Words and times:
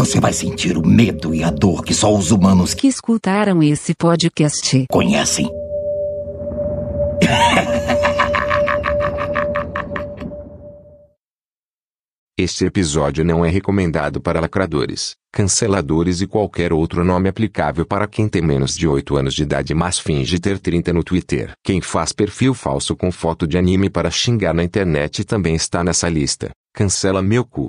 Você 0.00 0.18
vai 0.18 0.32
sentir 0.32 0.78
o 0.78 0.86
medo 0.86 1.34
e 1.34 1.44
a 1.44 1.50
dor 1.50 1.84
que 1.84 1.92
só 1.92 2.10
os 2.10 2.30
humanos 2.30 2.72
que 2.72 2.86
escutaram 2.86 3.62
esse 3.62 3.94
podcast 3.94 4.86
conhecem. 4.90 5.46
Este 12.38 12.64
episódio 12.64 13.22
não 13.22 13.44
é 13.44 13.50
recomendado 13.50 14.22
para 14.22 14.40
lacradores, 14.40 15.16
canceladores 15.30 16.22
e 16.22 16.26
qualquer 16.26 16.72
outro 16.72 17.04
nome 17.04 17.28
aplicável 17.28 17.84
para 17.84 18.08
quem 18.08 18.26
tem 18.26 18.40
menos 18.40 18.74
de 18.74 18.88
8 18.88 19.18
anos 19.18 19.34
de 19.34 19.42
idade 19.42 19.74
mas 19.74 19.98
finge 19.98 20.38
ter 20.38 20.58
30 20.58 20.94
no 20.94 21.04
Twitter. 21.04 21.52
Quem 21.62 21.82
faz 21.82 22.10
perfil 22.10 22.54
falso 22.54 22.96
com 22.96 23.12
foto 23.12 23.46
de 23.46 23.58
anime 23.58 23.90
para 23.90 24.10
xingar 24.10 24.54
na 24.54 24.64
internet 24.64 25.26
também 25.26 25.54
está 25.54 25.84
nessa 25.84 26.08
lista. 26.08 26.48
Cancela 26.72 27.20
meu 27.20 27.44
cu. 27.44 27.68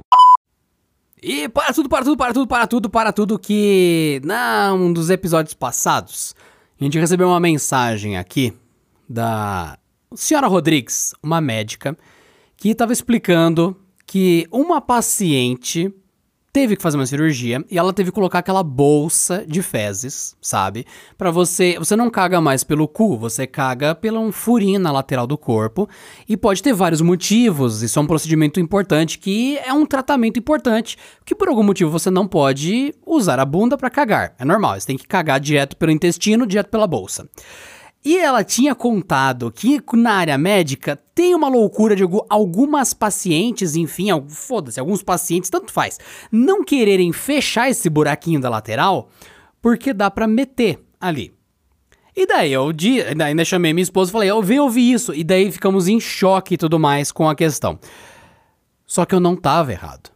E 1.22 1.48
para 1.48 1.72
tudo, 1.72 1.88
para 1.88 2.04
tudo, 2.04 2.18
para 2.18 2.34
tudo, 2.34 2.48
para 2.48 2.68
tudo, 2.68 2.90
para 2.90 3.14
tudo 3.14 3.40
que 3.40 4.20
num 4.24 4.92
dos 4.92 5.12
episódios 5.12 5.54
passados 5.54 6.36
a 6.80 6.84
gente 6.84 6.98
recebeu 6.98 7.28
uma 7.28 7.40
mensagem 7.40 8.18
aqui 8.18 8.52
da 9.08 9.78
senhora 10.16 10.48
Rodrigues, 10.48 11.14
uma 11.22 11.40
médica, 11.40 11.96
que 12.58 12.70
estava 12.70 12.92
explicando 12.92 13.80
que 14.08 14.48
uma 14.52 14.82
paciente 14.82 15.94
teve 16.54 16.76
que 16.76 16.82
fazer 16.82 16.98
uma 16.98 17.06
cirurgia 17.06 17.64
e 17.70 17.78
ela 17.78 17.94
teve 17.94 18.12
que 18.12 18.16
colocar 18.16 18.40
aquela 18.40 18.64
bolsa 18.64 19.46
de 19.48 19.62
fezes, 19.62 20.36
sabe? 20.42 20.86
Para 21.18 21.32
você, 21.32 21.78
você 21.80 21.96
não 21.96 22.10
caga 22.10 22.42
mais 22.42 22.64
pelo 22.64 22.88
cu, 22.88 23.18
você 23.18 23.48
caga 23.48 23.96
pelo 23.96 24.20
um 24.20 24.32
furinho 24.32 24.80
na 24.80 24.92
lateral 24.92 25.26
do 25.26 25.38
corpo 25.38 25.88
e 26.28 26.36
pode 26.36 26.62
ter 26.62 26.74
vários 26.74 27.02
motivos. 27.02 27.82
Isso 27.82 27.98
é 27.98 28.02
um 28.02 28.08
procedimento 28.08 28.60
importante 28.60 29.18
que 29.18 29.58
é 29.60 29.74
um 29.74 29.86
tratamento 29.86 30.38
importante, 30.38 30.98
que 31.26 31.34
por 31.34 31.48
algum 31.48 31.64
motivo 31.64 31.90
você 31.90 32.10
não 32.10 32.28
pode 32.28 32.94
usar 33.06 33.40
a 33.40 33.46
bunda 33.46 33.78
para 33.78 33.90
cagar. 33.90 34.36
É 34.38 34.46
normal, 34.46 34.80
você 34.80 34.88
tem 34.88 34.98
que 34.98 35.08
cagar 35.08 35.40
direto 35.40 35.78
pelo 35.78 35.92
intestino, 35.92 36.46
direto 36.46 36.70
pela 36.70 36.88
bolsa. 36.88 37.28
E 38.04 38.18
ela 38.18 38.44
tinha 38.44 38.74
contado 38.74 39.52
que 39.52 39.80
na 39.94 40.14
área 40.14 40.38
médica 40.38 40.98
tem 41.14 41.36
uma 41.36 41.48
loucura 41.48 41.96
de 41.96 42.04
algumas 42.30 42.94
pacientes, 42.94 43.76
enfim, 43.76 44.08
foda-se, 44.28 44.80
alguns 44.80 45.04
pacientes, 45.04 45.52
tanto 45.52 45.72
faz, 45.72 46.00
não 46.32 46.64
quererem 46.64 47.14
fechar 47.14 47.70
esse 47.70 47.90
buraquinho 47.90 48.40
da 48.40 48.50
lateral 48.50 49.10
porque 49.62 49.94
dá 49.94 50.10
para 50.10 50.28
meter 50.28 50.84
ali. 51.00 51.32
E 52.16 52.26
daí 52.26 52.52
eu 52.52 52.72
ainda 53.24 53.46
chamei 53.46 53.72
minha 53.72 53.84
esposa 53.84 54.10
e 54.10 54.14
falei, 54.14 54.30
eu 54.30 54.42
vi 54.42 54.60
ouvir 54.60 54.92
isso. 54.92 55.14
E 55.14 55.24
daí 55.24 55.52
ficamos 55.52 55.88
em 55.88 56.00
choque 56.00 56.56
e 56.56 56.58
tudo 56.58 56.80
mais 56.80 57.12
com 57.12 57.30
a 57.30 57.36
questão. 57.36 57.80
Só 58.86 59.06
que 59.06 59.16
eu 59.16 59.20
não 59.20 59.36
tava 59.36 59.72
errado 59.72 60.12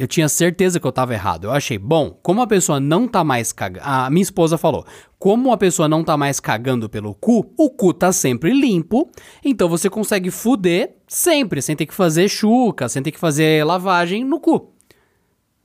eu 0.00 0.08
tinha 0.08 0.30
certeza 0.30 0.80
que 0.80 0.86
eu 0.86 0.92
tava 0.92 1.12
errado. 1.12 1.44
Eu 1.44 1.50
achei, 1.50 1.76
bom, 1.76 2.18
como 2.22 2.40
a 2.40 2.46
pessoa 2.46 2.80
não 2.80 3.06
tá 3.06 3.22
mais 3.22 3.52
cagando. 3.52 3.84
A 3.86 4.08
minha 4.08 4.22
esposa 4.22 4.56
falou: 4.56 4.86
como 5.18 5.52
a 5.52 5.58
pessoa 5.58 5.90
não 5.90 6.02
tá 6.02 6.16
mais 6.16 6.40
cagando 6.40 6.88
pelo 6.88 7.14
cu, 7.14 7.52
o 7.54 7.68
cu 7.68 7.92
tá 7.92 8.10
sempre 8.10 8.50
limpo, 8.50 9.10
então 9.44 9.68
você 9.68 9.90
consegue 9.90 10.30
fuder 10.30 10.96
sempre, 11.06 11.60
sem 11.60 11.76
ter 11.76 11.84
que 11.84 11.92
fazer 11.92 12.30
chuca, 12.30 12.88
sem 12.88 13.02
ter 13.02 13.10
que 13.10 13.18
fazer 13.18 13.62
lavagem 13.62 14.24
no 14.24 14.40
cu. 14.40 14.72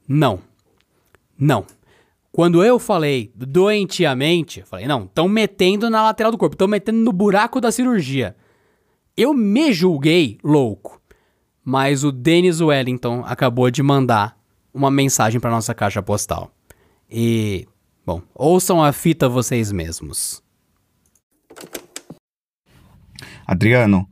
Não. 0.06 0.42
Não. 1.40 1.66
Quando 2.30 2.62
eu 2.62 2.78
falei 2.78 3.32
doentiamente, 3.34 4.64
falei, 4.64 4.86
não, 4.86 5.06
estão 5.06 5.30
metendo 5.30 5.90
na 5.90 6.04
lateral 6.04 6.30
do 6.30 6.38
corpo, 6.38 6.56
estão 6.56 6.68
metendo 6.68 6.98
no 6.98 7.14
buraco 7.14 7.62
da 7.62 7.72
cirurgia. 7.72 8.36
Eu 9.16 9.34
me 9.34 9.72
julguei 9.72 10.38
louco 10.44 11.00
mas 11.66 12.04
o 12.04 12.12
Denis 12.12 12.62
Wellington 12.62 13.24
acabou 13.26 13.72
de 13.72 13.82
mandar 13.82 14.38
uma 14.72 14.92
mensagem 14.92 15.40
para 15.40 15.50
nossa 15.50 15.74
caixa 15.74 16.04
postal. 16.04 16.52
E, 17.10 17.68
bom, 18.06 18.22
ouçam 18.36 18.84
a 18.84 18.94
fita 18.94 19.28
vocês 19.28 19.72
mesmos. 19.72 20.44
Adriano, 23.48 24.08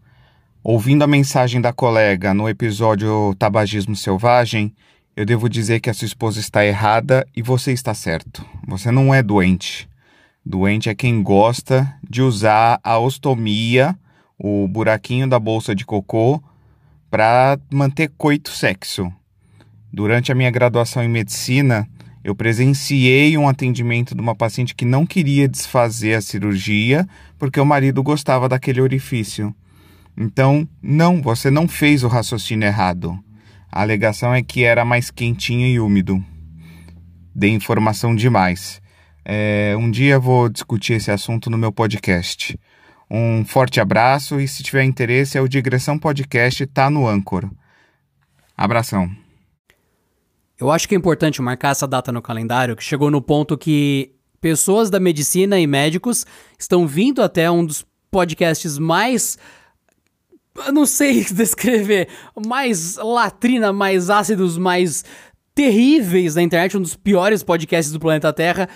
ouvindo 0.63 1.03
a 1.03 1.07
mensagem 1.07 1.61
da 1.61 1.71
colega 1.71 2.33
no 2.33 2.49
episódio 2.49 3.35
Tabagismo 3.37 3.95
Selvagem, 3.95 4.73
eu 5.15 5.25
devo 5.25 5.47
dizer 5.47 5.79
que 5.79 5.91
a 5.91 5.93
sua 5.93 6.07
esposa 6.07 6.39
está 6.39 6.65
errada 6.65 7.27
e 7.35 7.41
você 7.43 7.71
está 7.71 7.93
certo. 7.93 8.43
Você 8.67 8.89
não 8.89 9.13
é 9.13 9.21
doente. 9.21 9.87
Doente 10.43 10.89
é 10.89 10.95
quem 10.95 11.21
gosta 11.21 11.93
de 12.07 12.21
usar 12.21 12.79
a 12.83 12.97
ostomia, 12.97 13.95
o 14.39 14.67
buraquinho 14.67 15.27
da 15.27 15.39
bolsa 15.39 15.75
de 15.75 15.85
cocô, 15.85 16.41
para 17.13 17.59
manter 17.71 18.11
coito 18.17 18.49
sexo. 18.49 19.13
Durante 19.93 20.31
a 20.31 20.35
minha 20.35 20.49
graduação 20.49 21.03
em 21.03 21.07
medicina, 21.07 21.87
eu 22.23 22.33
presenciei 22.33 23.37
um 23.37 23.47
atendimento 23.47 24.15
de 24.15 24.19
uma 24.19 24.33
paciente 24.33 24.73
que 24.73 24.83
não 24.83 25.05
queria 25.05 25.47
desfazer 25.47 26.15
a 26.15 26.21
cirurgia 26.23 27.07
porque 27.37 27.59
o 27.59 27.65
marido 27.67 28.01
gostava 28.01 28.49
daquele 28.49 28.81
orifício. 28.81 29.53
Então, 30.17 30.67
não, 30.81 31.21
você 31.21 31.51
não 31.51 31.67
fez 31.67 32.03
o 32.03 32.07
raciocínio 32.07 32.65
errado. 32.65 33.15
A 33.71 33.83
alegação 33.83 34.33
é 34.33 34.41
que 34.41 34.63
era 34.63 34.83
mais 34.83 35.11
quentinho 35.11 35.67
e 35.67 35.79
úmido. 35.79 36.19
Dei 37.35 37.51
informação 37.51 38.15
demais. 38.15 38.81
É, 39.23 39.75
um 39.77 39.91
dia 39.91 40.17
vou 40.17 40.49
discutir 40.49 40.93
esse 40.93 41.11
assunto 41.11 41.47
no 41.47 41.59
meu 41.59 41.71
podcast. 41.71 42.57
Um 43.09 43.45
forte 43.45 43.79
abraço 43.79 44.39
e 44.39 44.47
se 44.47 44.63
tiver 44.63 44.83
interesse, 44.83 45.37
é 45.37 45.41
o 45.41 45.47
Digressão 45.47 45.99
Podcast, 45.99 46.65
tá 46.67 46.89
no 46.89 47.07
Anchor. 47.07 47.49
Abração. 48.55 49.09
Eu 50.59 50.71
acho 50.71 50.87
que 50.87 50.95
é 50.95 50.97
importante 50.97 51.41
marcar 51.41 51.69
essa 51.69 51.87
data 51.87 52.11
no 52.11 52.21
calendário, 52.21 52.75
que 52.75 52.83
chegou 52.83 53.11
no 53.11 53.21
ponto 53.21 53.57
que 53.57 54.15
pessoas 54.39 54.89
da 54.89 54.99
medicina 54.99 55.59
e 55.59 55.67
médicos 55.67 56.25
estão 56.57 56.87
vindo 56.87 57.21
até 57.21 57.49
um 57.49 57.65
dos 57.65 57.85
podcasts 58.11 58.77
mais 58.77 59.37
eu 60.55 60.71
não 60.71 60.85
sei 60.85 61.23
descrever, 61.33 62.07
mais 62.45 62.95
latrina, 62.97 63.73
mais 63.73 64.09
ácidos, 64.09 64.57
mais 64.57 65.03
terríveis 65.55 66.35
da 66.35 66.41
internet, 66.41 66.77
um 66.77 66.81
dos 66.81 66.95
piores 66.95 67.43
podcasts 67.43 67.91
do 67.91 67.99
planeta 67.99 68.31
Terra, 68.33 68.69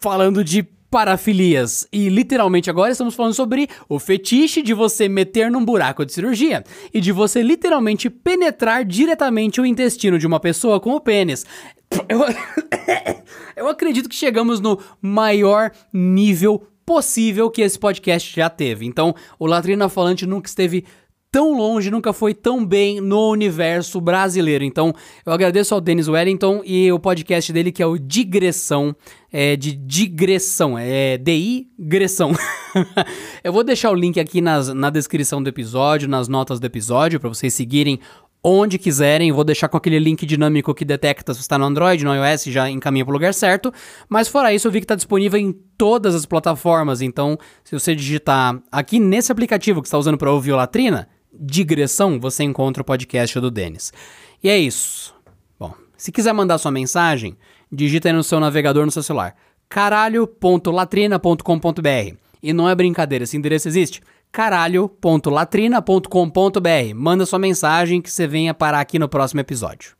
falando 0.00 0.42
de 0.42 0.66
parafilias. 0.90 1.86
E 1.92 2.08
literalmente 2.08 2.70
agora 2.70 2.92
estamos 2.92 3.14
falando 3.14 3.34
sobre 3.34 3.68
o 3.88 3.98
fetiche 3.98 4.62
de 4.62 4.72
você 4.72 5.08
meter 5.08 5.50
num 5.50 5.64
buraco 5.64 6.04
de 6.04 6.12
cirurgia 6.12 6.64
e 6.92 7.00
de 7.00 7.12
você 7.12 7.42
literalmente 7.42 8.08
penetrar 8.08 8.84
diretamente 8.84 9.60
o 9.60 9.66
intestino 9.66 10.18
de 10.18 10.26
uma 10.26 10.40
pessoa 10.40 10.80
com 10.80 10.94
o 10.94 11.00
pênis. 11.00 11.44
Eu, 12.08 12.20
eu 13.56 13.68
acredito 13.68 14.08
que 14.08 14.14
chegamos 14.14 14.60
no 14.60 14.78
maior 15.00 15.70
nível 15.92 16.66
possível 16.84 17.50
que 17.50 17.60
esse 17.60 17.78
podcast 17.78 18.34
já 18.34 18.48
teve. 18.48 18.86
Então, 18.86 19.14
o 19.38 19.46
Latrina 19.46 19.90
Falante 19.90 20.24
nunca 20.24 20.48
esteve 20.48 20.86
tão 21.38 21.56
longe, 21.56 21.88
nunca 21.88 22.12
foi 22.12 22.34
tão 22.34 22.66
bem 22.66 23.00
no 23.00 23.30
universo 23.30 24.00
brasileiro. 24.00 24.64
Então, 24.64 24.92
eu 25.24 25.32
agradeço 25.32 25.72
ao 25.72 25.80
Dennis 25.80 26.08
Wellington 26.08 26.62
e 26.64 26.90
o 26.90 26.98
podcast 26.98 27.52
dele 27.52 27.70
que 27.70 27.80
é 27.80 27.86
o 27.86 27.96
Digressão, 27.96 28.92
é 29.32 29.54
de 29.54 29.72
digressão, 29.72 30.76
é 30.76 31.16
digressão. 31.16 32.32
eu 33.44 33.52
vou 33.52 33.62
deixar 33.62 33.92
o 33.92 33.94
link 33.94 34.18
aqui 34.18 34.40
nas, 34.40 34.74
na 34.74 34.90
descrição 34.90 35.40
do 35.40 35.48
episódio, 35.48 36.08
nas 36.08 36.26
notas 36.26 36.58
do 36.58 36.66
episódio, 36.66 37.20
para 37.20 37.28
vocês 37.28 37.54
seguirem 37.54 38.00
onde 38.42 38.76
quiserem. 38.76 39.30
Vou 39.30 39.44
deixar 39.44 39.68
com 39.68 39.76
aquele 39.76 40.00
link 40.00 40.26
dinâmico 40.26 40.74
que 40.74 40.84
detecta 40.84 41.32
se 41.34 41.40
está 41.40 41.56
no 41.56 41.66
Android, 41.66 42.04
no 42.04 42.12
iOS, 42.16 42.46
já 42.46 42.68
encaminha 42.68 43.04
para 43.04 43.12
o 43.12 43.14
lugar 43.14 43.32
certo. 43.32 43.72
Mas 44.08 44.26
fora 44.26 44.52
isso, 44.52 44.66
eu 44.66 44.72
vi 44.72 44.80
que 44.80 44.86
está 44.86 44.96
disponível 44.96 45.38
em 45.38 45.52
todas 45.52 46.16
as 46.16 46.26
plataformas. 46.26 47.00
Então, 47.00 47.38
se 47.62 47.78
você 47.78 47.94
digitar 47.94 48.60
aqui 48.72 48.98
nesse 48.98 49.30
aplicativo 49.30 49.80
que 49.80 49.86
está 49.86 49.98
usando 49.98 50.18
para 50.18 50.32
ouvir 50.32 50.50
o 50.50 50.56
Latrina, 50.56 51.06
digressão, 51.32 52.18
você 52.18 52.44
encontra 52.44 52.82
o 52.82 52.86
podcast 52.86 53.38
do 53.40 53.50
Denis. 53.50 53.92
E 54.42 54.48
é 54.48 54.58
isso. 54.58 55.14
Bom, 55.58 55.74
se 55.96 56.12
quiser 56.12 56.32
mandar 56.32 56.58
sua 56.58 56.70
mensagem, 56.70 57.36
digita 57.70 58.08
aí 58.08 58.12
no 58.12 58.22
seu 58.22 58.40
navegador 58.40 58.84
no 58.84 58.92
seu 58.92 59.02
celular 59.02 59.34
caralho.latrina.com.br. 59.68 62.16
E 62.42 62.52
não 62.52 62.68
é 62.68 62.74
brincadeira, 62.74 63.22
esse 63.24 63.36
endereço 63.36 63.68
existe. 63.68 64.00
caralho.latrina.com.br. 64.32 66.94
Manda 66.94 67.26
sua 67.26 67.38
mensagem 67.38 68.00
que 68.00 68.10
você 68.10 68.26
venha 68.26 68.54
parar 68.54 68.80
aqui 68.80 68.98
no 68.98 69.08
próximo 69.08 69.40
episódio. 69.40 69.96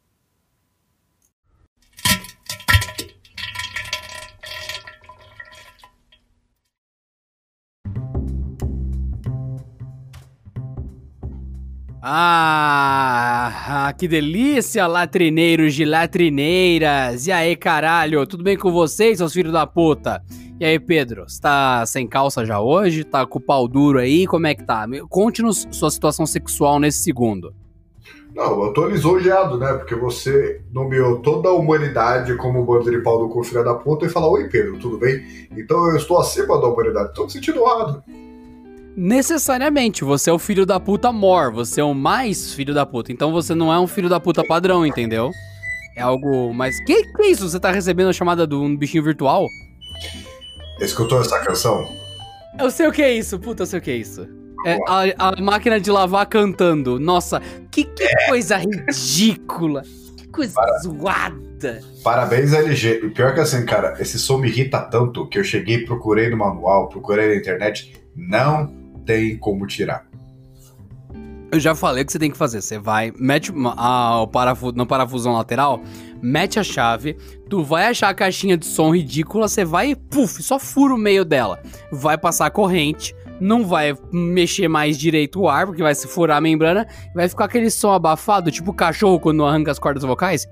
Ah, 12.11 13.93
que 13.99 14.09
delícia, 14.09 14.87
latrineiros 14.87 15.75
de 15.75 15.85
latrineiras! 15.85 17.27
E 17.27 17.33
aí, 17.33 17.55
caralho, 17.55 18.27
tudo 18.27 18.43
bem 18.43 18.57
com 18.57 18.73
vocês, 18.73 19.19
seus 19.19 19.35
filhos 19.35 19.53
da 19.53 19.67
puta? 19.67 20.23
E 20.59 20.65
aí, 20.65 20.81
Pedro, 20.81 21.29
você 21.29 21.39
tá 21.39 21.85
sem 21.85 22.09
calça 22.09 22.47
já 22.47 22.63
hoje? 22.63 23.05
Tá 23.05 23.27
com 23.27 23.39
o 23.39 23.43
pau 23.43 23.69
duro 23.69 23.99
aí? 23.99 24.27
Como 24.27 24.47
é 24.47 24.55
que 24.55 24.65
tá? 24.65 24.87
Conte-nos 25.11 25.69
sua 25.71 25.91
situação 25.91 26.25
sexual 26.25 26.81
nesse 26.81 27.03
segundo. 27.03 27.53
Não, 28.35 28.65
eu 28.65 28.73
tô 28.73 28.87
lisonjeado, 28.87 29.59
né? 29.59 29.75
Porque 29.75 29.95
você 29.95 30.63
nomeou 30.73 31.19
toda 31.19 31.51
a 31.51 31.53
humanidade 31.53 32.35
como 32.37 32.65
bando 32.65 32.91
de 32.91 33.03
pau 33.03 33.19
do 33.19 33.29
cu, 33.29 33.45
filha 33.45 33.63
da 33.63 33.75
puta, 33.75 34.07
e 34.07 34.09
fala: 34.09 34.31
Oi, 34.31 34.49
Pedro, 34.49 34.79
tudo 34.79 34.97
bem? 34.97 35.49
Então 35.55 35.91
eu 35.91 35.97
estou 35.97 36.19
acima 36.19 36.59
da 36.59 36.69
humanidade. 36.69 37.13
Tô 37.13 37.25
me 37.25 37.31
sentindo 37.31 37.63
honrado. 37.63 38.03
Necessariamente, 39.01 40.03
você 40.03 40.29
é 40.29 40.33
o 40.33 40.41
filho 40.41 40.67
da 40.67 40.81
puta 40.81 41.13
mor, 41.13 41.53
você 41.53 41.81
é 41.81 41.85
o 41.85 41.95
mais 41.95 42.53
filho 42.53 42.75
da 42.75 42.85
puta. 42.85 43.13
Então 43.13 43.31
você 43.31 43.55
não 43.55 43.73
é 43.73 43.79
um 43.79 43.87
filho 43.87 44.09
da 44.09 44.19
puta 44.19 44.43
padrão, 44.43 44.85
entendeu? 44.85 45.31
É 45.95 46.03
algo 46.03 46.53
mais. 46.53 46.81
Que, 46.85 47.05
que 47.05 47.23
é 47.23 47.31
isso? 47.31 47.49
Você 47.49 47.61
tá 47.61 47.71
recebendo 47.71 48.09
a 48.09 48.13
chamada 48.13 48.45
de 48.45 48.57
um 48.57 48.77
bichinho 48.77 49.05
virtual? 49.05 49.47
Escutou 50.81 51.21
essa 51.21 51.39
canção? 51.39 51.81
Eu 52.59 52.73
sei 52.73 52.89
o 52.89 52.93
que 52.93 53.01
é 53.01 53.13
isso, 53.15 53.39
puta, 53.39 53.63
eu 53.63 53.67
sei 53.67 53.79
o 53.79 53.83
que 53.83 53.93
é 53.93 53.95
isso. 53.95 54.27
É 54.67 54.77
a, 54.89 55.29
a 55.29 55.41
máquina 55.41 55.81
de 55.81 55.93
lavar 55.93 56.27
cantando. 56.27 56.99
Nossa, 56.99 57.41
que, 57.71 57.85
que 57.85 58.09
coisa 58.27 58.57
ridícula. 58.57 59.85
Que 60.17 60.27
coisa 60.27 60.55
Para. 60.55 60.77
zoada. 60.79 61.81
Parabéns, 62.03 62.53
LG. 62.53 63.03
E 63.05 63.11
pior 63.11 63.33
que 63.33 63.39
assim, 63.39 63.65
cara, 63.65 63.95
esse 64.01 64.19
som 64.19 64.39
me 64.39 64.49
irrita 64.49 64.81
tanto 64.81 65.29
que 65.29 65.39
eu 65.39 65.45
cheguei, 65.45 65.85
procurei 65.85 66.29
no 66.29 66.37
manual, 66.37 66.89
procurei 66.89 67.29
na 67.29 67.37
internet, 67.37 67.95
não 68.17 68.88
tem 69.09 69.39
como 69.39 69.67
tirar. 69.67 70.07
Eu 71.51 71.59
já 71.59 71.75
falei 71.75 72.03
o 72.03 72.07
que 72.07 72.13
você 72.13 72.19
tem 72.19 72.31
que 72.31 72.37
fazer. 72.37 72.61
Você 72.61 72.79
vai, 72.79 73.11
mete 73.19 73.51
a, 73.75 74.21
o 74.21 74.27
parafuso, 74.27 74.75
no 74.77 74.87
parafusão 74.87 75.33
lateral, 75.33 75.81
mete 76.21 76.61
a 76.61 76.63
chave, 76.63 77.17
tu 77.49 77.65
vai 77.65 77.87
achar 77.87 78.11
a 78.11 78.15
caixinha 78.15 78.55
de 78.55 78.67
som 78.67 78.95
ridícula, 78.95 79.49
você 79.49 79.65
vai 79.65 79.93
e 79.93 79.97
puf, 79.97 80.43
só 80.43 80.59
fura 80.59 80.95
o 80.95 80.99
meio 80.99 81.25
dela. 81.25 81.59
Vai 81.91 82.19
passar 82.19 82.45
a 82.45 82.51
corrente, 82.51 83.17
não 83.41 83.65
vai 83.65 83.97
mexer 84.13 84.69
mais 84.69 84.99
direito 84.99 85.41
o 85.41 85.49
ar, 85.49 85.65
porque 85.65 85.83
vai 85.83 85.95
se 85.95 86.07
furar 86.07 86.37
a 86.37 86.41
membrana, 86.43 86.87
vai 87.15 87.27
ficar 87.31 87.47
aquele 87.47 87.71
som 87.71 87.93
abafado, 87.93 88.51
tipo 88.51 88.73
o 88.73 88.75
cachorro 88.75 89.19
quando 89.19 89.43
arranca 89.43 89.71
as 89.71 89.79
cordas 89.79 90.03
vocais. 90.03 90.47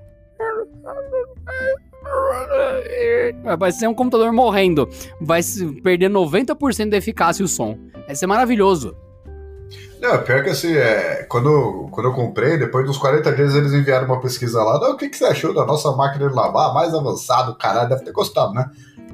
Vai 3.57 3.71
ser 3.71 3.87
um 3.87 3.93
computador 3.93 4.31
morrendo. 4.33 4.89
Vai 5.21 5.41
perder 5.83 6.09
90% 6.09 6.89
da 6.89 6.97
eficácia 6.97 7.45
o 7.45 7.47
som. 7.47 7.77
Vai 8.07 8.15
ser 8.15 8.25
maravilhoso. 8.25 8.95
Não, 9.99 10.17
pior 10.23 10.43
que 10.43 10.49
assim, 10.49 10.73
é, 10.73 11.25
quando, 11.27 11.87
quando 11.91 12.07
eu 12.07 12.13
comprei, 12.13 12.57
depois 12.57 12.85
dos 12.85 12.97
40 12.97 13.31
dias 13.33 13.53
eles 13.55 13.73
enviaram 13.73 14.05
uma 14.05 14.21
pesquisa 14.21 14.63
lá, 14.63 14.79
"Não, 14.79 14.93
o 14.93 14.97
que, 14.97 15.09
que 15.09 15.17
você 15.17 15.25
achou 15.25 15.53
da 15.53 15.65
nossa 15.65 15.91
máquina 15.91 16.29
de 16.29 16.35
lavar? 16.35 16.73
Mais 16.73 16.93
avançado, 16.93 17.55
caralho, 17.55 17.89
deve 17.89 18.03
ter 18.03 18.11
gostado, 18.11 18.53
né? 18.53 18.69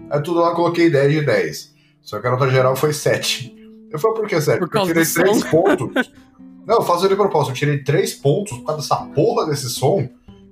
Aí 0.10 0.22
tudo 0.22 0.40
lá 0.42 0.50
eu 0.50 0.56
coloquei 0.56 0.90
10 0.90 1.12
de 1.12 1.22
10. 1.26 1.74
Só 2.02 2.20
que 2.20 2.28
a 2.28 2.32
nota 2.32 2.50
geral 2.50 2.76
foi 2.76 2.94
7. 2.94 3.56
Eu 3.90 3.98
falei, 3.98 4.18
por 4.18 4.28
que 4.28 4.40
7? 4.42 4.60
Por 4.60 4.70
Porque 4.70 4.78
eu 4.78 4.86
tirei 4.86 5.06
do 5.06 5.14
3 5.14 5.40
som. 5.40 5.50
pontos. 5.50 6.12
Não, 6.68 6.76
eu 6.76 6.82
faço 6.82 7.08
de 7.10 7.16
propósito, 7.16 7.52
eu 7.52 7.56
tirei 7.56 7.84
3 7.84 8.14
pontos 8.16 8.58
por 8.58 8.66
causa 8.66 8.82
dessa 8.82 8.96
porra 9.14 9.46
desse 9.48 9.70
som, 9.70 10.08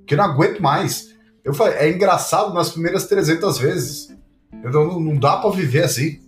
que 0.06 0.12
eu 0.14 0.18
não 0.18 0.26
aguento 0.26 0.60
mais. 0.60 1.08
Eu 1.42 1.54
falei, 1.54 1.74
é 1.74 1.90
engraçado 1.90 2.52
nas 2.52 2.70
primeiras 2.70 3.06
300 3.06 3.58
vezes. 3.58 4.14
Então 4.52 4.86
não, 4.86 5.00
não 5.00 5.16
dá 5.16 5.38
pra 5.38 5.48
viver 5.50 5.84
assim. 5.84 6.20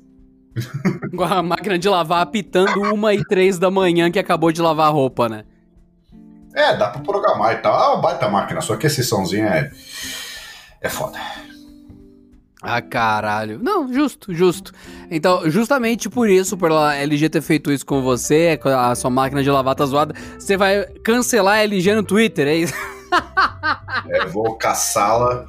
Com 1.17 1.25
a 1.25 1.43
máquina 1.43 1.79
de 1.79 1.89
lavar 1.89 2.23
apitando 2.23 2.81
uma 2.83 3.13
e 3.15 3.25
três 3.25 3.59
da 3.59 3.71
manhã 3.71 4.11
que 4.11 4.19
acabou 4.19 4.53
de 4.53 4.63
lavar 4.63 4.87
a 4.87 4.91
roupa, 4.91 5.29
né? 5.29 5.45
É, 6.55 6.77
dá 6.77 6.89
pra 6.89 7.01
programar 7.01 7.53
e 7.55 7.57
tal. 7.57 7.75
É 7.75 7.95
uma 7.95 8.01
baita 8.01 8.29
máquina, 8.29 8.61
só 8.61 8.77
que 8.77 8.87
esse 8.87 9.03
somzinho 9.03 9.47
é. 9.47 9.71
É 10.81 10.89
foda. 10.89 11.19
Ah, 12.63 12.81
caralho. 12.81 13.59
Não, 13.63 13.93
justo, 13.93 14.33
justo. 14.33 14.73
Então, 15.11 15.51
justamente 15.51 16.09
por 16.09 16.31
isso, 16.31 16.57
por 16.57 16.73
a 16.73 16.95
LG 16.95 17.29
ter 17.29 17.43
feito 17.43 17.71
isso 17.71 17.85
com 17.85 18.01
você, 18.01 18.59
a 18.65 18.95
sua 18.95 19.11
máquina 19.11 19.43
de 19.43 19.51
lavar 19.51 19.75
tá 19.75 19.85
zoada, 19.85 20.15
você 20.39 20.57
vai 20.57 20.87
cancelar 21.05 21.57
a 21.57 21.63
LG 21.63 21.95
no 21.95 22.03
Twitter, 22.03 22.47
é 22.49 22.57
isso? 22.57 22.75
É, 24.09 24.27
vou 24.27 24.57
caçá-la 24.57 25.47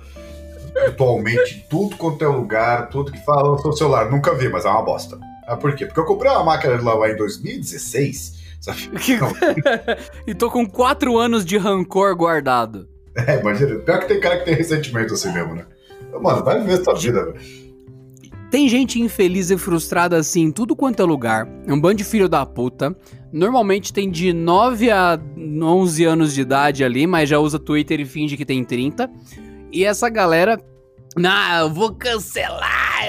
virtualmente 0.75 1.57
em 1.57 1.69
tudo 1.69 1.95
quanto 1.95 2.23
é 2.23 2.27
lugar, 2.27 2.89
tudo 2.89 3.11
que 3.11 3.23
fala 3.23 3.51
no 3.51 3.59
seu 3.59 3.71
celular. 3.71 4.11
Nunca 4.11 4.33
vi, 4.35 4.49
mas 4.49 4.65
é 4.65 4.69
uma 4.69 4.83
bosta. 4.83 5.17
Ah, 5.47 5.55
por 5.55 5.73
quê? 5.75 5.85
Porque 5.85 5.99
eu 5.99 6.05
comprei 6.05 6.31
uma 6.31 6.43
máquina 6.43 6.77
de 6.77 6.83
lavar 6.83 7.09
em 7.09 7.15
2016, 7.15 8.57
sabe? 8.59 8.89
Não, 9.19 9.31
e 10.27 10.35
tô 10.35 10.51
com 10.51 10.67
quatro 10.67 11.17
anos 11.17 11.45
de 11.45 11.57
rancor 11.57 12.15
guardado. 12.15 12.89
é, 13.15 13.39
imagina. 13.39 13.79
Pior 13.79 13.99
que 13.99 14.07
tem 14.07 14.19
cara 14.19 14.39
que 14.39 14.45
tem 14.45 14.55
ressentimento 14.55 15.13
assim 15.13 15.31
mesmo, 15.31 15.55
né? 15.55 15.65
Mano, 16.19 16.43
vai 16.43 16.59
viver 16.59 16.83
sua 16.83 16.95
vida, 16.95 17.25
velho. 17.25 17.65
Tem 18.49 18.69
gente 18.69 19.01
infeliz 19.01 19.49
e 19.49 19.57
frustrada 19.57 20.17
assim 20.17 20.43
em 20.43 20.51
tudo 20.51 20.75
quanto 20.75 21.01
é 21.01 21.05
lugar. 21.05 21.47
É 21.67 21.73
um 21.73 21.79
bando 21.79 21.95
de 21.95 22.03
filho 22.03 22.29
da 22.29 22.45
puta. 22.45 22.95
Normalmente 23.31 23.91
tem 23.91 24.09
de 24.09 24.31
9 24.31 24.89
a 24.91 25.19
11 25.37 26.05
anos 26.05 26.33
de 26.33 26.41
idade 26.41 26.83
ali, 26.83 27.05
mas 27.05 27.27
já 27.27 27.37
usa 27.37 27.59
Twitter 27.59 27.99
e 27.99 28.05
finge 28.05 28.37
que 28.37 28.45
tem 28.45 28.63
30. 28.63 29.09
E 29.75 29.83
essa 29.83 30.07
galera. 30.07 30.57
Não, 31.17 31.59
eu 31.59 31.69
vou 31.69 31.93
cancelar. 31.93 33.01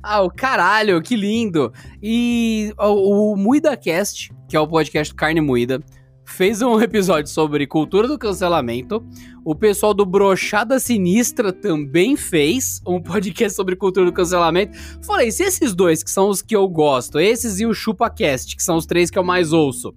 Ah, 0.00 0.22
o 0.22 0.30
caralho, 0.30 1.02
que 1.02 1.16
lindo. 1.16 1.72
E 2.00 2.72
o, 2.78 3.32
o 3.32 3.36
MuidaCast, 3.36 4.32
que 4.48 4.56
é 4.56 4.60
o 4.60 4.68
podcast 4.68 5.12
Carne 5.12 5.40
Moída, 5.40 5.82
fez 6.24 6.62
um 6.62 6.78
episódio 6.80 7.28
sobre 7.28 7.66
cultura 7.66 8.06
do 8.06 8.16
cancelamento. 8.16 9.04
O 9.44 9.52
pessoal 9.52 9.92
do 9.92 10.06
Brochada 10.06 10.78
Sinistra 10.78 11.52
também 11.52 12.16
fez 12.16 12.80
um 12.86 13.02
podcast 13.02 13.56
sobre 13.56 13.74
cultura 13.74 14.06
do 14.06 14.12
cancelamento. 14.12 14.78
Falei, 15.02 15.32
se 15.32 15.42
esses 15.42 15.74
dois, 15.74 16.04
que 16.04 16.10
são 16.10 16.28
os 16.28 16.40
que 16.40 16.54
eu 16.54 16.68
gosto, 16.68 17.18
esses 17.18 17.58
e 17.58 17.66
o 17.66 17.74
ChupaCast, 17.74 18.54
que 18.54 18.62
são 18.62 18.76
os 18.76 18.86
três 18.86 19.10
que 19.10 19.18
eu 19.18 19.24
mais 19.24 19.52
ouço, 19.52 19.92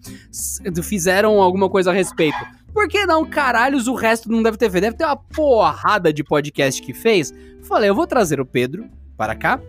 fizeram 0.83 1.39
alguma 1.39 1.69
coisa 1.69 1.91
a 1.91 1.93
respeito, 1.93 2.37
por 2.79 2.87
que 2.87 3.05
não, 3.05 3.25
caralhos, 3.25 3.87
o 3.87 3.93
resto 3.93 4.31
não 4.31 4.41
deve 4.41 4.55
ter 4.55 4.71
feito? 4.71 4.83
Deve 4.83 4.95
ter 4.95 5.03
uma 5.03 5.17
porrada 5.17 6.13
de 6.13 6.23
podcast 6.23 6.81
que 6.81 6.93
fez. 6.93 7.33
Falei, 7.61 7.89
eu 7.89 7.93
vou 7.93 8.07
trazer 8.07 8.39
o 8.39 8.45
Pedro 8.45 8.89
para 9.17 9.35
cá. 9.35 9.59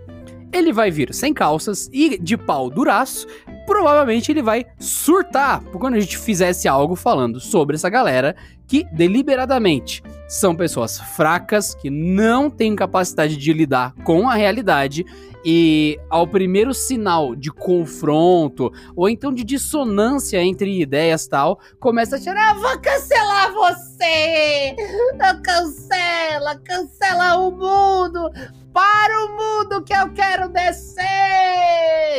Ele 0.52 0.72
vai 0.72 0.92
vir 0.92 1.12
sem 1.12 1.34
calças 1.34 1.90
e 1.92 2.16
de 2.16 2.36
pau 2.36 2.70
duraço. 2.70 3.26
Provavelmente 3.70 4.32
ele 4.32 4.42
vai 4.42 4.66
surtar 4.80 5.62
quando 5.62 5.94
a 5.94 6.00
gente 6.00 6.18
fizesse 6.18 6.66
algo 6.66 6.96
falando 6.96 7.38
sobre 7.38 7.76
essa 7.76 7.88
galera 7.88 8.34
que 8.66 8.82
deliberadamente 8.90 10.02
são 10.28 10.56
pessoas 10.56 10.98
fracas, 10.98 11.72
que 11.72 11.88
não 11.88 12.50
têm 12.50 12.74
capacidade 12.74 13.36
de 13.36 13.52
lidar 13.52 13.94
com 14.02 14.28
a 14.28 14.34
realidade 14.34 15.06
e 15.44 15.96
ao 16.10 16.26
primeiro 16.26 16.74
sinal 16.74 17.36
de 17.36 17.52
confronto 17.52 18.72
ou 18.96 19.08
então 19.08 19.32
de 19.32 19.44
dissonância 19.44 20.42
entre 20.42 20.80
ideias 20.80 21.28
tal, 21.28 21.60
começa 21.78 22.16
a 22.16 22.20
tirar, 22.20 22.56
"Eu 22.56 22.60
vou 22.60 22.76
cancelar 22.80 23.52
você! 23.52 24.74
Eu 24.76 25.42
cancela, 25.44 26.58
cancela 26.64 27.36
o 27.36 27.52
mundo! 27.52 28.30
Para 28.72 29.24
o 29.24 29.28
mundo 29.36 29.82
que 29.82 29.92
eu 29.92 30.10
quero 30.12 30.48
descer! 30.48 31.04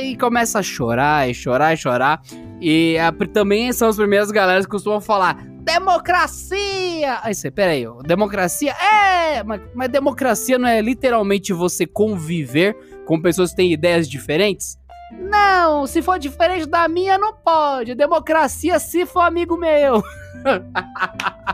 E 0.03 0.17
começa 0.17 0.59
a 0.59 0.63
chorar, 0.63 1.29
e 1.29 1.33
chorar, 1.33 1.73
e 1.73 1.77
chorar. 1.77 2.21
E 2.59 2.97
a- 2.97 3.11
também 3.33 3.71
são 3.73 3.87
as 3.89 3.95
primeiras 3.95 4.31
galeras 4.31 4.65
que 4.65 4.71
costumam 4.71 4.99
falar 5.01 5.37
democracia! 5.63 7.19
Aí 7.21 7.33
você, 7.35 7.51
peraí, 7.51 7.85
democracia? 8.03 8.71
É! 8.73 9.43
Mas, 9.43 9.61
mas 9.75 9.89
democracia 9.89 10.57
não 10.57 10.67
é 10.67 10.81
literalmente 10.81 11.53
você 11.53 11.85
conviver 11.85 12.75
com 13.05 13.21
pessoas 13.21 13.51
que 13.51 13.57
têm 13.57 13.71
ideias 13.71 14.09
diferentes? 14.09 14.77
Não, 15.11 15.85
se 15.85 16.01
for 16.01 16.17
diferente 16.17 16.65
da 16.65 16.87
minha, 16.87 17.17
não 17.17 17.33
pode. 17.33 17.93
Democracia 17.95 18.79
se 18.79 19.05
for 19.05 19.19
amigo 19.21 19.55
meu. 19.57 20.01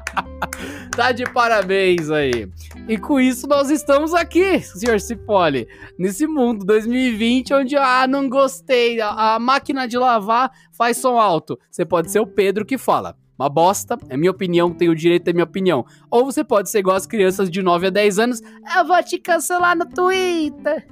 tá 0.96 1.12
de 1.12 1.24
parabéns 1.32 2.10
aí. 2.10 2.50
E 2.88 2.98
com 2.98 3.20
isso 3.20 3.48
nós 3.48 3.70
estamos 3.70 4.14
aqui, 4.14 4.60
senhor 4.60 5.00
Cipoli, 5.00 5.68
nesse 5.98 6.26
mundo 6.26 6.66
2020 6.66 7.54
onde, 7.54 7.76
ah, 7.76 8.08
não 8.08 8.30
gostei, 8.30 9.00
a, 9.02 9.36
a 9.36 9.40
máquina 9.40 9.88
de 9.88 9.98
lavar 9.98 10.52
faz 10.72 10.98
som 10.98 11.20
alto. 11.20 11.58
Você 11.70 11.86
pode 11.86 12.12
ser 12.12 12.20
o 12.20 12.28
Pedro 12.28 12.66
que 12.66 12.78
fala. 12.78 13.16
Uma 13.38 13.50
bosta, 13.50 13.98
é 14.10 14.18
minha 14.18 14.32
opinião, 14.32 14.74
tenho 14.74 14.92
o 14.92 14.96
direito 14.96 15.22
de 15.22 15.26
ter 15.26 15.34
minha 15.34 15.44
opinião. 15.44 15.86
Ou 16.10 16.26
você 16.26 16.44
pode 16.44 16.72
ser 16.72 16.80
igual 16.80 16.96
as 16.96 17.06
crianças 17.06 17.52
de 17.52 17.62
9 17.62 17.88
a 17.88 17.90
10 17.92 18.20
anos, 18.20 18.42
eu 18.76 18.86
vou 18.86 19.04
te 19.04 19.20
cancelar 19.20 19.78
no 19.78 19.86
Twitter. 19.86 20.88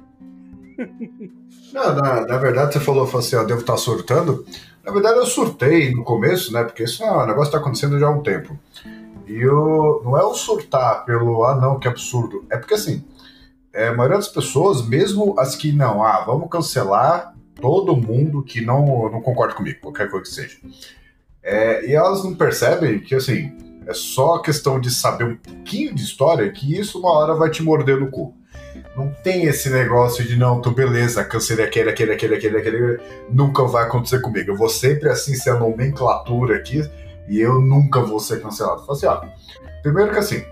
Não, 1.72 1.94
na, 1.94 2.26
na 2.26 2.38
verdade, 2.38 2.72
você 2.72 2.80
falou, 2.80 3.04
assim, 3.04 3.36
ó, 3.36 3.42
devo 3.42 3.60
estar 3.60 3.76
surtando. 3.76 4.46
Na 4.84 4.92
verdade, 4.92 5.18
eu 5.18 5.26
surtei 5.26 5.92
no 5.92 6.04
começo, 6.04 6.52
né? 6.52 6.62
Porque 6.62 6.84
isso 6.84 7.02
é 7.02 7.10
um 7.10 7.26
negócio 7.26 7.50
que 7.50 7.56
está 7.56 7.58
acontecendo 7.58 7.98
já 7.98 8.06
há 8.06 8.10
um 8.10 8.22
tempo. 8.22 8.56
E 9.26 9.34
eu, 9.40 10.00
não 10.04 10.16
é 10.16 10.24
o 10.24 10.34
surtar 10.34 11.04
pelo, 11.04 11.44
ah, 11.44 11.56
não, 11.56 11.78
que 11.78 11.88
absurdo. 11.88 12.44
É 12.50 12.56
porque, 12.56 12.74
assim, 12.74 13.04
é, 13.72 13.88
a 13.88 13.94
maioria 13.94 14.16
das 14.18 14.28
pessoas, 14.28 14.86
mesmo 14.86 15.34
as 15.38 15.56
que 15.56 15.72
não, 15.72 16.02
ah, 16.02 16.24
vamos 16.24 16.48
cancelar 16.48 17.34
todo 17.60 17.96
mundo 17.96 18.42
que 18.42 18.60
não, 18.60 19.10
não 19.10 19.20
concorda 19.20 19.54
comigo, 19.54 19.80
qualquer 19.80 20.10
coisa 20.10 20.24
que 20.24 20.34
seja. 20.34 20.58
É, 21.42 21.86
e 21.86 21.94
elas 21.94 22.22
não 22.22 22.34
percebem 22.34 23.00
que, 23.00 23.14
assim, 23.14 23.52
é 23.86 23.94
só 23.94 24.38
questão 24.38 24.80
de 24.80 24.90
saber 24.90 25.24
um 25.24 25.36
pouquinho 25.36 25.94
de 25.94 26.02
história 26.02 26.50
que 26.50 26.78
isso 26.78 26.98
uma 26.98 27.12
hora 27.12 27.34
vai 27.34 27.50
te 27.50 27.62
morder 27.62 27.98
no 27.98 28.10
cu. 28.10 28.34
Não 28.96 29.12
tem 29.22 29.44
esse 29.44 29.70
negócio 29.70 30.24
de 30.24 30.36
não, 30.36 30.60
tô 30.60 30.70
beleza, 30.70 31.24
cancelei 31.24 31.66
aquele, 31.66 31.90
aquele, 31.90 32.12
aquele, 32.12 32.34
aquele, 32.34 32.58
aquele, 32.58 33.00
nunca 33.30 33.64
vai 33.64 33.84
acontecer 33.84 34.20
comigo. 34.20 34.50
Eu 34.50 34.56
vou 34.56 34.68
sempre 34.68 35.08
assim 35.08 35.34
ser 35.34 35.50
a 35.50 35.58
nomenclatura 35.58 36.56
aqui 36.56 36.82
e 37.28 37.40
eu 37.40 37.60
nunca 37.60 38.00
vou 38.00 38.20
ser 38.20 38.40
cancelado. 38.42 38.84
Fala 38.84 38.92
assim, 38.92 39.06
ó, 39.06 39.20
primeiro 39.82 40.12
que 40.12 40.18
assim, 40.18 40.44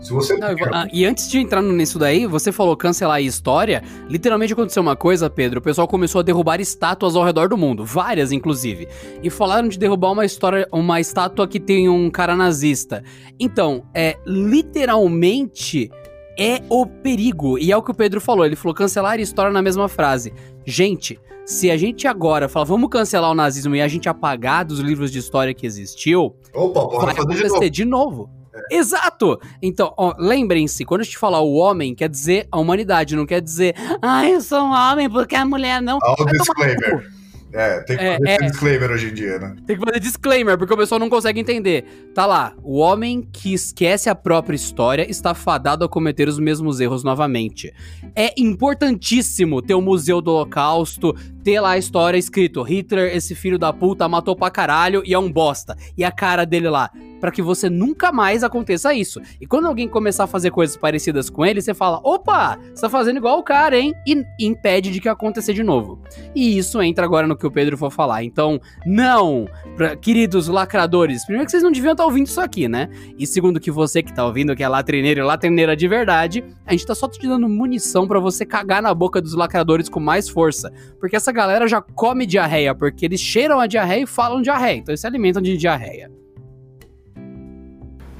se 0.00 0.12
você. 0.12 0.36
Não, 0.36 0.56
vou, 0.56 0.68
ah, 0.72 0.86
e 0.92 1.04
antes 1.04 1.28
de 1.28 1.38
entrar 1.38 1.60
nisso 1.60 1.98
daí, 1.98 2.26
você 2.26 2.52
falou 2.52 2.76
cancelar 2.76 3.16
a 3.16 3.20
história. 3.20 3.82
Literalmente 4.08 4.52
aconteceu 4.52 4.82
uma 4.82 4.94
coisa, 4.94 5.28
Pedro. 5.28 5.58
O 5.58 5.62
pessoal 5.62 5.88
começou 5.88 6.20
a 6.20 6.22
derrubar 6.22 6.60
estátuas 6.60 7.16
ao 7.16 7.24
redor 7.24 7.48
do 7.48 7.56
mundo, 7.56 7.84
várias 7.84 8.30
inclusive. 8.30 8.88
E 9.22 9.30
falaram 9.30 9.68
de 9.68 9.78
derrubar 9.78 10.12
uma 10.12 10.24
história, 10.24 10.68
uma 10.72 11.00
estátua 11.00 11.48
que 11.48 11.58
tem 11.58 11.88
um 11.88 12.10
cara 12.10 12.36
nazista. 12.36 13.02
Então, 13.40 13.84
é 13.92 14.16
literalmente 14.24 15.90
é 16.38 16.62
o 16.68 16.86
perigo. 16.86 17.58
E 17.58 17.72
é 17.72 17.76
o 17.76 17.82
que 17.82 17.90
o 17.90 17.94
Pedro 17.94 18.20
falou. 18.20 18.46
Ele 18.46 18.54
falou 18.54 18.72
cancelar 18.72 19.14
a 19.14 19.20
história 19.20 19.50
na 19.50 19.60
mesma 19.60 19.88
frase. 19.88 20.32
Gente, 20.70 21.18
se 21.46 21.70
a 21.70 21.78
gente 21.78 22.06
agora 22.06 22.46
falar, 22.46 22.66
vamos 22.66 22.90
cancelar 22.90 23.30
o 23.30 23.34
nazismo 23.34 23.74
e 23.74 23.80
a 23.80 23.88
gente 23.88 24.06
apagar 24.06 24.66
dos 24.66 24.80
livros 24.80 25.10
de 25.10 25.18
história 25.18 25.54
que 25.54 25.66
existiu, 25.66 26.36
Opa, 26.54 27.06
vai 27.06 27.14
acontecer 27.14 27.70
de 27.70 27.86
novo. 27.86 28.28
De 28.28 28.28
novo. 28.28 28.30
É. 28.70 28.76
Exato! 28.76 29.40
Então, 29.62 29.94
lembrem-se, 30.18 30.84
quando 30.84 31.00
a 31.00 31.04
gente 31.04 31.16
falar 31.16 31.40
o 31.40 31.54
homem, 31.54 31.94
quer 31.94 32.10
dizer 32.10 32.46
a 32.52 32.58
humanidade, 32.58 33.16
não 33.16 33.24
quer 33.24 33.40
dizer, 33.40 33.74
ah, 34.02 34.28
eu 34.28 34.42
sou 34.42 34.60
um 34.60 34.72
homem 34.72 35.08
porque 35.08 35.34
a 35.34 35.46
mulher 35.46 35.80
não. 35.80 35.98
Olha 36.02 36.22
o 36.22 36.26
disclaimer. 36.26 37.17
É, 37.52 37.80
tem 37.80 37.96
que 37.96 38.04
é, 38.04 38.18
fazer 38.18 38.28
é, 38.28 38.36
disclaimer 38.38 38.90
hoje 38.90 39.08
em 39.08 39.14
dia, 39.14 39.38
né? 39.38 39.56
Tem 39.66 39.78
que 39.78 39.84
fazer 39.84 40.00
disclaimer, 40.00 40.58
porque 40.58 40.74
o 40.74 40.76
pessoal 40.76 40.98
não 40.98 41.08
consegue 41.08 41.40
entender. 41.40 42.10
Tá 42.14 42.26
lá, 42.26 42.54
o 42.62 42.78
homem 42.78 43.26
que 43.32 43.54
esquece 43.54 44.10
a 44.10 44.14
própria 44.14 44.56
história 44.56 45.10
está 45.10 45.34
fadado 45.34 45.84
a 45.84 45.88
cometer 45.88 46.28
os 46.28 46.38
mesmos 46.38 46.80
erros 46.80 47.02
novamente. 47.02 47.72
É 48.14 48.34
importantíssimo 48.36 49.62
ter 49.62 49.74
o 49.74 49.80
Museu 49.80 50.20
do 50.20 50.32
Holocausto, 50.32 51.14
ter 51.48 51.60
lá 51.60 51.70
a 51.70 51.78
história 51.78 52.18
escrito: 52.18 52.62
Hitler, 52.62 53.16
esse 53.16 53.34
filho 53.34 53.58
da 53.58 53.72
puta, 53.72 54.06
matou 54.06 54.36
pra 54.36 54.50
caralho 54.50 55.02
e 55.06 55.14
é 55.14 55.18
um 55.18 55.32
bosta. 55.32 55.74
E 55.96 56.04
a 56.04 56.12
cara 56.12 56.44
dele 56.44 56.68
lá 56.68 56.90
para 57.20 57.30
que 57.30 57.42
você 57.42 57.68
nunca 57.68 58.10
mais 58.12 58.42
aconteça 58.42 58.94
isso. 58.94 59.20
E 59.40 59.46
quando 59.46 59.66
alguém 59.66 59.88
começar 59.88 60.24
a 60.24 60.26
fazer 60.26 60.50
coisas 60.50 60.76
parecidas 60.76 61.28
com 61.28 61.44
ele, 61.44 61.60
você 61.60 61.74
fala: 61.74 62.00
opa, 62.02 62.58
você 62.74 62.82
tá 62.82 62.88
fazendo 62.88 63.16
igual 63.16 63.38
o 63.38 63.42
cara, 63.42 63.78
hein? 63.78 63.94
E 64.06 64.24
impede 64.40 64.90
de 64.90 65.00
que 65.00 65.08
aconteça 65.08 65.52
de 65.52 65.62
novo. 65.62 66.00
E 66.34 66.56
isso 66.58 66.80
entra 66.82 67.04
agora 67.04 67.26
no 67.26 67.36
que 67.36 67.46
o 67.46 67.50
Pedro 67.50 67.76
for 67.76 67.90
falar. 67.90 68.22
Então, 68.24 68.60
não, 68.86 69.48
pra, 69.76 69.96
queridos 69.96 70.48
lacradores, 70.48 71.24
primeiro 71.24 71.46
que 71.46 71.50
vocês 71.50 71.62
não 71.62 71.72
deviam 71.72 71.92
estar 71.92 72.04
tá 72.04 72.08
ouvindo 72.08 72.26
isso 72.26 72.40
aqui, 72.40 72.68
né? 72.68 72.88
E 73.18 73.26
segundo 73.26 73.60
que 73.60 73.70
você 73.70 74.02
que 74.02 74.12
tá 74.12 74.24
ouvindo, 74.24 74.54
que 74.54 74.62
é 74.62 74.68
latrineiro 74.68 75.20
e 75.20 75.22
latrineira 75.22 75.76
de 75.76 75.88
verdade, 75.88 76.44
a 76.66 76.72
gente 76.72 76.86
tá 76.86 76.94
só 76.94 77.08
te 77.08 77.26
dando 77.26 77.48
munição 77.48 78.06
para 78.06 78.20
você 78.20 78.44
cagar 78.44 78.82
na 78.82 78.94
boca 78.94 79.20
dos 79.20 79.34
lacradores 79.34 79.88
com 79.88 80.00
mais 80.00 80.28
força. 80.28 80.72
Porque 81.00 81.16
essa 81.16 81.32
galera 81.38 81.68
já 81.68 81.80
come 81.80 82.26
diarreia, 82.26 82.74
porque 82.74 83.04
eles 83.04 83.20
cheiram 83.20 83.60
a 83.60 83.66
diarreia 83.68 84.02
e 84.02 84.06
falam 84.06 84.42
diarreia. 84.42 84.78
Então 84.78 84.92
eles 84.92 85.00
se 85.00 85.06
alimentam 85.06 85.40
de 85.40 85.56
diarreia. 85.56 86.10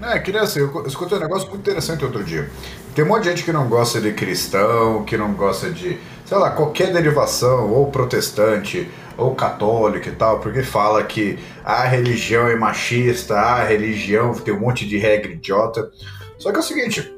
É, 0.00 0.20
queria 0.20 0.42
assim, 0.42 0.60
eu 0.60 0.86
escutei 0.86 1.18
um 1.18 1.20
negócio 1.20 1.48
muito 1.48 1.60
interessante 1.68 2.04
outro 2.04 2.22
dia. 2.22 2.48
Tem 2.94 3.04
um 3.04 3.08
monte 3.08 3.24
de 3.24 3.30
gente 3.30 3.44
que 3.44 3.52
não 3.52 3.68
gosta 3.68 4.00
de 4.00 4.12
cristão, 4.12 5.04
que 5.04 5.16
não 5.16 5.32
gosta 5.32 5.68
de, 5.68 5.98
sei 6.24 6.38
lá, 6.38 6.52
qualquer 6.52 6.92
derivação, 6.92 7.72
ou 7.72 7.90
protestante, 7.90 8.88
ou 9.16 9.34
católico 9.34 10.08
e 10.08 10.12
tal, 10.12 10.38
porque 10.38 10.62
fala 10.62 11.02
que 11.02 11.36
a 11.64 11.82
religião 11.82 12.46
é 12.46 12.54
machista, 12.54 13.34
a 13.34 13.64
religião 13.64 14.32
tem 14.32 14.54
um 14.54 14.60
monte 14.60 14.86
de 14.86 14.96
regra 14.96 15.32
idiota. 15.32 15.90
Só 16.38 16.52
que 16.52 16.58
é 16.58 16.60
o 16.60 16.62
seguinte, 16.62 17.12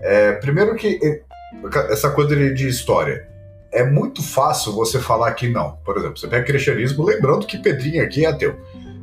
é, 0.00 0.32
primeiro 0.32 0.74
que 0.74 0.98
essa 1.88 2.10
coisa 2.10 2.34
de 2.34 2.68
história, 2.68 3.33
é 3.74 3.84
muito 3.84 4.22
fácil 4.22 4.72
você 4.72 5.00
falar 5.00 5.32
que 5.32 5.48
não. 5.48 5.72
Por 5.84 5.96
exemplo, 5.96 6.16
você 6.16 6.28
pega 6.28 6.46
cristianismo, 6.46 7.04
lembrando 7.04 7.44
que 7.44 7.58
Pedrinho 7.58 8.02
aqui 8.02 8.24
é 8.24 8.28
ateu. 8.28 8.56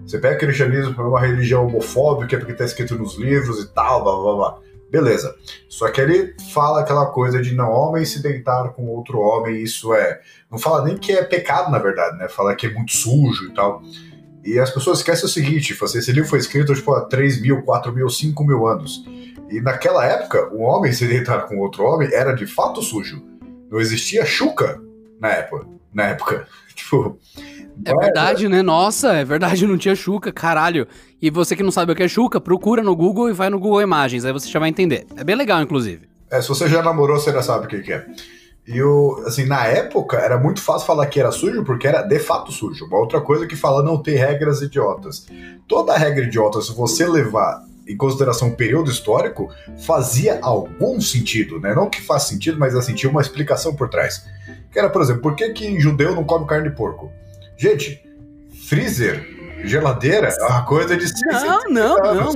Você 0.07 0.17
pega 0.17 0.37
cristianismo 0.37 0.95
por 0.95 1.05
uma 1.05 1.19
religião 1.19 1.67
homofóbica, 1.67 2.37
porque 2.37 2.53
está 2.53 2.63
escrito 2.63 2.95
nos 2.95 3.17
livros 3.17 3.61
e 3.61 3.67
tal, 3.67 4.03
blá 4.03 4.15
blá 4.15 4.35
blá. 4.35 4.59
Beleza. 4.89 5.35
Só 5.69 5.89
que 5.89 6.01
ele 6.01 6.35
fala 6.53 6.81
aquela 6.81 7.05
coisa 7.07 7.41
de 7.41 7.53
não 7.53 7.69
homem 7.69 8.03
se 8.05 8.21
deitar 8.21 8.69
com 8.69 8.87
outro 8.87 9.19
homem, 9.19 9.61
isso 9.61 9.93
é. 9.93 10.19
Não 10.49 10.57
fala 10.57 10.83
nem 10.85 10.97
que 10.97 11.11
é 11.11 11.23
pecado, 11.23 11.69
na 11.69 11.79
verdade, 11.79 12.17
né? 12.17 12.27
Fala 12.27 12.55
que 12.55 12.67
é 12.67 12.73
muito 12.73 12.93
sujo 12.93 13.47
e 13.47 13.53
tal. 13.53 13.81
E 14.43 14.57
as 14.57 14.69
pessoas 14.69 14.99
esquecem 14.99 15.25
o 15.25 15.29
seguinte: 15.29 15.67
tipo 15.67 15.85
assim, 15.85 15.99
esse 15.99 16.11
livro 16.11 16.29
foi 16.29 16.39
escrito 16.39 16.73
tipo, 16.73 16.93
há 16.93 17.05
3 17.05 17.41
mil, 17.41 17.61
4 17.61 17.93
mil, 17.93 18.09
5 18.09 18.43
mil 18.43 18.65
anos. 18.65 19.03
E 19.49 19.59
naquela 19.59 20.05
época, 20.05 20.49
um 20.53 20.63
homem 20.63 20.93
se 20.93 21.05
deitar 21.05 21.45
com 21.47 21.59
outro 21.59 21.83
homem 21.83 22.09
era 22.13 22.33
de 22.33 22.45
fato 22.45 22.81
sujo. 22.81 23.30
Não 23.71 23.79
existia 23.79 24.25
chuca 24.25 24.81
na 25.19 25.29
época. 25.29 25.65
Na 25.93 26.03
época. 26.03 26.47
Tipo, 26.73 27.19
é 27.85 27.93
verdade, 27.95 28.47
né? 28.47 28.61
Nossa, 28.61 29.13
é 29.13 29.23
verdade, 29.23 29.67
não 29.67 29.77
tinha 29.77 29.95
Xuca, 29.95 30.31
caralho. 30.31 30.87
E 31.21 31.29
você 31.29 31.55
que 31.55 31.63
não 31.63 31.71
sabe 31.71 31.91
o 31.91 31.95
que 31.95 32.03
é 32.03 32.07
Xuca, 32.07 32.41
procura 32.41 32.81
no 32.81 32.95
Google 32.95 33.29
e 33.29 33.33
vai 33.33 33.49
no 33.49 33.59
Google 33.59 33.81
Imagens, 33.81 34.25
aí 34.25 34.33
você 34.33 34.49
já 34.49 34.59
vai 34.59 34.69
entender. 34.69 35.05
É 35.15 35.23
bem 35.23 35.35
legal, 35.35 35.61
inclusive. 35.61 36.09
É, 36.29 36.41
se 36.41 36.49
você 36.49 36.67
já 36.67 36.81
namorou, 36.81 37.19
você 37.19 37.31
já 37.31 37.41
sabe 37.41 37.65
o 37.65 37.69
que, 37.69 37.79
que 37.79 37.93
é. 37.93 38.05
E 38.67 38.81
o, 38.81 39.23
assim, 39.25 39.45
na 39.45 39.65
época 39.65 40.17
era 40.17 40.37
muito 40.37 40.61
fácil 40.61 40.85
falar 40.85 41.07
que 41.07 41.19
era 41.19 41.31
sujo 41.31 41.63
porque 41.63 41.87
era 41.87 42.01
de 42.01 42.19
fato 42.19 42.51
sujo. 42.51 42.85
Uma 42.85 42.99
outra 42.99 43.19
coisa 43.19 43.47
que 43.47 43.55
fala 43.55 43.83
não 43.83 44.01
ter 44.01 44.15
regras 44.15 44.61
idiotas. 44.61 45.27
Toda 45.67 45.97
regra 45.97 46.25
idiota, 46.25 46.61
se 46.61 46.73
você 46.73 47.07
levar 47.07 47.63
em 47.91 47.98
consideração 47.98 48.50
o 48.50 48.55
período 48.55 48.89
histórico, 48.89 49.50
fazia 49.86 50.39
algum 50.41 51.01
sentido, 51.01 51.60
né? 51.60 51.75
Não 51.75 51.89
que 51.89 52.01
faz 52.01 52.24
sentido, 52.24 52.57
mas 52.60 52.75
assim, 52.75 52.93
tinha 52.93 53.10
uma 53.10 53.21
explicação 53.21 53.75
por 53.75 53.89
trás. 53.89 54.25
Que 54.71 54.79
era, 54.79 54.89
por 54.89 55.01
exemplo, 55.01 55.21
por 55.21 55.36
que, 55.36 55.50
que 55.50 55.77
judeu 55.79 56.15
não 56.15 56.24
come 56.24 56.48
carne 56.48 56.69
de 56.69 56.75
porco? 56.75 57.12
Gente, 57.57 58.01
freezer, 58.67 59.27
geladeira, 59.65 60.29
é 60.29 60.45
uma 60.45 60.63
coisa 60.65 60.95
de 60.95 61.05
Não, 61.25 61.63
não, 61.69 61.98
não. 61.98 62.31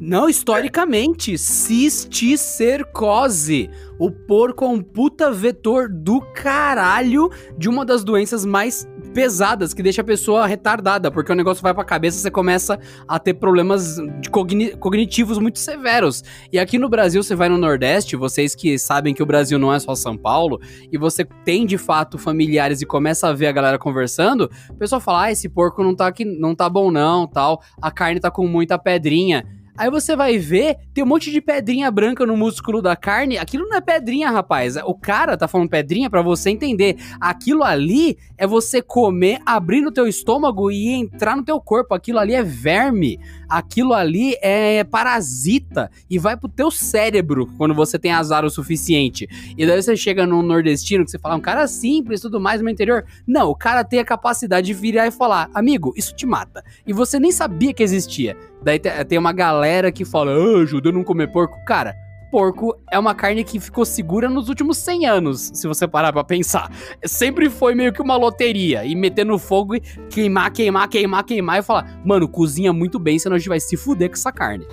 Não, 0.00 0.28
historicamente, 0.28 1.36
cisticercose. 1.36 3.68
O 3.98 4.12
porco 4.12 4.64
é 4.64 4.68
um 4.68 4.80
puta 4.80 5.32
vetor 5.32 5.88
do 5.88 6.20
caralho 6.20 7.28
de 7.56 7.68
uma 7.68 7.84
das 7.84 8.04
doenças 8.04 8.44
mais 8.44 8.86
pesadas 9.12 9.74
que 9.74 9.82
deixa 9.82 10.02
a 10.02 10.04
pessoa 10.04 10.46
retardada, 10.46 11.10
porque 11.10 11.32
o 11.32 11.34
negócio 11.34 11.62
vai 11.62 11.74
pra 11.74 11.84
cabeça, 11.84 12.18
você 12.18 12.30
começa 12.30 12.78
a 13.06 13.18
ter 13.18 13.34
problemas 13.34 13.96
cogni 14.30 14.76
cognitivos 14.76 15.38
muito 15.38 15.58
severos. 15.58 16.22
E 16.52 16.58
aqui 16.58 16.78
no 16.78 16.88
Brasil, 16.88 17.22
você 17.22 17.34
vai 17.34 17.48
no 17.48 17.58
Nordeste, 17.58 18.16
vocês 18.16 18.54
que 18.54 18.78
sabem 18.78 19.14
que 19.14 19.22
o 19.22 19.26
Brasil 19.26 19.58
não 19.58 19.72
é 19.72 19.78
só 19.78 19.94
São 19.94 20.16
Paulo, 20.16 20.60
e 20.92 20.98
você 20.98 21.24
tem 21.44 21.66
de 21.66 21.78
fato 21.78 22.18
familiares 22.18 22.80
e 22.82 22.86
começa 22.86 23.28
a 23.28 23.32
ver 23.32 23.46
a 23.46 23.52
galera 23.52 23.78
conversando, 23.78 24.50
o 24.70 24.74
pessoal 24.74 25.00
fala: 25.00 25.24
"Ah, 25.24 25.32
esse 25.32 25.48
porco 25.48 25.82
não 25.82 25.94
tá 25.94 26.06
aqui, 26.06 26.24
não 26.24 26.54
tá 26.54 26.68
bom 26.68 26.90
não", 26.90 27.26
tal. 27.26 27.62
A 27.80 27.90
carne 27.90 28.20
tá 28.20 28.30
com 28.30 28.46
muita 28.46 28.78
pedrinha. 28.78 29.44
Aí 29.78 29.88
você 29.90 30.16
vai 30.16 30.38
ver, 30.38 30.76
tem 30.92 31.04
um 31.04 31.06
monte 31.06 31.30
de 31.30 31.40
pedrinha 31.40 31.88
branca 31.88 32.26
no 32.26 32.36
músculo 32.36 32.82
da 32.82 32.96
carne. 32.96 33.38
Aquilo 33.38 33.68
não 33.68 33.76
é 33.76 33.80
pedrinha, 33.80 34.28
rapaz. 34.28 34.76
O 34.84 34.94
cara 34.94 35.36
tá 35.36 35.46
falando 35.46 35.70
pedrinha 35.70 36.10
para 36.10 36.20
você 36.20 36.50
entender. 36.50 36.96
Aquilo 37.20 37.62
ali 37.62 38.18
é 38.36 38.44
você 38.44 38.82
comer, 38.82 39.38
abrir 39.46 39.80
no 39.80 39.92
teu 39.92 40.08
estômago 40.08 40.68
e 40.68 40.88
entrar 40.88 41.36
no 41.36 41.44
teu 41.44 41.60
corpo. 41.60 41.94
Aquilo 41.94 42.18
ali 42.18 42.34
é 42.34 42.42
verme. 42.42 43.20
Aquilo 43.48 43.94
ali 43.94 44.36
é 44.42 44.82
parasita 44.82 45.90
e 46.10 46.18
vai 46.18 46.36
pro 46.36 46.48
teu 46.48 46.72
cérebro 46.72 47.46
quando 47.56 47.72
você 47.72 48.00
tem 48.00 48.10
azar 48.10 48.44
o 48.44 48.50
suficiente. 48.50 49.28
E 49.56 49.64
daí 49.64 49.80
você 49.80 49.96
chega 49.96 50.26
num 50.26 50.42
nordestino 50.42 51.04
que 51.04 51.10
você 51.12 51.18
fala, 51.20 51.36
um 51.36 51.40
cara 51.40 51.68
simples 51.68 52.20
tudo 52.20 52.40
mais 52.40 52.60
no 52.60 52.68
interior. 52.68 53.04
Não, 53.26 53.48
o 53.48 53.54
cara 53.54 53.84
tem 53.84 54.00
a 54.00 54.04
capacidade 54.04 54.66
de 54.66 54.74
virar 54.74 55.06
e 55.06 55.12
falar, 55.12 55.48
amigo, 55.54 55.94
isso 55.96 56.14
te 56.16 56.26
mata. 56.26 56.64
E 56.84 56.92
você 56.92 57.20
nem 57.20 57.30
sabia 57.30 57.72
que 57.72 57.82
existia. 57.82 58.36
Daí 58.62 58.78
tem 58.78 59.18
uma 59.18 59.32
galera 59.32 59.92
que 59.92 60.04
fala, 60.04 60.32
ah, 60.32 60.66
judeu 60.66 60.92
não 60.92 61.04
comer 61.04 61.28
porco. 61.28 61.56
Cara, 61.64 61.94
porco 62.30 62.76
é 62.90 62.98
uma 62.98 63.14
carne 63.14 63.44
que 63.44 63.58
ficou 63.60 63.84
segura 63.84 64.28
nos 64.28 64.48
últimos 64.48 64.78
100 64.78 65.06
anos, 65.06 65.50
se 65.54 65.66
você 65.66 65.86
parar 65.86 66.12
pra 66.12 66.24
pensar. 66.24 66.70
Sempre 67.04 67.48
foi 67.48 67.74
meio 67.74 67.92
que 67.92 68.02
uma 68.02 68.16
loteria, 68.16 68.84
e 68.84 68.94
meter 68.94 69.24
no 69.24 69.38
fogo 69.38 69.76
e 69.76 69.80
queimar, 70.10 70.50
queimar, 70.50 70.88
queimar, 70.88 71.24
queimar 71.24 71.58
e 71.58 71.62
falar, 71.62 72.00
mano, 72.04 72.28
cozinha 72.28 72.72
muito 72.72 72.98
bem, 72.98 73.18
senão 73.18 73.36
a 73.36 73.38
gente 73.38 73.48
vai 73.48 73.60
se 73.60 73.76
fuder 73.76 74.08
com 74.08 74.14
essa 74.14 74.32
carne. 74.32 74.66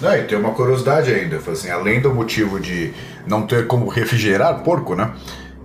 Não, 0.00 0.16
e 0.16 0.24
tem 0.24 0.38
uma 0.38 0.52
curiosidade 0.52 1.12
ainda, 1.12 1.36
assim, 1.36 1.68
além 1.68 2.00
do 2.00 2.12
motivo 2.14 2.58
de 2.58 2.92
não 3.26 3.46
ter 3.46 3.66
como 3.66 3.86
refrigerar 3.88 4.62
porco, 4.62 4.94
né? 4.94 5.12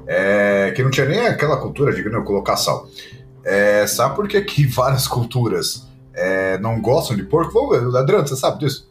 É, 0.07 0.73
que 0.75 0.83
não 0.83 0.91
tinha 0.91 1.05
nem 1.07 1.27
aquela 1.27 1.57
cultura 1.57 1.93
de 1.93 2.07
não, 2.09 2.23
colocar 2.23 2.57
sal. 2.57 2.87
É, 3.43 3.87
sabe 3.87 4.15
por 4.15 4.27
que, 4.27 4.41
que 4.41 4.67
várias 4.67 5.07
culturas 5.07 5.87
é, 6.15 6.57
não 6.59 6.81
gostam 6.81 7.15
de 7.15 7.23
porco, 7.23 7.53
vamos 7.53 7.95
Adriano, 7.95 8.27
você 8.27 8.35
sabe 8.35 8.59
disso? 8.59 8.89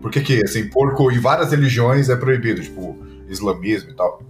Por 0.00 0.10
que, 0.10 0.20
que 0.20 0.42
assim, 0.44 0.68
porco 0.68 1.10
em 1.10 1.18
várias 1.18 1.50
religiões 1.50 2.08
é 2.10 2.16
proibido, 2.16 2.60
tipo, 2.60 2.98
islamismo 3.28 3.90
e 3.90 3.94
tal? 3.94 4.20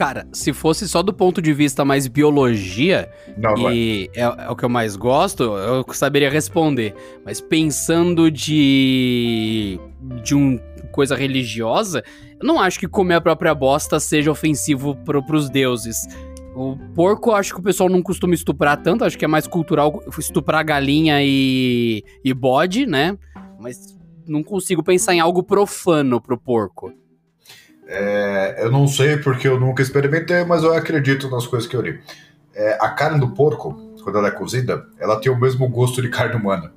Cara, 0.00 0.26
se 0.32 0.54
fosse 0.54 0.88
só 0.88 1.02
do 1.02 1.12
ponto 1.12 1.42
de 1.42 1.52
vista 1.52 1.84
mais 1.84 2.06
biologia, 2.06 3.10
não, 3.36 3.70
e 3.70 4.10
é, 4.14 4.22
é, 4.22 4.48
o 4.48 4.56
que 4.56 4.64
eu 4.64 4.68
mais 4.70 4.96
gosto, 4.96 5.42
eu 5.42 5.84
saberia 5.92 6.30
responder. 6.30 6.94
Mas 7.22 7.38
pensando 7.38 8.30
de. 8.30 9.78
de 10.22 10.34
um 10.34 10.58
coisa 10.90 11.14
religiosa, 11.14 12.02
eu 12.40 12.46
não 12.46 12.58
acho 12.58 12.80
que 12.80 12.88
comer 12.88 13.16
a 13.16 13.20
própria 13.20 13.54
bosta 13.54 14.00
seja 14.00 14.30
ofensivo 14.30 14.96
pro, 15.04 15.22
pros 15.22 15.50
deuses. 15.50 16.08
O 16.54 16.76
porco, 16.94 17.32
acho 17.32 17.54
que 17.54 17.60
o 17.60 17.62
pessoal 17.62 17.88
não 17.88 18.02
costuma 18.02 18.34
estuprar 18.34 18.82
tanto, 18.82 19.04
acho 19.04 19.16
que 19.16 19.24
é 19.24 19.28
mais 19.28 19.46
cultural 19.46 20.02
estuprar 20.18 20.64
galinha 20.64 21.22
e, 21.22 22.04
e 22.24 22.34
bode, 22.34 22.86
né? 22.86 23.16
Mas 23.58 23.96
não 24.26 24.42
consigo 24.42 24.82
pensar 24.82 25.14
em 25.14 25.20
algo 25.20 25.42
profano 25.42 26.20
pro 26.20 26.36
porco. 26.36 26.92
É, 27.86 28.64
eu 28.64 28.70
não 28.70 28.86
sei 28.86 29.16
porque 29.16 29.48
eu 29.48 29.58
nunca 29.58 29.82
experimentei, 29.82 30.44
mas 30.44 30.62
eu 30.62 30.72
acredito 30.72 31.28
nas 31.28 31.46
coisas 31.46 31.68
que 31.68 31.74
eu 31.74 31.80
li. 31.80 32.00
É, 32.54 32.78
a 32.80 32.90
carne 32.90 33.18
do 33.18 33.30
porco, 33.30 33.74
quando 34.02 34.18
ela 34.18 34.28
é 34.28 34.32
cozida, 34.32 34.86
ela 34.98 35.20
tem 35.20 35.30
o 35.30 35.38
mesmo 35.38 35.68
gosto 35.68 36.02
de 36.02 36.08
carne 36.08 36.36
humana. 36.36 36.72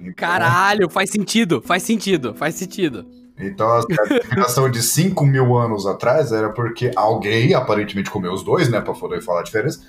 Então, 0.00 0.14
Caralho, 0.14 0.88
faz 0.88 1.10
sentido, 1.10 1.62
faz 1.64 1.82
sentido, 1.82 2.34
faz 2.34 2.54
sentido. 2.56 3.06
Então 3.42 3.68
a 3.70 3.80
geração 4.34 4.70
de 4.70 4.82
5 4.82 5.24
mil 5.26 5.56
anos 5.56 5.86
atrás 5.86 6.32
era 6.32 6.50
porque 6.50 6.90
alguém 6.96 7.54
aparentemente 7.54 8.10
comeu 8.10 8.32
os 8.32 8.42
dois, 8.44 8.68
né? 8.70 8.80
Pra 8.80 8.94
poder 8.94 9.20
falar 9.22 9.40
a 9.40 9.42
diferença. 9.42 9.80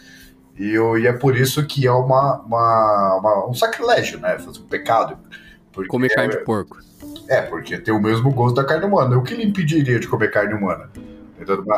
E, 0.58 0.76
e 0.76 1.08
é 1.08 1.14
por 1.14 1.36
isso 1.36 1.66
que 1.66 1.88
é 1.88 1.92
uma, 1.92 2.42
uma- 2.42 3.18
uma- 3.20 3.50
um 3.50 3.54
sacrilégio, 3.54 4.20
né? 4.20 4.38
Fazer 4.38 4.60
um 4.60 4.68
pecado. 4.68 5.18
Porque 5.72 5.88
Comer 5.90 6.12
é, 6.12 6.16
carne 6.16 6.30
de 6.38 6.44
porco. 6.44 6.78
É, 7.28 7.42
porque 7.42 7.78
tem 7.80 7.94
o 7.94 8.00
mesmo 8.02 8.32
gosto 8.32 8.56
da 8.56 8.64
carne 8.64 8.86
humana. 8.86 9.18
O 9.18 9.24
que 9.24 9.34
lhe 9.34 9.44
impediria 9.44 10.00
de 10.00 10.08
comer 10.08 10.30
carne 10.30 10.54
humana? 10.54 10.90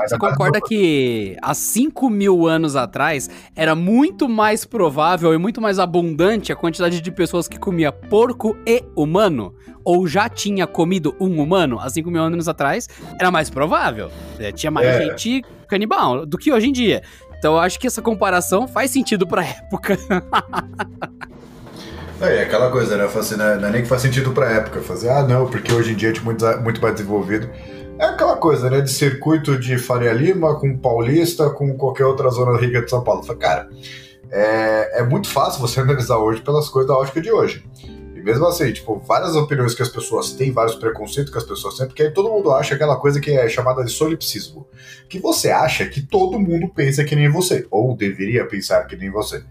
Você 0.07 0.17
concorda 0.17 0.59
que 0.61 1.37
há 1.41 1.53
5 1.53 2.09
mil 2.09 2.47
anos 2.47 2.75
atrás 2.75 3.29
era 3.55 3.75
muito 3.75 4.27
mais 4.29 4.65
provável 4.65 5.33
e 5.33 5.37
muito 5.37 5.61
mais 5.61 5.79
abundante 5.79 6.51
a 6.51 6.55
quantidade 6.55 7.01
de 7.01 7.11
pessoas 7.11 7.47
que 7.47 7.57
comia 7.59 7.91
porco 7.91 8.55
e 8.65 8.83
humano? 8.95 9.53
Ou 9.83 10.07
já 10.07 10.27
tinha 10.27 10.65
comido 10.65 11.15
um 11.19 11.41
humano 11.41 11.79
há 11.79 11.89
5 11.89 12.09
mil 12.09 12.21
anos 12.21 12.47
atrás? 12.47 12.87
Era 13.19 13.29
mais 13.29 13.49
provável. 13.49 14.09
É, 14.39 14.51
tinha 14.51 14.71
mais 14.71 14.87
É. 14.87 15.03
gente 15.03 15.43
canibal 15.67 16.25
do 16.25 16.37
que 16.37 16.51
hoje 16.51 16.67
em 16.67 16.71
dia. 16.71 17.01
Então 17.37 17.53
eu 17.53 17.59
acho 17.59 17.79
que 17.79 17.85
essa 17.85 18.01
comparação 18.01 18.67
faz 18.67 18.89
sentido 18.91 19.27
pra 19.27 19.43
época. 19.45 19.97
É, 22.21 22.43
aquela 22.43 22.71
coisa, 22.71 22.97
né? 22.97 23.03
Assim? 23.05 23.35
Não 23.35 23.45
é 23.45 23.71
nem 23.71 23.81
que 23.81 23.87
faz 23.87 24.01
sentido 24.01 24.31
pra 24.31 24.49
época. 24.51 24.81
Fazer, 24.81 25.09
ah, 25.09 25.23
não, 25.27 25.47
porque 25.47 25.71
hoje 25.73 25.91
em 25.91 25.95
dia 25.95 26.13
é 26.15 26.19
muito, 26.21 26.45
muito 26.63 26.81
mais 26.81 26.95
desenvolvido. 26.95 27.49
É 27.97 28.05
aquela 28.05 28.35
coisa, 28.35 28.69
né? 28.69 28.81
De 28.81 28.91
circuito 28.91 29.57
de 29.57 29.77
Faria 29.77 30.11
Lima 30.11 30.59
com 30.59 30.77
Paulista, 30.77 31.49
com 31.49 31.77
qualquer 31.77 32.05
outra 32.05 32.29
zona 32.29 32.59
rica 32.59 32.81
de 32.81 32.89
São 32.89 33.01
Paulo. 33.01 33.23
Cara, 33.37 33.69
é, 34.29 34.99
é 34.99 35.03
muito 35.03 35.29
fácil 35.29 35.61
você 35.61 35.79
analisar 35.81 36.17
hoje 36.17 36.41
pelas 36.41 36.67
coisas 36.67 36.89
da 36.89 36.97
ótica 36.97 37.21
de 37.21 37.31
hoje. 37.31 37.65
E 38.13 38.19
mesmo 38.19 38.45
assim, 38.47 38.73
tipo, 38.73 38.99
várias 38.99 39.35
opiniões 39.35 39.73
que 39.73 39.81
as 39.81 39.87
pessoas 39.87 40.33
têm, 40.33 40.51
vários 40.51 40.75
preconceitos 40.75 41.31
que 41.31 41.37
as 41.37 41.45
pessoas 41.45 41.77
têm, 41.77 41.87
porque 41.87 42.03
aí 42.03 42.11
todo 42.11 42.29
mundo 42.29 42.51
acha 42.51 42.75
aquela 42.75 42.97
coisa 42.97 43.21
que 43.21 43.31
é 43.31 43.47
chamada 43.47 43.81
de 43.83 43.91
solipsismo. 43.91 44.67
Que 45.07 45.17
você 45.17 45.49
acha 45.49 45.85
que 45.85 46.01
todo 46.01 46.37
mundo 46.37 46.67
pensa 46.67 47.03
que 47.05 47.15
nem 47.15 47.29
você, 47.29 47.65
ou 47.71 47.95
deveria 47.95 48.45
pensar 48.45 48.83
que 48.87 48.97
nem 48.97 49.09
você. 49.09 49.41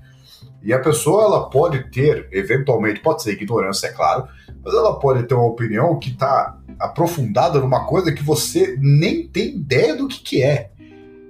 E 0.64 0.72
a 0.72 0.78
pessoa, 0.78 1.24
ela 1.24 1.50
pode 1.50 1.90
ter, 1.90 2.26
eventualmente, 2.32 3.00
pode 3.00 3.22
ser 3.22 3.32
ignorância, 3.32 3.88
é 3.88 3.92
claro, 3.92 4.26
mas 4.64 4.72
ela 4.72 4.98
pode 4.98 5.24
ter 5.24 5.34
uma 5.34 5.46
opinião 5.46 5.98
que 5.98 6.10
está 6.10 6.58
aprofundada 6.80 7.60
numa 7.60 7.84
coisa 7.84 8.10
que 8.10 8.22
você 8.22 8.76
nem 8.80 9.28
tem 9.28 9.56
ideia 9.56 9.94
do 9.94 10.08
que, 10.08 10.20
que 10.20 10.42
é. 10.42 10.70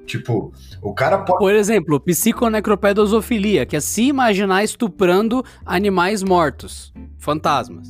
Tipo, 0.07 0.53
o 0.81 0.95
cara 0.95 1.19
pode. 1.19 1.39
Por 1.39 1.53
exemplo, 1.53 1.99
psiconecropedosofilia, 1.99 3.67
que 3.67 3.75
é 3.75 3.81
se 3.81 4.05
imaginar 4.05 4.63
estuprando 4.63 5.45
animais 5.65 6.23
mortos, 6.23 6.93
fantasmas. 7.19 7.89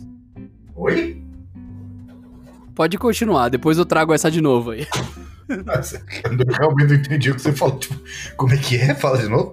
Oi? 0.75 1.23
Pode 2.75 2.97
continuar, 2.97 3.51
depois 3.51 3.79
eu 3.79 3.85
trago 3.85 4.15
essa 4.15 4.31
de 4.31 4.41
novo 4.41 4.71
aí. 4.71 4.87
Nossa, 5.67 6.03
eu 6.25 6.55
realmente 6.57 6.89
não 6.89 6.97
entendi 6.97 7.31
o 7.31 7.35
que 7.35 7.43
você 7.43 7.53
falou. 7.53 7.79
Tipo, 7.79 8.01
como 8.37 8.55
é 8.55 8.57
que 8.57 8.77
é? 8.77 8.95
Fala 8.95 9.19
de 9.19 9.29
novo. 9.29 9.53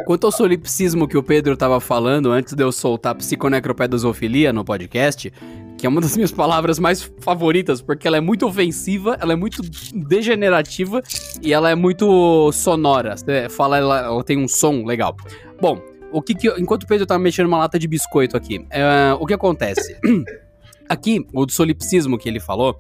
Quanto 0.05 0.27
ao 0.27 0.33
solipsismo 0.33 1.09
que 1.09 1.17
o 1.17 1.23
Pedro 1.23 1.57
tava 1.57 1.81
falando 1.81 2.31
antes 2.31 2.55
de 2.55 2.63
eu 2.63 2.71
soltar 2.71 3.15
psiconecropedosofilia 3.15 4.53
no 4.53 4.65
podcast, 4.65 5.33
que 5.79 5.87
é 5.87 5.89
uma 5.89 6.01
das 6.01 6.17
minhas 6.17 6.33
palavras 6.33 6.79
mais 6.79 7.03
favoritas, 7.21 7.81
porque 7.81 8.07
ela 8.07 8.17
é 8.17 8.21
muito 8.21 8.47
ofensiva, 8.47 9.17
ela 9.21 9.33
é 9.33 9.37
muito 9.37 9.63
degenerativa 9.95 11.03
e 11.43 11.53
ela 11.53 11.71
é 11.71 11.75
muito 11.75 12.51
sonora. 12.53 13.17
Você 13.17 13.49
fala, 13.49 13.79
ela, 13.79 13.99
ela 14.01 14.25
tem 14.25 14.39
um 14.39 14.49
som 14.49 14.85
legal. 14.85 15.17
Bom, 15.61 15.81
o 16.13 16.23
que 16.23 16.35
que 16.35 16.49
enquanto 16.61 16.85
o 16.85 16.87
Pedro 16.87 17.07
tava 17.07 17.21
mexendo 17.21 17.47
uma 17.47 17.59
lata 17.59 17.79
de 17.79 17.87
biscoito 17.87 18.37
aqui, 18.37 18.67
é, 18.71 19.15
o 19.19 19.27
que 19.27 19.35
acontece? 19.35 19.97
aqui, 20.89 21.27
o 21.33 21.49
solipsismo 21.49 22.19
que 22.19 22.29
ele 22.29 22.41
falou, 22.41 22.79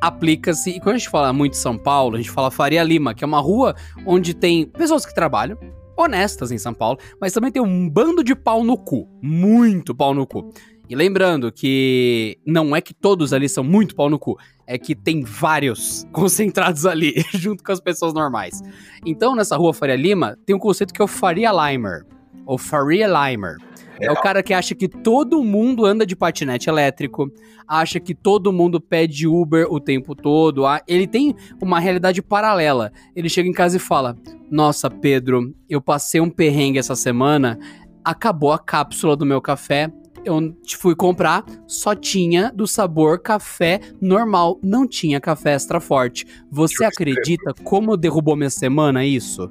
aplica-se, 0.00 0.70
e 0.70 0.80
quando 0.80 0.96
a 0.96 0.98
gente 0.98 1.08
fala 1.08 1.32
muito 1.32 1.56
São 1.56 1.78
Paulo, 1.78 2.16
a 2.16 2.18
gente 2.18 2.30
fala 2.30 2.50
Faria 2.50 2.82
Lima, 2.82 3.14
que 3.14 3.24
é 3.24 3.26
uma 3.26 3.40
rua 3.40 3.74
onde 4.04 4.34
tem 4.34 4.66
pessoas 4.66 5.06
que 5.06 5.14
trabalham, 5.14 5.58
honestas 5.96 6.50
em 6.50 6.58
São 6.58 6.74
Paulo, 6.74 6.98
mas 7.20 7.32
também 7.32 7.50
tem 7.50 7.62
um 7.62 7.88
bando 7.88 8.22
de 8.22 8.34
pau 8.34 8.64
no 8.64 8.76
cu. 8.76 9.08
Muito 9.22 9.94
pau 9.94 10.14
no 10.14 10.26
cu. 10.26 10.52
E 10.88 10.94
lembrando 10.94 11.50
que 11.50 12.38
não 12.46 12.76
é 12.76 12.80
que 12.80 12.92
todos 12.92 13.32
ali 13.32 13.48
são 13.48 13.64
muito 13.64 13.94
pau 13.94 14.10
no 14.10 14.18
cu, 14.18 14.38
é 14.66 14.76
que 14.76 14.94
tem 14.94 15.22
vários 15.22 16.04
concentrados 16.12 16.84
ali, 16.84 17.24
junto 17.32 17.64
com 17.64 17.72
as 17.72 17.80
pessoas 17.80 18.12
normais. 18.12 18.60
Então, 19.04 19.34
nessa 19.34 19.56
rua 19.56 19.72
Faria 19.72 19.96
Lima, 19.96 20.36
tem 20.44 20.54
um 20.54 20.58
conceito 20.58 20.92
que 20.92 21.00
é 21.00 21.04
o 21.04 21.08
Faria 21.08 21.50
Limer, 21.52 22.04
ou 22.44 22.58
Faria 22.58 23.06
Limer. 23.06 23.56
É 24.00 24.10
o 24.10 24.16
cara 24.16 24.42
que 24.42 24.52
acha 24.52 24.74
que 24.74 24.88
todo 24.88 25.42
mundo 25.42 25.84
anda 25.84 26.04
de 26.04 26.16
patinete 26.16 26.68
elétrico, 26.68 27.30
acha 27.66 28.00
que 28.00 28.14
todo 28.14 28.52
mundo 28.52 28.80
pede 28.80 29.26
Uber 29.26 29.66
o 29.70 29.80
tempo 29.80 30.14
todo. 30.14 30.64
Ele 30.86 31.06
tem 31.06 31.34
uma 31.60 31.78
realidade 31.78 32.20
paralela. 32.22 32.92
Ele 33.14 33.28
chega 33.28 33.48
em 33.48 33.52
casa 33.52 33.76
e 33.76 33.80
fala: 33.80 34.16
Nossa, 34.50 34.90
Pedro, 34.90 35.54
eu 35.68 35.80
passei 35.80 36.20
um 36.20 36.30
perrengue 36.30 36.78
essa 36.78 36.96
semana, 36.96 37.58
acabou 38.04 38.52
a 38.52 38.58
cápsula 38.58 39.16
do 39.16 39.26
meu 39.26 39.40
café. 39.40 39.92
Eu 40.24 40.56
fui 40.78 40.96
comprar, 40.96 41.44
só 41.66 41.94
tinha 41.94 42.50
do 42.50 42.66
sabor 42.66 43.18
café 43.18 43.78
normal, 44.00 44.58
não 44.62 44.88
tinha 44.88 45.20
café 45.20 45.52
extra 45.52 45.80
forte. 45.80 46.26
Você 46.50 46.82
acredita 46.82 47.52
como 47.62 47.94
derrubou 47.94 48.34
minha 48.34 48.48
semana 48.48 49.04
isso? 49.04 49.50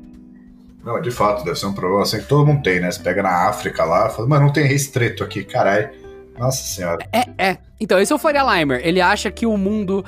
Não, 0.84 1.00
de 1.02 1.12
fato, 1.12 1.46
deve 1.46 1.58
ser 1.58 1.66
um 1.66 1.74
problema 1.74 2.04
assim 2.04 2.20
que 2.20 2.28
todo 2.28 2.46
mundo 2.46 2.62
tem, 2.62 2.80
né? 2.80 2.92
Você 2.92 3.02
pega 3.02 3.24
na 3.24 3.48
África 3.48 3.86
lá, 3.86 4.10
fala, 4.10 4.28
mas 4.28 4.42
não 4.42 4.52
tem 4.52 4.66
restrito 4.66 5.24
aqui, 5.24 5.44
caralho. 5.44 5.90
Nossa 6.38 6.62
senhora. 6.64 7.06
É, 7.12 7.52
é. 7.52 7.58
Então, 7.80 8.00
esse 8.00 8.12
é 8.12 8.16
o 8.16 8.20
Faria 8.20 8.44
Limer. 8.44 8.82
Ele 8.84 9.00
acha 9.00 9.32
que 9.32 9.46
o 9.46 9.56
mundo. 9.56 10.04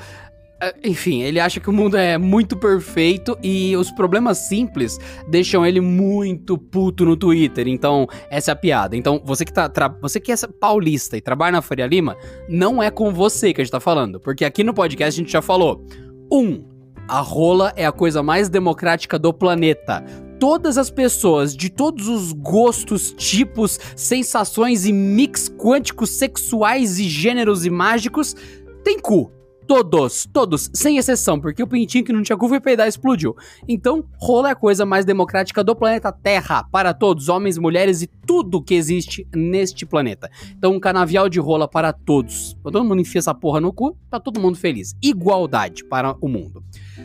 é, 0.60 0.74
Enfim, 0.84 1.22
ele 1.22 1.40
acha 1.40 1.60
que 1.60 1.70
o 1.70 1.72
mundo 1.72 1.96
é 1.96 2.18
muito 2.18 2.56
perfeito 2.56 3.38
e 3.42 3.76
os 3.76 3.90
problemas 3.90 4.38
simples 4.38 4.98
deixam 5.28 5.64
ele 5.64 5.80
muito 5.80 6.58
puto 6.58 7.04
no 7.04 7.16
Twitter. 7.16 7.68
Então, 7.68 8.06
essa 8.28 8.50
é 8.50 8.52
a 8.52 8.56
piada. 8.56 8.96
Então, 8.96 9.22
você 9.24 9.44
que 9.44 9.52
tá. 9.52 9.70
Você 10.02 10.20
que 10.20 10.32
é 10.32 10.36
paulista 10.60 11.16
e 11.16 11.20
trabalha 11.20 11.52
na 11.52 11.62
Faria 11.62 11.86
Lima, 11.86 12.16
não 12.48 12.82
é 12.82 12.90
com 12.90 13.12
você 13.12 13.54
que 13.54 13.60
a 13.60 13.64
gente 13.64 13.72
tá 13.72 13.80
falando. 13.80 14.20
Porque 14.20 14.44
aqui 14.44 14.62
no 14.62 14.74
podcast 14.74 15.18
a 15.18 15.22
gente 15.22 15.32
já 15.32 15.40
falou. 15.40 15.86
Um, 16.30 16.64
a 17.08 17.20
rola 17.20 17.72
é 17.76 17.86
a 17.86 17.92
coisa 17.92 18.20
mais 18.20 18.48
democrática 18.48 19.16
do 19.16 19.32
planeta. 19.32 20.04
Todas 20.38 20.76
as 20.76 20.90
pessoas 20.90 21.56
de 21.56 21.70
todos 21.70 22.08
os 22.08 22.32
gostos, 22.32 23.14
tipos, 23.16 23.80
sensações 23.96 24.84
e 24.84 24.92
mix 24.92 25.48
quânticos 25.48 26.10
sexuais 26.10 26.98
e 26.98 27.04
gêneros 27.04 27.64
e 27.64 27.70
mágicos 27.70 28.36
têm 28.84 29.00
cu. 29.00 29.32
Todos, 29.66 30.28
todos, 30.32 30.70
sem 30.72 30.96
exceção, 30.96 31.40
porque 31.40 31.60
o 31.60 31.66
pintinho 31.66 32.04
que 32.04 32.12
não 32.12 32.22
tinha 32.22 32.36
cu 32.36 32.48
foi 32.48 32.60
peidar 32.60 32.86
explodiu. 32.86 33.34
Então, 33.66 34.04
rola 34.16 34.50
é 34.50 34.52
a 34.52 34.54
coisa 34.54 34.86
mais 34.86 35.04
democrática 35.04 35.64
do 35.64 35.74
planeta 35.74 36.12
Terra, 36.12 36.62
para 36.70 36.94
todos, 36.94 37.28
homens, 37.28 37.58
mulheres 37.58 38.00
e 38.02 38.06
tudo 38.06 38.62
que 38.62 38.74
existe 38.74 39.26
neste 39.34 39.84
planeta. 39.84 40.30
Então, 40.56 40.74
um 40.74 40.78
canavial 40.78 41.28
de 41.28 41.40
rola 41.40 41.66
para 41.66 41.92
todos. 41.92 42.56
Todo 42.62 42.84
mundo 42.84 43.00
enfia 43.00 43.18
essa 43.18 43.34
porra 43.34 43.60
no 43.60 43.72
cu, 43.72 43.96
tá 44.08 44.20
todo 44.20 44.38
mundo 44.38 44.56
feliz. 44.56 44.94
Igualdade 45.02 45.82
para 45.84 46.14
o 46.20 46.28
mundo. 46.28 46.62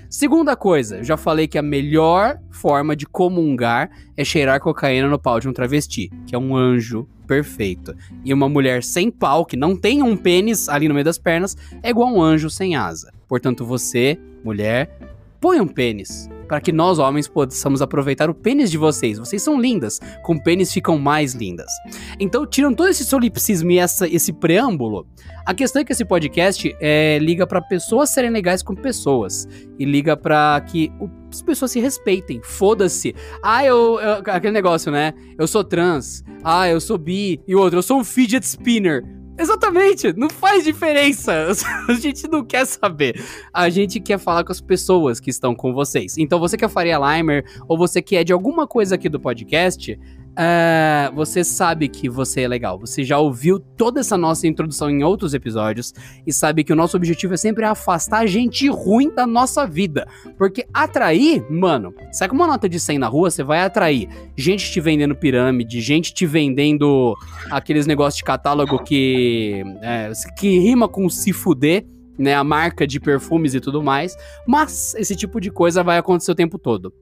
Segunda 0.10 0.56
coisa, 0.56 0.98
eu 0.98 1.04
já 1.04 1.18
falei 1.18 1.48
que 1.48 1.58
a 1.58 1.62
melhor 1.62 2.40
forma 2.50 2.96
de 2.96 3.06
comungar 3.06 3.90
é 4.16 4.24
cheirar 4.24 4.60
cocaína 4.60 5.08
no 5.08 5.20
pau 5.20 5.40
de 5.40 5.48
um 5.48 5.54
travesti, 5.54 6.12
que 6.26 6.36
é 6.36 6.38
um 6.38 6.56
anjo 6.56 7.08
perfeito. 7.28 7.96
E 8.26 8.34
uma 8.34 8.50
mulher 8.50 8.84
sem 8.84 9.10
pau, 9.10 9.46
que 9.46 9.56
não 9.56 9.76
tem 9.76 10.04
um 10.04 10.18
pênis 10.18 10.68
ali 10.68 10.88
no 10.88 10.94
meio 10.94 11.06
das 11.06 11.18
pernas, 11.18 11.56
é 11.82 11.90
igual 11.90 12.14
um 12.14 12.22
anjo 12.22 12.50
sem 12.50 12.76
asa. 12.76 13.14
Portanto, 13.28 13.66
você, 13.66 14.20
mulher, 14.44 14.98
põe 15.40 15.60
um 15.60 15.68
pênis 15.68 16.30
para 16.52 16.60
que 16.60 16.74
nós 16.74 17.00
homens 17.00 17.30
possamos 17.30 17.82
aproveitar 17.82 18.30
o 18.30 18.34
pênis 18.34 18.70
de 18.70 18.78
vocês. 18.78 19.18
Vocês 19.18 19.42
são 19.42 19.58
lindas, 19.58 20.02
com 20.22 20.38
pênis 20.38 20.74
ficam 20.74 21.00
mais 21.00 21.34
lindas. 21.34 21.72
Então, 22.20 22.46
tirando 22.46 22.76
todo 22.76 22.90
esse 22.90 23.06
solipsismo 23.06 23.72
e 23.72 23.78
essa, 23.78 24.06
esse 24.06 24.34
preâmbulo, 24.34 25.08
a 25.46 25.54
questão 25.54 25.82
é 25.82 25.86
que 25.86 25.94
esse 25.94 26.04
podcast 26.04 26.76
é, 26.82 27.18
liga 27.20 27.48
para 27.48 27.62
pessoas 27.62 28.10
serem 28.10 28.32
legais 28.32 28.62
com 28.62 28.76
pessoas 28.76 29.48
e 29.80 29.86
liga 29.86 30.18
para 30.18 30.60
que 30.60 30.92
o, 31.00 31.10
as 31.32 31.42
pessoas 31.42 31.72
se 31.72 31.80
respeitem. 31.80 32.42
Foda-se. 32.44 33.16
Ah, 33.42 33.64
eu, 33.64 33.98
eu, 34.02 34.16
aquele 34.26 34.52
negócio, 34.52 34.92
né? 34.92 35.14
Eu 35.40 35.48
sou 35.48 35.64
trans. 35.64 36.22
Ah, 36.44 36.68
eu 36.68 36.82
sou 36.82 36.98
bi 36.98 37.40
e 37.48 37.56
o 37.56 37.62
outro, 37.62 37.80
eu 37.80 37.84
sou 37.84 37.98
um 37.98 38.04
fidget 38.04 38.46
spinner. 38.46 39.21
Exatamente, 39.42 40.14
não 40.14 40.30
faz 40.30 40.64
diferença. 40.64 41.48
A 41.90 41.94
gente 41.94 42.28
não 42.28 42.46
quer 42.46 42.64
saber. 42.66 43.20
A 43.52 43.70
gente 43.70 44.00
quer 44.00 44.20
falar 44.20 44.44
com 44.44 44.52
as 44.52 44.62
pessoas 44.62 45.20
que 45.20 45.32
estão 45.32 45.56
com 45.56 45.74
vocês. 45.74 46.16
Então, 46.20 46.40
você 46.40 46.56
que 46.56 46.64
é 46.64 46.70
Faria 46.70 47.00
Limer 47.00 47.44
ou 47.68 47.76
você 47.76 48.04
que 48.04 48.16
é 48.16 48.24
de 48.24 48.32
alguma 48.32 48.68
coisa 48.68 48.94
aqui 48.94 49.10
do 49.10 49.20
podcast, 49.20 50.00
Uh, 50.32 51.14
você 51.14 51.44
sabe 51.44 51.90
que 51.90 52.10
você 52.10 52.42
é 52.42 52.48
legal. 52.48 52.80
Você 52.80 53.04
já 53.04 53.18
ouviu 53.18 53.60
toda 53.60 54.00
essa 54.00 54.18
nossa 54.18 54.48
introdução 54.48 54.90
em 54.90 55.04
outros 55.04 55.34
episódios 55.34 55.94
e 56.26 56.32
sabe 56.32 56.64
que 56.64 56.72
o 56.72 56.76
nosso 56.76 56.96
objetivo 56.96 57.34
é 57.34 57.38
sempre 57.38 57.66
afastar 57.66 58.26
gente 58.28 58.68
ruim 58.70 59.14
da 59.14 59.28
nossa 59.28 59.68
vida. 59.68 60.08
Porque 60.38 60.66
atrair, 60.74 61.46
mano, 61.50 61.94
sai 62.12 62.30
com 62.30 62.36
uma 62.36 62.48
nota 62.48 62.70
de 62.70 62.80
100 62.80 63.00
na 63.00 63.08
rua, 63.08 63.30
você 63.30 63.44
vai 63.44 63.62
atrair 63.62 64.08
gente 64.38 64.72
te 64.72 64.80
vendendo 64.80 65.16
pirâmide, 65.16 65.82
gente 65.82 66.14
te 66.14 66.26
vendendo 66.26 67.16
aqueles 67.52 67.86
negócios 67.86 68.18
de 68.18 68.24
catálogo 68.24 68.80
que, 68.84 69.64
é, 69.82 70.12
que 70.38 70.60
rima 70.60 70.88
com 70.88 71.10
se 71.10 71.34
fuder. 71.34 71.86
Né, 72.20 72.36
a 72.36 72.44
marca 72.44 72.86
de 72.86 73.00
perfumes 73.00 73.56
e 73.56 73.60
tudo 73.60 73.82
mais, 73.82 74.16
mas 74.46 74.94
esse 74.96 75.16
tipo 75.16 75.42
de 75.42 75.50
coisa 75.50 75.82
vai 75.82 75.98
acontecer 75.98 76.32
o 76.32 76.36
tempo 76.36 76.60
todo. 76.60 76.94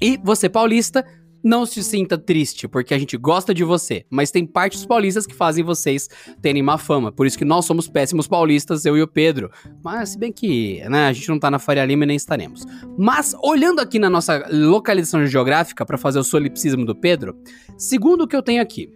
E 0.00 0.18
você, 0.22 0.48
paulista, 0.48 1.04
não 1.42 1.66
se 1.66 1.82
sinta 1.82 2.16
triste, 2.16 2.68
porque 2.68 2.94
a 2.94 2.98
gente 2.98 3.16
gosta 3.16 3.52
de 3.52 3.64
você, 3.64 4.04
mas 4.08 4.30
tem 4.30 4.46
partes 4.46 4.86
paulistas 4.86 5.26
que 5.26 5.34
fazem 5.34 5.64
vocês 5.64 6.08
terem 6.40 6.62
má 6.62 6.78
fama. 6.78 7.10
Por 7.10 7.26
isso 7.26 7.38
que 7.38 7.44
nós 7.44 7.64
somos 7.64 7.88
péssimos 7.88 8.28
paulistas, 8.28 8.84
eu 8.84 8.96
e 8.96 9.02
o 9.02 9.08
Pedro. 9.08 9.50
Mas, 9.82 10.10
se 10.10 10.18
bem 10.18 10.32
que, 10.32 10.82
né, 10.88 11.06
a 11.06 11.12
gente 11.12 11.28
não 11.28 11.38
tá 11.38 11.50
na 11.50 11.58
Faria 11.58 11.84
Lima 11.84 12.04
e 12.04 12.06
nem 12.06 12.16
estaremos. 12.16 12.64
Mas, 12.96 13.34
olhando 13.42 13.80
aqui 13.80 13.98
na 13.98 14.08
nossa 14.08 14.46
localização 14.50 15.26
geográfica 15.26 15.84
para 15.84 15.98
fazer 15.98 16.18
o 16.18 16.24
solipsismo 16.24 16.84
do 16.84 16.94
Pedro, 16.94 17.36
segundo 17.76 18.22
o 18.22 18.28
que 18.28 18.36
eu 18.36 18.42
tenho 18.42 18.62
aqui, 18.62 18.90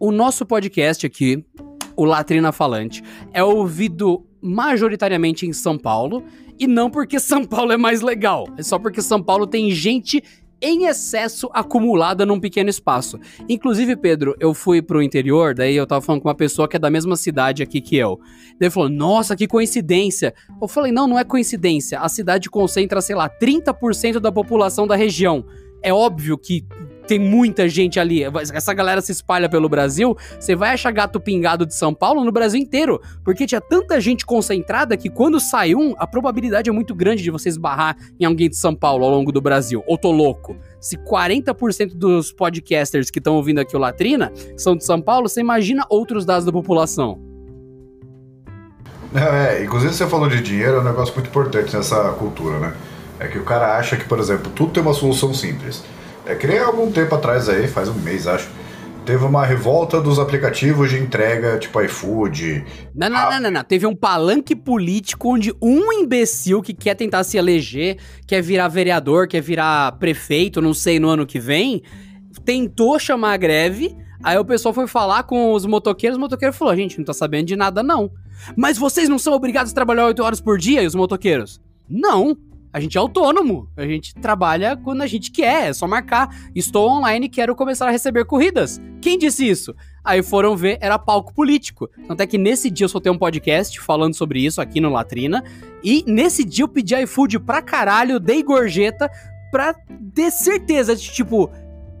o 0.00 0.12
nosso 0.12 0.44
podcast 0.44 1.06
aqui, 1.06 1.44
o 1.96 2.04
Latrina 2.04 2.52
Falante, 2.52 3.02
é 3.32 3.42
ouvido 3.42 4.24
majoritariamente 4.40 5.46
em 5.46 5.52
São 5.52 5.76
Paulo, 5.76 6.22
e 6.58 6.66
não 6.66 6.90
porque 6.90 7.18
São 7.18 7.44
Paulo 7.44 7.72
é 7.72 7.76
mais 7.76 8.00
legal, 8.00 8.46
é 8.56 8.62
só 8.62 8.78
porque 8.78 9.00
São 9.00 9.22
Paulo 9.22 9.46
tem 9.46 9.70
gente 9.70 10.22
em 10.60 10.86
excesso 10.86 11.48
acumulada 11.52 12.26
num 12.26 12.40
pequeno 12.40 12.68
espaço. 12.68 13.18
Inclusive, 13.48 13.96
Pedro, 13.96 14.34
eu 14.40 14.52
fui 14.52 14.82
pro 14.82 15.02
interior, 15.02 15.54
daí 15.54 15.76
eu 15.76 15.86
tava 15.86 16.00
falando 16.00 16.22
com 16.22 16.28
uma 16.28 16.34
pessoa 16.34 16.68
que 16.68 16.76
é 16.76 16.78
da 16.78 16.90
mesma 16.90 17.16
cidade 17.16 17.62
aqui 17.62 17.80
que 17.80 17.96
eu. 17.96 18.18
Daí 18.58 18.66
ele 18.66 18.70
falou: 18.70 18.88
Nossa, 18.88 19.36
que 19.36 19.46
coincidência. 19.46 20.34
Eu 20.60 20.68
falei: 20.68 20.92
Não, 20.92 21.06
não 21.06 21.18
é 21.18 21.24
coincidência. 21.24 22.00
A 22.00 22.08
cidade 22.08 22.50
concentra, 22.50 23.00
sei 23.00 23.14
lá, 23.14 23.28
30% 23.28 24.18
da 24.18 24.32
população 24.32 24.86
da 24.86 24.96
região. 24.96 25.44
É 25.80 25.92
óbvio 25.92 26.36
que 26.36 26.64
tem 27.08 27.18
muita 27.18 27.68
gente 27.68 27.98
ali. 27.98 28.22
Essa 28.52 28.74
galera 28.74 29.00
se 29.00 29.10
espalha 29.10 29.48
pelo 29.48 29.68
Brasil. 29.68 30.16
Você 30.38 30.54
vai 30.54 30.74
achar 30.74 30.92
gato 30.92 31.18
pingado 31.18 31.64
de 31.64 31.74
São 31.74 31.94
Paulo 31.94 32.22
no 32.22 32.30
Brasil 32.30 32.60
inteiro. 32.60 33.00
Porque 33.24 33.46
tinha 33.46 33.60
tanta 33.60 33.98
gente 34.00 34.26
concentrada 34.26 34.96
que 34.96 35.08
quando 35.08 35.40
sai 35.40 35.74
um, 35.74 35.94
a 35.98 36.06
probabilidade 36.06 36.68
é 36.68 36.72
muito 36.72 36.94
grande 36.94 37.22
de 37.22 37.30
você 37.30 37.48
esbarrar 37.48 37.96
em 38.20 38.26
alguém 38.26 38.50
de 38.50 38.56
São 38.56 38.74
Paulo 38.74 39.04
ao 39.04 39.10
longo 39.10 39.32
do 39.32 39.40
Brasil. 39.40 39.82
Ou 39.86 39.96
tô 39.96 40.12
louco. 40.12 40.56
Se 40.78 40.96
40% 40.98 41.94
dos 41.94 42.30
podcasters 42.30 43.10
que 43.10 43.18
estão 43.18 43.34
ouvindo 43.36 43.58
aqui 43.58 43.74
o 43.74 43.80
Latrina 43.80 44.30
são 44.56 44.76
de 44.76 44.84
São 44.84 45.00
Paulo, 45.00 45.28
você 45.28 45.40
imagina 45.40 45.84
outros 45.88 46.26
dados 46.26 46.44
da 46.44 46.52
população. 46.52 47.18
É, 49.14 49.64
inclusive 49.64 49.94
você 49.94 50.06
falou 50.06 50.28
de 50.28 50.42
dinheiro, 50.42 50.76
é 50.76 50.80
um 50.80 50.84
negócio 50.84 51.14
muito 51.14 51.28
importante 51.28 51.74
nessa 51.74 52.12
cultura, 52.12 52.58
né? 52.58 52.74
É 53.18 53.26
que 53.26 53.38
o 53.38 53.44
cara 53.44 53.76
acha 53.76 53.96
que, 53.96 54.04
por 54.04 54.18
exemplo, 54.18 54.52
tudo 54.54 54.72
tem 54.72 54.82
uma 54.82 54.92
solução 54.92 55.32
simples. 55.32 55.82
É 56.28 56.34
que 56.34 56.46
nem 56.46 56.58
algum 56.58 56.92
tempo 56.92 57.14
atrás 57.14 57.48
aí, 57.48 57.66
faz 57.66 57.88
um 57.88 57.94
mês 57.94 58.26
acho, 58.26 58.50
teve 59.06 59.24
uma 59.24 59.46
revolta 59.46 59.98
dos 59.98 60.18
aplicativos 60.18 60.90
de 60.90 60.98
entrega, 60.98 61.58
tipo 61.58 61.80
iFood. 61.80 62.66
Não, 62.94 63.08
não, 63.08 63.30
não, 63.30 63.40
não, 63.40 63.50
não. 63.50 63.64
Teve 63.64 63.86
um 63.86 63.96
palanque 63.96 64.54
político 64.54 65.32
onde 65.32 65.54
um 65.62 65.90
imbecil 65.90 66.60
que 66.60 66.74
quer 66.74 66.94
tentar 66.94 67.24
se 67.24 67.38
eleger, 67.38 67.96
quer 68.26 68.42
virar 68.42 68.68
vereador, 68.68 69.26
quer 69.26 69.40
virar 69.40 69.92
prefeito, 69.92 70.60
não 70.60 70.74
sei, 70.74 71.00
no 71.00 71.08
ano 71.08 71.24
que 71.24 71.40
vem, 71.40 71.82
tentou 72.44 72.98
chamar 72.98 73.32
a 73.32 73.36
greve. 73.38 73.96
Aí 74.22 74.36
o 74.36 74.44
pessoal 74.44 74.74
foi 74.74 74.86
falar 74.86 75.22
com 75.22 75.54
os 75.54 75.64
motoqueiros, 75.64 76.18
o 76.18 76.20
motoqueiro 76.20 76.52
falou: 76.52 76.76
gente, 76.76 76.98
não 76.98 77.06
tá 77.06 77.14
sabendo 77.14 77.46
de 77.46 77.56
nada, 77.56 77.82
não. 77.82 78.10
Mas 78.54 78.76
vocês 78.76 79.08
não 79.08 79.18
são 79.18 79.32
obrigados 79.32 79.72
a 79.72 79.74
trabalhar 79.74 80.04
8 80.04 80.22
horas 80.22 80.40
por 80.42 80.58
dia, 80.58 80.82
e 80.82 80.86
os 80.86 80.94
motoqueiros? 80.94 81.58
Não. 81.88 82.36
A 82.72 82.80
gente 82.80 82.98
é 82.98 83.00
autônomo, 83.00 83.68
a 83.76 83.86
gente 83.86 84.14
trabalha 84.14 84.76
quando 84.76 85.02
a 85.02 85.06
gente 85.06 85.30
quer, 85.30 85.68
é 85.68 85.72
só 85.72 85.86
marcar. 85.86 86.28
Estou 86.54 86.88
online 86.90 87.26
e 87.26 87.28
quero 87.28 87.54
começar 87.54 87.88
a 87.88 87.90
receber 87.90 88.24
corridas. 88.26 88.80
Quem 89.00 89.18
disse 89.18 89.48
isso? 89.48 89.74
Aí 90.04 90.22
foram 90.22 90.56
ver, 90.56 90.78
era 90.80 90.98
palco 90.98 91.32
político. 91.32 91.88
Tanto 92.06 92.22
é 92.22 92.26
que 92.26 92.36
nesse 92.36 92.70
dia 92.70 92.84
eu 92.84 92.88
soltei 92.88 93.10
um 93.10 93.18
podcast 93.18 93.80
falando 93.80 94.14
sobre 94.14 94.44
isso 94.44 94.60
aqui 94.60 94.80
no 94.80 94.90
Latrina. 94.90 95.42
E 95.82 96.04
nesse 96.06 96.44
dia 96.44 96.64
eu 96.64 96.68
pedi 96.68 96.94
iFood 97.02 97.38
pra 97.40 97.62
caralho, 97.62 98.20
dei 98.20 98.42
gorjeta, 98.42 99.10
pra 99.50 99.74
ter 100.14 100.30
certeza 100.30 100.94
de 100.94 101.10
tipo. 101.10 101.50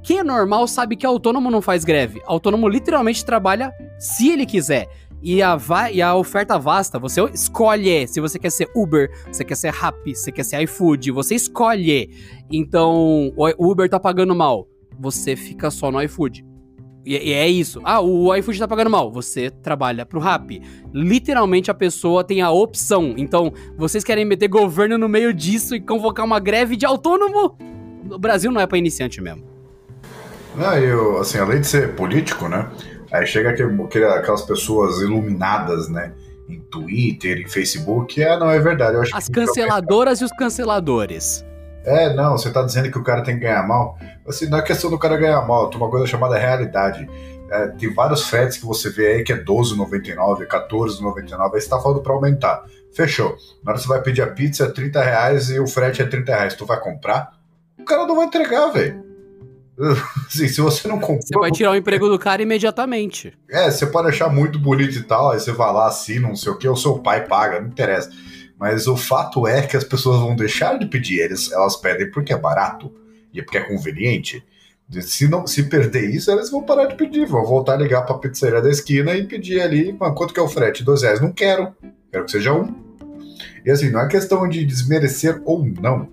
Quem 0.02 0.18
é 0.18 0.24
normal 0.24 0.66
sabe 0.68 0.96
que 0.96 1.04
autônomo 1.04 1.50
não 1.50 1.60
faz 1.60 1.84
greve. 1.84 2.22
Autônomo 2.24 2.68
literalmente 2.68 3.24
trabalha 3.24 3.72
se 3.98 4.30
ele 4.30 4.46
quiser. 4.46 4.88
E 5.22 5.42
a, 5.42 5.58
e 5.92 6.00
a 6.00 6.14
oferta 6.14 6.58
vasta, 6.58 6.98
você 6.98 7.20
escolhe 7.32 8.06
se 8.06 8.20
você 8.20 8.38
quer 8.38 8.50
ser 8.50 8.70
Uber, 8.74 9.10
você 9.26 9.44
quer 9.44 9.56
ser 9.56 9.70
Rappi, 9.70 10.14
você 10.14 10.30
quer 10.30 10.44
ser 10.44 10.62
iFood, 10.62 11.10
você 11.10 11.34
escolhe. 11.34 12.10
Então, 12.50 13.32
o 13.36 13.70
Uber 13.70 13.88
tá 13.88 13.98
pagando 13.98 14.34
mal, 14.34 14.68
você 14.98 15.34
fica 15.34 15.70
só 15.70 15.90
no 15.90 16.00
iFood. 16.02 16.46
E, 17.04 17.32
é 17.32 17.48
isso. 17.48 17.80
Ah, 17.84 18.00
o 18.00 18.34
iFood 18.36 18.58
tá 18.58 18.68
pagando 18.68 18.90
mal, 18.90 19.10
você 19.10 19.50
trabalha 19.50 20.04
pro 20.04 20.20
Rappi. 20.20 20.62
Literalmente 20.92 21.70
a 21.70 21.74
pessoa 21.74 22.22
tem 22.22 22.42
a 22.42 22.50
opção. 22.50 23.14
Então, 23.16 23.52
vocês 23.76 24.04
querem 24.04 24.24
meter 24.24 24.46
governo 24.46 24.98
no 24.98 25.08
meio 25.08 25.32
disso 25.32 25.74
e 25.74 25.80
convocar 25.80 26.24
uma 26.24 26.38
greve 26.38 26.76
de 26.76 26.86
autônomo? 26.86 27.56
O 28.10 28.18
Brasil 28.18 28.52
não 28.52 28.60
é 28.60 28.66
para 28.66 28.78
iniciante 28.78 29.20
mesmo. 29.20 29.42
Não, 30.54 30.74
eu, 30.76 31.18
assim, 31.18 31.38
além 31.38 31.60
de 31.60 31.66
ser 31.66 31.94
político, 31.94 32.48
né? 32.48 32.68
Aí 33.10 33.26
chega 33.26 33.50
aquele, 33.50 34.04
aquelas 34.04 34.42
pessoas 34.42 35.00
iluminadas, 35.00 35.88
né? 35.88 36.12
Em 36.48 36.60
Twitter, 36.60 37.38
em 37.38 37.48
Facebook. 37.48 38.22
Ah, 38.22 38.38
não, 38.38 38.50
é 38.50 38.58
verdade. 38.58 38.96
Eu 38.96 39.02
acho 39.02 39.16
As 39.16 39.28
canceladoras 39.28 40.20
e 40.20 40.24
os 40.24 40.32
canceladores. 40.32 41.44
É, 41.84 42.12
não, 42.14 42.36
você 42.36 42.50
tá 42.50 42.62
dizendo 42.62 42.90
que 42.90 42.98
o 42.98 43.02
cara 43.02 43.22
tem 43.22 43.34
que 43.34 43.40
ganhar 43.40 43.66
mal. 43.66 43.98
Assim, 44.26 44.46
não 44.48 44.58
é 44.58 44.62
questão 44.62 44.90
do 44.90 44.98
cara 44.98 45.16
ganhar 45.16 45.40
mal, 45.46 45.70
tem 45.70 45.78
uma 45.78 45.90
coisa 45.90 46.06
chamada 46.06 46.36
realidade. 46.36 47.08
É, 47.50 47.68
tem 47.68 47.92
vários 47.94 48.28
fretes 48.28 48.58
que 48.58 48.66
você 48.66 48.90
vê 48.90 49.06
aí 49.06 49.24
que 49.24 49.32
é 49.32 49.42
12,99, 49.42 50.46
14,99, 50.46 51.54
aí 51.54 51.60
você 51.60 51.68
tá 51.68 51.80
falando 51.80 52.02
pra 52.02 52.12
aumentar. 52.12 52.62
Fechou. 52.92 53.36
Na 53.64 53.72
hora 53.72 53.80
você 53.80 53.88
vai 53.88 54.02
pedir 54.02 54.22
a 54.22 54.26
pizza 54.26 54.64
é 54.64 54.70
30 54.70 55.02
reais 55.02 55.50
e 55.50 55.58
o 55.58 55.66
frete 55.66 56.02
é 56.02 56.06
30 56.06 56.34
reais. 56.34 56.54
Tu 56.54 56.66
vai 56.66 56.78
comprar? 56.78 57.32
O 57.78 57.84
cara 57.84 58.06
não 58.06 58.16
vai 58.16 58.26
entregar, 58.26 58.68
velho. 58.68 59.07
Assim, 60.26 60.48
se 60.48 60.60
você 60.60 60.88
não 60.88 60.98
comprou. 60.98 61.22
Você 61.22 61.38
vai 61.38 61.50
tirar 61.50 61.70
o 61.70 61.76
emprego 61.76 62.08
do 62.08 62.18
cara 62.18 62.42
imediatamente. 62.42 63.32
É, 63.48 63.70
você 63.70 63.86
pode 63.86 64.08
achar 64.08 64.28
muito 64.28 64.58
bonito 64.58 64.96
e 64.96 65.02
tal, 65.02 65.30
aí 65.30 65.40
você 65.40 65.52
vai 65.52 65.72
lá, 65.72 65.86
assina, 65.86 66.28
não 66.28 66.36
sei 66.36 66.52
o 66.52 66.58
que, 66.58 66.68
o 66.68 66.76
seu 66.76 66.98
pai 66.98 67.26
paga, 67.26 67.60
não 67.60 67.68
interessa. 67.68 68.10
Mas 68.58 68.88
o 68.88 68.96
fato 68.96 69.46
é 69.46 69.62
que 69.62 69.76
as 69.76 69.84
pessoas 69.84 70.20
vão 70.20 70.34
deixar 70.34 70.78
de 70.78 70.86
pedir, 70.86 71.20
eles, 71.20 71.52
elas 71.52 71.76
pedem 71.76 72.10
porque 72.10 72.32
é 72.32 72.36
barato 72.36 72.92
e 73.32 73.40
porque 73.40 73.58
é 73.58 73.60
conveniente. 73.60 74.44
Se, 75.02 75.28
não, 75.28 75.46
se 75.46 75.64
perder 75.64 76.10
isso, 76.10 76.30
eles 76.30 76.50
vão 76.50 76.62
parar 76.62 76.86
de 76.86 76.96
pedir, 76.96 77.26
vão 77.26 77.44
voltar 77.44 77.74
a 77.74 77.76
ligar 77.76 78.02
pra 78.02 78.18
pizzaria 78.18 78.60
da 78.60 78.70
esquina 78.70 79.14
e 79.14 79.26
pedir 79.26 79.60
ali, 79.60 79.92
mano, 79.92 80.14
quanto 80.14 80.32
que 80.32 80.40
é 80.40 80.42
o 80.42 80.48
frete? 80.48 80.82
Dois 80.82 81.02
reais. 81.02 81.20
Não 81.20 81.30
quero, 81.30 81.74
quero 82.10 82.24
que 82.24 82.30
seja 82.30 82.52
um. 82.54 82.74
E 83.64 83.70
assim, 83.70 83.90
não 83.90 84.00
é 84.00 84.08
questão 84.08 84.48
de 84.48 84.64
desmerecer 84.64 85.40
ou 85.44 85.64
não. 85.64 86.08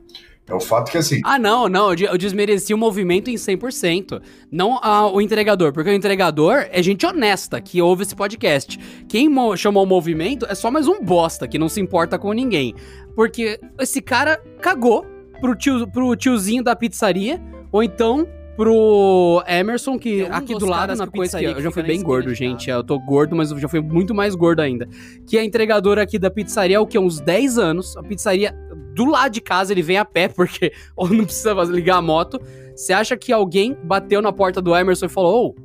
É 0.47 0.53
o 0.53 0.60
fato 0.60 0.91
que 0.91 0.97
assim. 0.97 1.21
Ah, 1.23 1.39
não, 1.39 1.67
não. 1.67 1.93
Eu 1.93 2.17
desmereci 2.17 2.73
o 2.73 2.77
movimento 2.77 3.29
em 3.29 3.36
100%. 3.36 4.21
Não 4.51 4.77
a, 4.81 5.12
o 5.12 5.19
entregador, 5.19 5.73
porque 5.73 5.89
o 5.89 5.93
entregador 5.93 6.67
é 6.69 6.84
gente 6.84 7.05
honesta 7.05 7.60
que 7.60 7.81
ouve 7.81 8.03
esse 8.03 8.15
podcast. 8.15 8.77
Quem 9.08 9.27
chamou 9.58 9.84
o 9.84 9.88
movimento 9.88 10.45
é 10.47 10.53
só 10.53 10.69
mais 10.69 10.88
um 10.88 11.01
bosta 11.01 11.47
que 11.47 11.58
não 11.58 11.67
se 11.67 11.81
importa 11.81 12.19
com 12.19 12.31
ninguém. 12.31 12.75
Porque 13.15 13.60
esse 13.79 14.01
cara 14.01 14.38
cagou 14.62 15.05
pro, 15.41 15.55
tio, 15.55 15.88
pro 15.88 16.15
tiozinho 16.15 16.63
da 16.63 16.75
pizzaria, 16.75 17.41
ou 17.71 17.81
então 17.81 18.27
pro 18.55 19.43
Emerson, 19.47 19.99
que 19.99 20.21
É 20.21 20.29
um 20.29 20.33
aqui 20.33 20.57
do 20.57 20.65
lado 20.65 20.95
na 20.95 21.07
que 21.07 21.35
aí, 21.35 21.45
eu 21.45 21.55
que 21.55 21.61
já 21.61 21.71
fui 21.71 21.83
bem 21.83 22.01
gordo, 22.01 22.33
gente. 22.33 22.69
Eu 22.69 22.83
tô 22.83 22.99
gordo, 22.99 23.35
mas 23.35 23.51
eu 23.51 23.59
já 23.59 23.67
fui 23.67 23.81
muito 23.81 24.13
mais 24.13 24.35
gordo 24.35 24.61
ainda. 24.61 24.87
Que 25.27 25.37
é 25.37 25.41
a 25.41 25.45
entregadora 25.45 26.01
aqui 26.01 26.17
da 26.17 26.29
pizzaria 26.29 26.81
o 26.81 26.87
quê? 26.87 26.97
Uns 26.97 27.19
10 27.19 27.57
anos. 27.57 27.97
A 27.97 28.03
pizzaria 28.03 28.55
do 28.95 29.05
lado 29.05 29.31
de 29.31 29.41
casa, 29.41 29.73
ele 29.73 29.81
vem 29.81 29.97
a 29.97 30.05
pé, 30.05 30.27
porque 30.33 30.71
ou 30.95 31.09
não 31.09 31.25
precisa 31.25 31.53
ligar 31.63 31.97
a 31.97 32.01
moto. 32.01 32.39
Você 32.75 32.93
acha 32.93 33.15
que 33.17 33.31
alguém 33.31 33.75
bateu 33.83 34.21
na 34.21 34.31
porta 34.31 34.61
do 34.61 34.75
Emerson 34.75 35.05
e 35.05 35.09
falou: 35.09 35.49
Ô, 35.49 35.55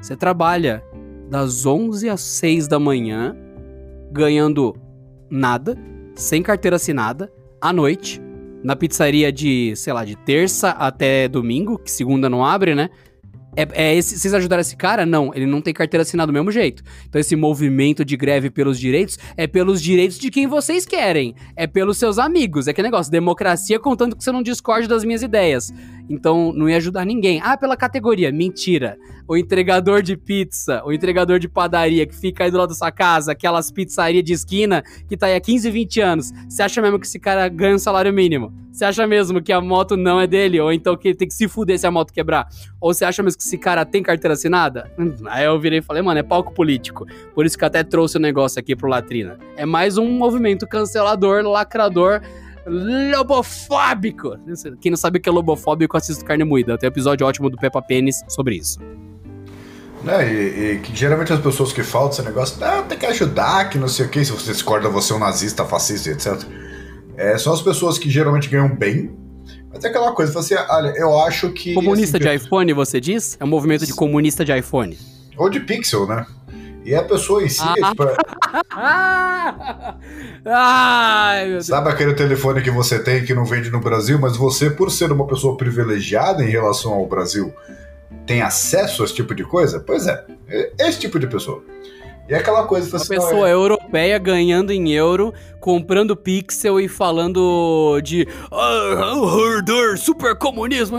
você 0.00 0.16
trabalha 0.16 0.82
das 1.30 1.66
11 1.66 2.08
às 2.08 2.20
6 2.20 2.68
da 2.68 2.78
manhã, 2.78 3.36
ganhando 4.10 4.74
nada, 5.30 5.76
sem 6.14 6.42
carteira 6.42 6.76
assinada, 6.76 7.30
à 7.60 7.72
noite, 7.72 8.20
na 8.62 8.74
pizzaria 8.76 9.32
de, 9.32 9.74
sei 9.76 9.92
lá, 9.92 10.04
de 10.04 10.16
terça 10.16 10.70
até 10.70 11.28
domingo, 11.28 11.78
que 11.78 11.90
segunda 11.90 12.28
não 12.28 12.44
abre, 12.44 12.74
né? 12.74 12.90
É, 13.56 13.66
é 13.72 13.96
esse, 13.96 14.16
vocês 14.16 14.32
ajudaram 14.32 14.60
esse 14.60 14.76
cara? 14.76 15.04
Não, 15.04 15.34
ele 15.34 15.46
não 15.46 15.60
tem 15.60 15.74
carteira 15.74 16.02
assinada 16.02 16.30
do 16.30 16.32
mesmo 16.32 16.52
jeito. 16.52 16.82
Então 17.08 17.20
esse 17.20 17.34
movimento 17.34 18.04
de 18.04 18.16
greve 18.16 18.50
pelos 18.50 18.78
direitos 18.78 19.18
é 19.36 19.46
pelos 19.46 19.82
direitos 19.82 20.18
de 20.18 20.30
quem 20.30 20.46
vocês 20.46 20.86
querem. 20.86 21.34
É 21.56 21.66
pelos 21.66 21.98
seus 21.98 22.18
amigos. 22.18 22.68
É 22.68 22.72
que 22.72 22.82
negócio, 22.82 23.10
democracia 23.10 23.80
contando 23.80 24.14
que 24.14 24.22
você 24.22 24.30
não 24.30 24.42
discorde 24.42 24.86
das 24.86 25.02
minhas 25.02 25.22
ideias. 25.22 25.72
Então 26.08 26.52
não 26.52 26.68
ia 26.68 26.76
ajudar 26.78 27.04
ninguém. 27.04 27.40
Ah, 27.42 27.56
pela 27.56 27.76
categoria. 27.76 28.32
Mentira. 28.32 28.96
O 29.26 29.36
entregador 29.36 30.00
de 30.00 30.16
pizza, 30.16 30.82
o 30.84 30.92
entregador 30.92 31.38
de 31.38 31.48
padaria 31.48 32.06
que 32.06 32.16
fica 32.16 32.44
aí 32.44 32.50
do 32.50 32.56
lado 32.56 32.70
da 32.70 32.74
sua 32.74 32.90
casa, 32.90 33.32
aquelas 33.32 33.70
pizzarias 33.70 34.24
de 34.24 34.32
esquina 34.32 34.82
que 35.06 35.16
tá 35.16 35.26
aí 35.26 35.34
há 35.34 35.40
15, 35.40 35.70
20 35.70 36.00
anos. 36.00 36.32
Você 36.48 36.62
acha 36.62 36.80
mesmo 36.80 36.98
que 36.98 37.06
esse 37.06 37.18
cara 37.18 37.46
ganha 37.48 37.74
um 37.74 37.78
salário 37.78 38.12
mínimo? 38.12 38.52
Você 38.72 38.84
acha 38.84 39.06
mesmo 39.06 39.42
que 39.42 39.52
a 39.52 39.60
moto 39.60 39.96
não 39.96 40.20
é 40.20 40.26
dele? 40.26 40.60
Ou 40.60 40.72
então 40.72 40.96
que 40.96 41.08
ele 41.08 41.16
tem 41.16 41.26
que 41.28 41.34
se 41.34 41.48
fuder 41.48 41.78
se 41.78 41.86
a 41.86 41.90
moto 41.90 42.12
quebrar? 42.12 42.48
Ou 42.80 42.94
você 42.94 43.04
acha 43.04 43.22
mesmo 43.22 43.36
que 43.36 43.44
esse 43.44 43.58
cara 43.58 43.84
tem 43.84 44.02
carteira 44.02 44.34
assinada? 44.34 44.90
Hum, 44.98 45.12
Aí 45.26 45.44
eu 45.44 45.58
virei 45.58 45.80
e 45.80 45.82
falei, 45.82 46.00
mano, 46.00 46.20
é 46.20 46.22
palco 46.22 46.54
político. 46.54 47.04
Por 47.34 47.44
isso 47.44 47.58
que 47.58 47.64
eu 47.64 47.66
até 47.66 47.82
trouxe 47.82 48.16
o 48.16 48.20
negócio 48.20 48.58
aqui 48.60 48.76
pro 48.76 48.88
Latrina. 48.88 49.36
É 49.56 49.66
mais 49.66 49.98
um 49.98 50.08
movimento 50.08 50.66
cancelador, 50.66 51.42
lacrador, 51.42 52.22
lobofóbico. 52.68 54.36
Quem 54.80 54.90
não 54.90 54.96
sabe 54.96 55.18
o 55.18 55.20
que 55.20 55.28
é 55.28 55.32
lobofóbico, 55.32 55.96
assista 55.96 56.24
Carne 56.24 56.44
Moída. 56.44 56.78
Tem 56.78 56.88
um 56.88 56.92
episódio 56.92 57.26
ótimo 57.26 57.50
do 57.50 57.56
Peppa 57.56 57.82
Pênis 57.82 58.22
sobre 58.28 58.56
isso. 58.56 58.78
Né, 60.02 60.32
e, 60.32 60.74
e 60.74 60.78
que 60.78 60.94
geralmente 60.94 61.32
as 61.32 61.40
pessoas 61.40 61.72
que 61.72 61.82
falam 61.82 62.08
desse 62.08 62.22
negócio, 62.22 62.62
ah, 62.64 62.82
tem 62.82 62.96
que 62.96 63.06
ajudar, 63.06 63.68
que 63.68 63.78
não 63.78 63.88
sei 63.88 64.06
o 64.06 64.08
que, 64.08 64.24
se 64.24 64.30
você 64.30 64.52
discorda, 64.52 64.88
você 64.88 65.12
é 65.12 65.16
um 65.16 65.18
nazista, 65.18 65.64
fascista, 65.64 66.10
etc. 66.10 66.48
É, 67.16 67.36
são 67.36 67.52
as 67.52 67.60
pessoas 67.60 67.98
que 67.98 68.08
geralmente 68.08 68.48
ganham 68.48 68.68
bem. 68.68 69.10
Mas 69.72 69.84
é 69.84 69.88
aquela 69.88 70.12
coisa, 70.12 70.32
você, 70.32 70.54
olha, 70.54 70.92
eu 70.96 71.18
acho 71.20 71.50
que. 71.50 71.74
Comunista 71.74 72.16
assim, 72.16 72.28
de 72.28 72.34
iPhone, 72.36 72.72
você 72.72 73.00
diz? 73.00 73.36
É 73.40 73.44
um 73.44 73.48
movimento 73.48 73.84
de 73.84 73.92
comunista 73.92 74.44
de 74.44 74.56
iPhone. 74.56 74.96
Ou 75.36 75.50
de 75.50 75.60
pixel, 75.60 76.06
né? 76.06 76.24
E 76.88 76.94
a 76.94 77.02
pessoa 77.02 77.42
em 77.44 77.48
si, 77.50 77.60
Ah. 77.62 77.74
é, 77.76 77.82
tipo, 77.90 78.02
Ah! 78.74 79.94
Ai, 80.44 81.42
meu 81.44 81.52
Deus. 81.54 81.66
sabe 81.66 81.90
aquele 81.90 82.14
telefone 82.14 82.62
que 82.62 82.70
você 82.70 82.98
tem 82.98 83.24
que 83.24 83.34
não 83.34 83.44
vende 83.44 83.70
no 83.70 83.80
Brasil, 83.80 84.18
mas 84.18 84.36
você, 84.36 84.70
por 84.70 84.90
ser 84.90 85.12
uma 85.12 85.26
pessoa 85.26 85.56
privilegiada 85.56 86.42
em 86.42 86.48
relação 86.48 86.92
ao 86.94 87.06
Brasil, 87.06 87.52
tem 88.26 88.40
acesso 88.42 89.02
a 89.02 89.04
esse 89.04 89.14
tipo 89.14 89.34
de 89.34 89.44
coisa? 89.44 89.80
Pois 89.80 90.06
é, 90.06 90.24
é 90.48 90.72
esse 90.88 90.98
tipo 91.00 91.18
de 91.18 91.26
pessoa. 91.26 91.62
E 92.28 92.34
é 92.34 92.36
aquela 92.36 92.66
coisa, 92.66 92.90
Uma 92.90 92.96
assim, 92.98 93.14
pessoa 93.14 93.48
é- 93.48 93.52
europeia 93.54 94.18
ganhando 94.18 94.70
em 94.70 94.92
euro, 94.92 95.32
comprando 95.60 96.14
pixel 96.14 96.78
e 96.78 96.86
falando 96.86 97.98
de 98.02 98.28
ah, 98.52 99.14
herdor, 99.56 99.96
super 99.96 100.36
comunismo. 100.36 100.98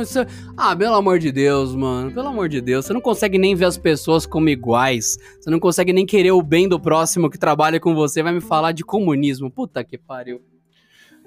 Ah, 0.58 0.76
pelo 0.76 0.96
amor 0.96 1.20
de 1.20 1.32
Deus, 1.32 1.76
mano. 1.76 2.12
Pelo 2.12 2.30
amor 2.30 2.50
de 2.50 2.60
Deus. 2.60 2.86
Você 2.86 2.94
não 2.94 3.02
consegue 3.02 3.38
nem 3.38 3.54
ver 3.54 3.66
as 3.66 3.78
pessoas 3.78 4.26
como 4.26 4.50
iguais. 4.50 5.20
Você 5.40 5.52
não 5.52 5.60
consegue 5.60 5.94
nem 5.94 6.04
querer 6.04 6.32
o 6.32 6.42
bem 6.42 6.68
do 6.68 6.80
próximo 6.80 7.30
que 7.30 7.38
trabalha 7.38 7.80
com 7.80 7.94
você. 7.94 8.24
Vai 8.24 8.34
me 8.34 8.42
falar 8.42 8.72
de 8.72 8.84
comunismo. 8.84 9.52
Puta 9.52 9.84
que 9.84 10.00
pariu. 10.00 10.42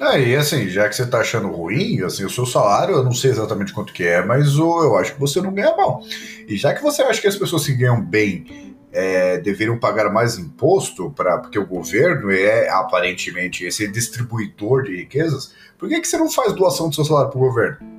É, 0.00 0.20
e 0.20 0.34
assim, 0.34 0.68
já 0.68 0.88
que 0.88 0.96
você 0.96 1.06
tá 1.06 1.20
achando 1.20 1.46
ruim, 1.46 2.02
assim, 2.02 2.24
o 2.24 2.30
seu 2.30 2.44
salário, 2.44 2.96
eu 2.96 3.04
não 3.04 3.12
sei 3.12 3.30
exatamente 3.30 3.72
quanto 3.72 3.92
que 3.92 4.02
é, 4.02 4.24
mas 4.24 4.58
o, 4.58 4.82
eu 4.82 4.96
acho 4.96 5.14
que 5.14 5.20
você 5.20 5.40
não 5.40 5.54
ganha 5.54 5.76
mal. 5.76 6.02
E 6.48 6.56
já 6.56 6.74
que 6.74 6.82
você 6.82 7.02
acha 7.02 7.20
que 7.20 7.28
as 7.28 7.36
pessoas 7.36 7.64
que 7.64 7.74
ganham 7.74 8.04
bem 8.04 8.71
é, 8.92 9.38
deveriam 9.38 9.78
pagar 9.78 10.12
mais 10.12 10.38
imposto, 10.38 11.10
pra, 11.10 11.38
porque 11.38 11.58
o 11.58 11.66
governo 11.66 12.30
é 12.30 12.68
aparentemente 12.68 13.64
esse 13.64 13.88
distribuidor 13.88 14.84
de 14.84 14.96
riquezas, 14.96 15.54
por 15.78 15.88
que, 15.88 16.00
que 16.00 16.06
você 16.06 16.18
não 16.18 16.30
faz 16.30 16.52
doação 16.52 16.88
do 16.88 16.94
seu 16.94 17.04
salário 17.04 17.30
pro 17.30 17.40
governo? 17.40 17.91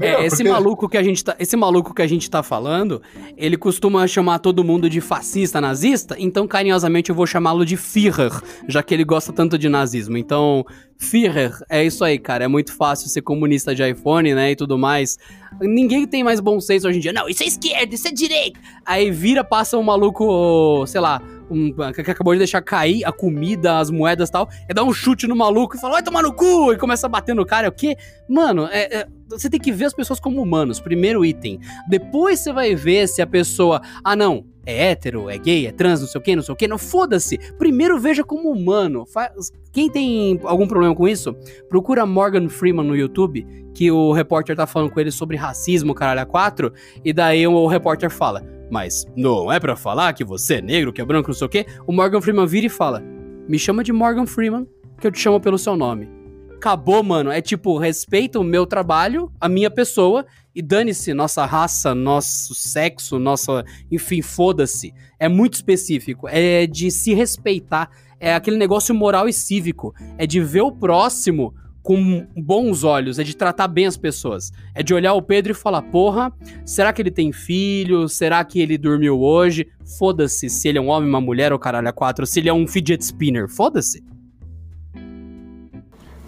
É, 0.00 0.26
esse 0.26 0.36
porque- 0.38 0.50
maluco 0.50 0.88
que 0.88 0.96
a 0.96 1.02
gente 1.02 1.22
tá, 1.24 1.36
esse 1.38 1.56
maluco 1.56 1.94
que 1.94 2.02
a 2.02 2.06
gente 2.06 2.28
tá 2.28 2.42
falando, 2.42 3.00
ele 3.36 3.56
costuma 3.56 4.06
chamar 4.06 4.38
todo 4.40 4.64
mundo 4.64 4.90
de 4.90 5.00
fascista, 5.00 5.60
nazista, 5.60 6.16
então 6.18 6.46
carinhosamente 6.48 7.10
eu 7.10 7.16
vou 7.16 7.26
chamá-lo 7.26 7.64
de 7.64 7.76
Führer, 7.76 8.32
já 8.68 8.82
que 8.82 8.92
ele 8.92 9.04
gosta 9.04 9.32
tanto 9.32 9.56
de 9.56 9.68
nazismo. 9.68 10.16
Então, 10.16 10.64
Führer, 10.98 11.52
é 11.68 11.84
isso 11.84 12.02
aí, 12.04 12.18
cara, 12.18 12.44
é 12.44 12.48
muito 12.48 12.72
fácil 12.74 13.08
ser 13.08 13.22
comunista 13.22 13.74
de 13.74 13.88
iPhone, 13.88 14.34
né, 14.34 14.50
e 14.52 14.56
tudo 14.56 14.76
mais. 14.78 15.16
Ninguém 15.60 16.06
tem 16.06 16.24
mais 16.24 16.40
bom 16.40 16.60
senso 16.60 16.88
hoje 16.88 16.98
em 16.98 17.00
dia. 17.00 17.12
Não, 17.12 17.28
isso 17.28 17.42
é 17.42 17.46
esquerda, 17.46 17.94
isso 17.94 18.08
é 18.08 18.10
direita. 18.12 18.58
Aí 18.84 19.10
vira, 19.12 19.44
passa 19.44 19.78
um 19.78 19.82
maluco, 19.82 20.84
sei 20.88 21.00
lá, 21.00 21.22
um, 21.50 21.72
que 21.92 22.10
acabou 22.10 22.32
de 22.32 22.38
deixar 22.38 22.60
cair 22.62 23.04
a 23.04 23.12
comida, 23.12 23.78
as 23.78 23.90
moedas 23.90 24.28
e 24.28 24.32
tal, 24.32 24.48
é 24.68 24.74
dar 24.74 24.84
um 24.84 24.92
chute 24.92 25.26
no 25.26 25.36
maluco 25.36 25.76
e 25.76 25.80
fala, 25.80 25.94
vai 25.94 26.02
tomar 26.02 26.22
no 26.22 26.32
cu, 26.32 26.72
e 26.72 26.76
começa 26.78 27.06
a 27.06 27.10
bater 27.10 27.34
no 27.34 27.44
cara, 27.46 27.66
é 27.66 27.70
o 27.70 27.72
quê? 27.72 27.96
Mano, 28.28 28.66
é- 28.70 29.00
é- 29.00 29.06
você 29.28 29.48
tem 29.50 29.58
que 29.60 29.72
ver 29.72 29.86
as 29.86 29.94
pessoas 29.94 30.20
como 30.20 30.40
humanos, 30.40 30.80
primeiro 30.80 31.24
item. 31.24 31.58
Depois 31.88 32.40
você 32.40 32.52
vai 32.52 32.74
ver 32.74 33.08
se 33.08 33.20
a 33.22 33.26
pessoa, 33.26 33.80
ah 34.04 34.14
não, 34.14 34.44
é 34.66 34.90
hétero, 34.90 35.28
é 35.28 35.36
gay, 35.36 35.66
é 35.66 35.72
trans, 35.72 36.00
não 36.00 36.08
sei 36.08 36.20
o 36.20 36.24
que, 36.24 36.36
não 36.36 36.42
sei 36.42 36.52
o 36.52 36.56
que, 36.56 36.68
não 36.68 36.78
foda-se. 36.78 37.38
Primeiro 37.58 37.98
veja 37.98 38.22
como 38.24 38.50
humano. 38.50 39.04
Fa- 39.06 39.30
Quem 39.72 39.90
tem 39.90 40.38
algum 40.44 40.66
problema 40.66 40.94
com 40.94 41.06
isso, 41.08 41.34
procura 41.68 42.06
Morgan 42.06 42.48
Freeman 42.48 42.86
no 42.86 42.96
YouTube, 42.96 43.46
que 43.74 43.90
o 43.90 44.12
repórter 44.12 44.54
tá 44.56 44.66
falando 44.66 44.90
com 44.90 45.00
ele 45.00 45.10
sobre 45.10 45.36
racismo, 45.36 45.92
caralho, 45.94 46.20
a 46.20 46.26
quatro, 46.26 46.72
e 47.04 47.12
daí 47.12 47.46
o 47.46 47.66
repórter 47.66 48.08
fala, 48.08 48.42
mas 48.74 49.06
não 49.14 49.52
é 49.52 49.60
pra 49.60 49.76
falar 49.76 50.12
que 50.14 50.24
você 50.24 50.54
é 50.54 50.60
negro, 50.60 50.92
que 50.92 51.00
é 51.00 51.04
branco, 51.04 51.28
não 51.28 51.34
sei 51.34 51.46
o 51.46 51.48
que. 51.48 51.64
O 51.86 51.92
Morgan 51.92 52.20
Freeman 52.20 52.44
vira 52.44 52.66
e 52.66 52.68
fala, 52.68 53.00
me 53.48 53.56
chama 53.56 53.84
de 53.84 53.92
Morgan 53.92 54.26
Freeman, 54.26 54.66
que 55.00 55.06
eu 55.06 55.12
te 55.12 55.20
chamo 55.20 55.38
pelo 55.38 55.56
seu 55.56 55.76
nome. 55.76 56.10
Acabou, 56.56 57.00
mano. 57.00 57.30
É 57.30 57.40
tipo, 57.40 57.78
respeita 57.78 58.40
o 58.40 58.42
meu 58.42 58.66
trabalho, 58.66 59.30
a 59.40 59.48
minha 59.48 59.70
pessoa, 59.70 60.26
e 60.52 60.60
dane-se 60.60 61.14
nossa 61.14 61.46
raça, 61.46 61.94
nosso 61.94 62.52
sexo, 62.52 63.16
nossa. 63.16 63.64
Enfim, 63.92 64.20
foda-se. 64.20 64.92
É 65.20 65.28
muito 65.28 65.54
específico. 65.54 66.26
É 66.28 66.66
de 66.66 66.90
se 66.90 67.14
respeitar. 67.14 67.88
É 68.18 68.34
aquele 68.34 68.56
negócio 68.56 68.92
moral 68.92 69.28
e 69.28 69.32
cívico. 69.32 69.94
É 70.18 70.26
de 70.26 70.40
ver 70.40 70.62
o 70.62 70.72
próximo 70.72 71.54
com 71.84 72.26
bons 72.34 72.82
olhos. 72.82 73.18
É 73.18 73.22
de 73.22 73.36
tratar 73.36 73.68
bem 73.68 73.86
as 73.86 73.96
pessoas. 73.96 74.50
É 74.74 74.82
de 74.82 74.92
olhar 74.92 75.12
o 75.12 75.22
Pedro 75.22 75.52
e 75.52 75.54
falar: 75.54 75.82
porra, 75.82 76.32
será 76.64 76.92
que 76.92 77.00
ele 77.00 77.10
tem 77.10 77.30
filho? 77.30 78.08
Será 78.08 78.42
que 78.42 78.60
ele 78.60 78.76
dormiu 78.76 79.20
hoje? 79.20 79.68
Foda-se 79.98 80.48
se 80.48 80.66
ele 80.66 80.78
é 80.78 80.80
um 80.80 80.88
homem, 80.88 81.08
uma 81.08 81.20
mulher 81.20 81.52
ou 81.52 81.58
caralho 81.58 81.86
a 81.86 81.92
quatro. 81.92 82.26
Se 82.26 82.40
ele 82.40 82.48
é 82.48 82.52
um 82.52 82.66
fidget 82.66 83.04
spinner. 83.04 83.48
Foda-se. 83.48 84.02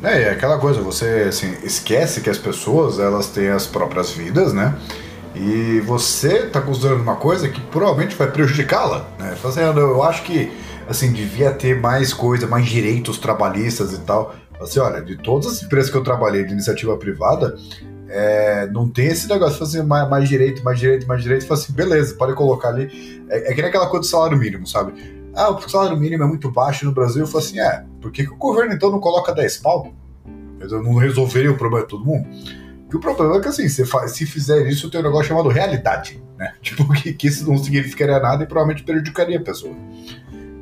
É, 0.03 0.25
é 0.25 0.31
aquela 0.31 0.59
coisa, 0.59 0.83
você 0.83 1.25
assim, 1.27 1.55
esquece 1.65 2.21
que 2.21 2.29
as 2.29 2.37
pessoas 2.37 2.99
elas 2.99 3.29
têm 3.29 3.49
as 3.49 3.67
próprias 3.67 4.11
vidas, 4.11 4.53
né? 4.53 4.77
E 5.35 5.81
você 5.81 6.47
tá 6.47 6.61
considerando 6.61 7.03
uma 7.03 7.17
coisa 7.17 7.49
que 7.49 7.61
provavelmente 7.61 8.15
vai 8.15 8.31
prejudicá-la, 8.31 9.07
né? 9.19 9.35
Fazendo, 9.37 9.81
eu 9.81 10.03
acho 10.03 10.23
que 10.23 10.53
assim 10.87 11.13
devia 11.13 11.51
ter 11.51 11.81
mais 11.81 12.13
coisa, 12.13 12.47
mais 12.47 12.67
direitos 12.67 13.19
trabalhistas 13.19 13.93
e 13.95 14.01
tal. 14.01 14.35
Assim, 14.61 14.79
olha, 14.81 15.03
de 15.03 15.17
todas 15.17 15.47
as 15.47 15.63
empresas 15.63 15.91
que 15.91 15.97
eu 15.97 16.03
trabalhei 16.03 16.45
de 16.45 16.53
iniciativa 16.53 16.97
privada, 16.97 17.57
é, 18.09 18.67
não 18.69 18.89
tem 18.89 19.07
esse 19.07 19.29
negócio 19.29 19.59
fazer 19.59 19.83
mais, 19.83 20.09
mais 20.09 20.29
direito, 20.29 20.63
mais 20.65 20.79
direito, 20.79 21.07
mais 21.07 21.23
direito. 21.23 21.47
Fala 21.47 21.61
assim, 21.61 21.73
beleza, 21.73 22.15
pode 22.15 22.35
colocar 22.35 22.69
ali. 22.69 23.25
É, 23.29 23.51
é 23.51 23.55
que 23.55 23.61
nem 23.61 23.69
aquela 23.69 23.87
coisa 23.87 24.01
do 24.01 24.07
salário 24.07 24.39
mínimo, 24.39 24.67
sabe? 24.67 24.93
Ah, 25.35 25.51
o 25.51 25.69
salário 25.69 25.97
mínimo 25.99 26.23
é 26.23 26.27
muito 26.27 26.51
baixo 26.51 26.87
no 26.87 26.93
Brasil. 26.93 27.23
Eu 27.23 27.27
falo 27.27 27.45
assim, 27.45 27.61
é, 27.61 27.85
por 28.01 28.11
que, 28.11 28.25
que 28.25 28.33
o 28.33 28.37
governo 28.37 28.73
então 28.73 28.91
não 28.91 29.01
coloca 29.01 29.35
10 29.35 29.59
pau? 29.59 29.93
Eu 30.61 30.83
não 30.83 30.95
resolveria 30.95 31.51
o 31.51 31.57
problema 31.57 31.85
de 31.85 31.91
todo 31.91 32.05
mundo. 32.05 32.27
Porque 32.85 32.97
o 32.97 33.01
problema 33.01 33.37
é 33.37 33.41
que 33.41 33.49
assim, 33.49 33.69
faz, 33.85 34.13
se 34.13 34.25
fizer 34.25 34.67
isso, 34.69 34.91
tem 34.91 35.01
um 35.01 35.05
negócio 35.05 35.27
chamado 35.27 35.49
realidade, 35.49 36.23
né? 36.39 36.55
Tipo, 36.63 36.91
que, 36.93 37.13
que 37.13 37.27
isso 37.27 37.47
não 37.51 37.59
significaria 37.59 38.19
nada 38.21 38.45
e 38.45 38.47
provavelmente 38.47 38.85
prejudicaria 38.85 39.39
a 39.39 39.43
pessoa. 39.43 39.75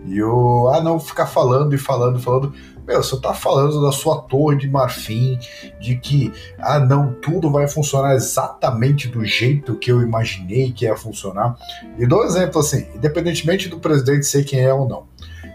E 0.07 0.23
o. 0.23 0.69
Ah, 0.69 0.83
não, 0.83 0.99
ficar 0.99 1.27
falando 1.27 1.75
e 1.75 1.79
falando 1.79 2.19
e 2.19 2.23
falando. 2.23 2.55
Meu, 2.87 3.03
você 3.03 3.19
tá 3.19 3.33
falando 3.33 3.81
da 3.81 3.91
sua 3.91 4.21
torre 4.23 4.59
de 4.59 4.69
marfim, 4.69 5.39
de 5.81 5.97
que, 5.97 6.31
ah, 6.59 6.79
não, 6.79 7.15
tudo 7.15 7.51
vai 7.51 7.67
funcionar 7.67 8.15
exatamente 8.15 9.09
do 9.09 9.25
jeito 9.25 9.77
que 9.77 9.91
eu 9.91 10.03
imaginei 10.03 10.71
que 10.71 10.85
ia 10.85 10.95
funcionar. 10.95 11.57
E 11.99 12.07
dou 12.07 12.21
um 12.21 12.25
exemplo 12.25 12.61
assim, 12.61 12.87
independentemente 12.95 13.71
do 13.71 13.79
presidente 13.79 14.27
ser 14.27 14.45
quem 14.45 14.61
é 14.61 14.73
ou 14.73 14.87
não. 14.87 15.07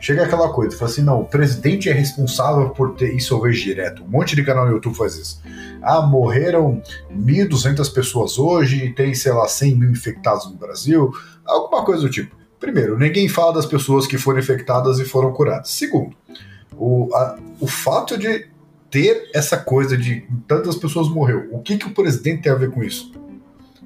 chega 0.01 0.23
aquela 0.23 0.49
coisa, 0.49 0.75
fala 0.75 0.89
assim, 0.89 1.03
não, 1.03 1.21
o 1.21 1.25
presidente 1.25 1.87
é 1.87 1.93
responsável 1.93 2.69
por 2.71 2.95
ter 2.95 3.13
isso 3.13 3.33
eu 3.35 3.41
vejo 3.41 3.63
direto. 3.63 4.03
Um 4.03 4.07
monte 4.07 4.35
de 4.35 4.43
canal 4.43 4.65
no 4.65 4.71
YouTube 4.71 4.95
faz 4.95 5.15
isso. 5.15 5.41
Ah, 5.83 6.01
morreram 6.01 6.81
1.200 7.15 7.93
pessoas 7.93 8.39
hoje 8.39 8.85
e 8.85 8.93
tem, 8.93 9.13
sei 9.13 9.33
lá, 9.33 9.47
100 9.47 9.75
mil 9.75 9.91
infectados 9.91 10.49
no 10.49 10.57
Brasil. 10.57 11.11
Alguma 11.45 11.85
coisa 11.85 12.01
do 12.01 12.09
tipo. 12.09 12.35
Primeiro, 12.59 12.97
ninguém 12.97 13.29
fala 13.29 13.53
das 13.53 13.65
pessoas 13.65 14.05
que 14.05 14.17
foram 14.17 14.39
infectadas 14.39 14.99
e 14.99 15.05
foram 15.05 15.31
curadas. 15.31 15.69
Segundo, 15.69 16.13
o, 16.79 17.09
a, 17.15 17.37
o 17.59 17.67
fato 17.67 18.17
de 18.17 18.47
ter 18.89 19.29
essa 19.35 19.57
coisa 19.57 19.95
de 19.97 20.25
tantas 20.47 20.75
pessoas 20.75 21.07
morreu, 21.09 21.47
o 21.51 21.59
que, 21.59 21.77
que 21.77 21.85
o 21.87 21.91
presidente 21.91 22.41
tem 22.43 22.51
a 22.51 22.55
ver 22.55 22.71
com 22.71 22.83
isso? 22.83 23.11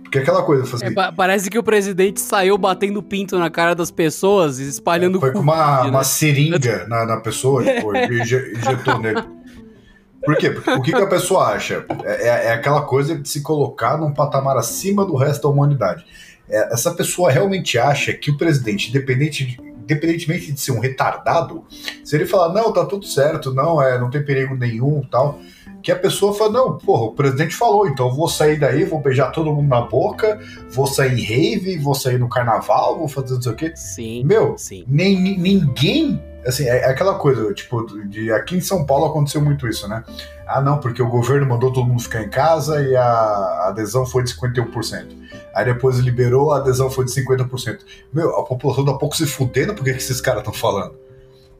Porque 0.02 0.20
aquela 0.20 0.44
coisa, 0.44 0.64
assim, 0.76 0.86
É, 0.86 0.92
pa- 0.92 1.12
parece 1.12 1.50
que 1.50 1.58
o 1.58 1.64
presidente 1.64 2.22
saiu 2.22 2.56
batendo 2.58 3.02
pinto 3.02 3.38
na 3.40 3.50
cara 3.50 3.74
das 3.74 3.90
pessoas 3.90 4.60
e 4.60 4.70
espalhando 4.70 5.20
foi 5.20 5.32
com 5.32 5.40
uma, 5.40 5.84
né? 5.84 5.90
uma 5.90 6.04
seringa 6.04 6.86
na, 6.88 7.04
na 7.06 7.18
pessoa 7.18 7.64
tipo, 7.66 7.96
e 7.96 8.22
inje- 8.22 8.54
injetou 8.56 9.00
nele. 9.00 9.24
Por 10.24 10.38
quê? 10.38 10.52
Porque 10.52 10.70
o 10.72 10.82
que, 10.82 10.92
que 10.94 11.02
a 11.02 11.08
pessoa 11.08 11.48
acha? 11.48 11.84
É, 12.04 12.28
é- 12.30 12.46
é 12.50 12.54
aquela 12.54 12.84
coisa 12.84 13.18
de 13.18 13.28
se 13.28 13.42
colocar 13.42 13.98
num 13.98 14.14
patamar 14.14 14.56
acima 14.56 15.04
do 15.06 15.16
resto 15.16 15.42
da 15.44 15.50
humanidade. 15.50 16.06
É, 16.48 16.74
essa 16.74 16.94
pessoa 16.94 17.32
realmente 17.32 17.78
acha 17.80 18.14
que 18.14 18.30
o 18.32 18.38
presidente, 18.38 18.90
independente 18.90 19.46
de- 19.46 19.73
independentemente 19.84 20.52
de 20.52 20.60
ser 20.60 20.72
um 20.72 20.80
retardado, 20.80 21.64
se 22.04 22.16
ele 22.16 22.26
falar, 22.26 22.54
não, 22.54 22.72
tá 22.74 22.86
tudo 22.86 23.06
certo, 23.06 23.54
não, 23.54 23.82
é, 23.82 24.00
não 24.00 24.10
tem 24.10 24.24
perigo 24.24 24.56
nenhum 24.56 25.02
tal, 25.10 25.40
que 25.82 25.92
a 25.92 25.96
pessoa 25.98 26.34
fala, 26.34 26.52
não, 26.52 26.78
porra, 26.78 27.04
o 27.04 27.12
presidente 27.12 27.56
falou, 27.56 27.86
então 27.88 28.08
eu 28.08 28.14
vou 28.16 28.30
sair 28.30 28.58
daí, 28.58 28.86
vou 28.86 29.02
beijar 29.02 29.32
todo 29.32 29.54
mundo 29.54 29.68
na 29.68 29.82
boca, 29.82 30.40
vou 30.72 30.88
sair 30.88 31.20
em 31.20 31.22
rave, 31.24 31.78
vou 31.78 31.94
sair 31.94 32.18
no 32.18 32.30
carnaval, 32.30 32.98
vou 32.98 33.08
fazer 33.08 33.34
não 33.34 33.42
sei 33.42 33.52
o 33.52 33.56
quê. 33.56 33.74
Sim, 33.76 34.24
Meu, 34.24 34.58
sim. 34.58 34.86
nem, 34.88 35.20
ni- 35.20 35.38
ninguém. 35.38 36.22
Assim, 36.46 36.66
é, 36.66 36.80
é 36.80 36.86
aquela 36.86 37.16
coisa, 37.16 37.54
tipo, 37.54 37.86
de 38.08 38.32
aqui 38.32 38.58
em 38.58 38.62
São 38.62 38.86
Paulo 38.86 39.06
aconteceu 39.06 39.42
muito 39.42 39.68
isso, 39.68 39.88
né? 39.88 40.04
Ah, 40.46 40.62
não, 40.62 40.80
porque 40.80 41.02
o 41.02 41.08
governo 41.08 41.48
mandou 41.48 41.72
todo 41.72 41.88
mundo 41.88 42.02
ficar 42.02 42.22
em 42.22 42.30
casa 42.30 42.82
e 42.82 42.96
a 42.96 43.68
adesão 43.68 44.06
foi 44.06 44.24
de 44.24 44.34
51%. 44.34 45.08
Aí 45.56 45.66
depois 45.66 45.98
liberou, 46.00 46.52
a 46.52 46.58
adesão 46.58 46.90
foi 46.90 47.06
de 47.06 47.12
50%. 47.12 47.80
Meu, 48.12 48.38
a 48.38 48.44
população 48.44 48.84
tá 48.84 48.94
pouco 48.94 49.16
se 49.16 49.26
fudendo 49.26 49.74
porque 49.74 49.92
que 49.92 49.98
esses 50.00 50.20
caras 50.20 50.42
estão 50.42 50.54
falando. 50.54 50.96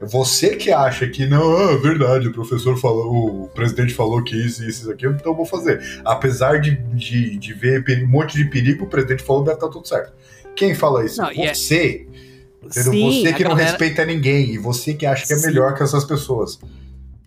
Você 0.00 0.56
que 0.56 0.70
acha 0.72 1.08
que 1.08 1.26
não, 1.26 1.70
é 1.70 1.76
verdade, 1.78 2.28
o 2.28 2.32
professor 2.32 2.76
falou, 2.76 3.44
o 3.44 3.48
presidente 3.48 3.94
falou 3.94 4.22
que 4.22 4.36
isso, 4.36 4.62
isso, 4.64 4.82
isso, 4.82 4.90
aquilo, 4.90 5.14
então 5.14 5.32
eu 5.32 5.36
vou 5.36 5.46
fazer. 5.46 5.80
Apesar 6.04 6.60
de, 6.60 6.76
de, 6.76 7.38
de 7.38 7.54
ver 7.54 7.84
um 8.04 8.08
monte 8.08 8.36
de 8.36 8.44
perigo, 8.44 8.84
o 8.84 8.88
presidente 8.88 9.22
falou 9.22 9.44
deve 9.44 9.56
estar 9.56 9.68
tudo 9.68 9.86
certo. 9.86 10.12
Quem 10.54 10.74
fala 10.74 11.04
isso? 11.04 11.20
Não, 11.20 11.30
é- 11.30 11.54
você. 11.54 12.06
Entendeu? 12.66 12.92
Sim, 12.92 13.22
você 13.22 13.32
que 13.32 13.42
não 13.44 13.50
galera- 13.50 13.68
respeita 13.70 14.04
ninguém 14.04 14.50
e 14.54 14.58
você 14.58 14.94
que 14.94 15.04
acha 15.06 15.26
que 15.26 15.32
é 15.32 15.36
Sim. 15.36 15.46
melhor 15.46 15.74
que 15.74 15.82
essas 15.82 16.04
pessoas. 16.04 16.58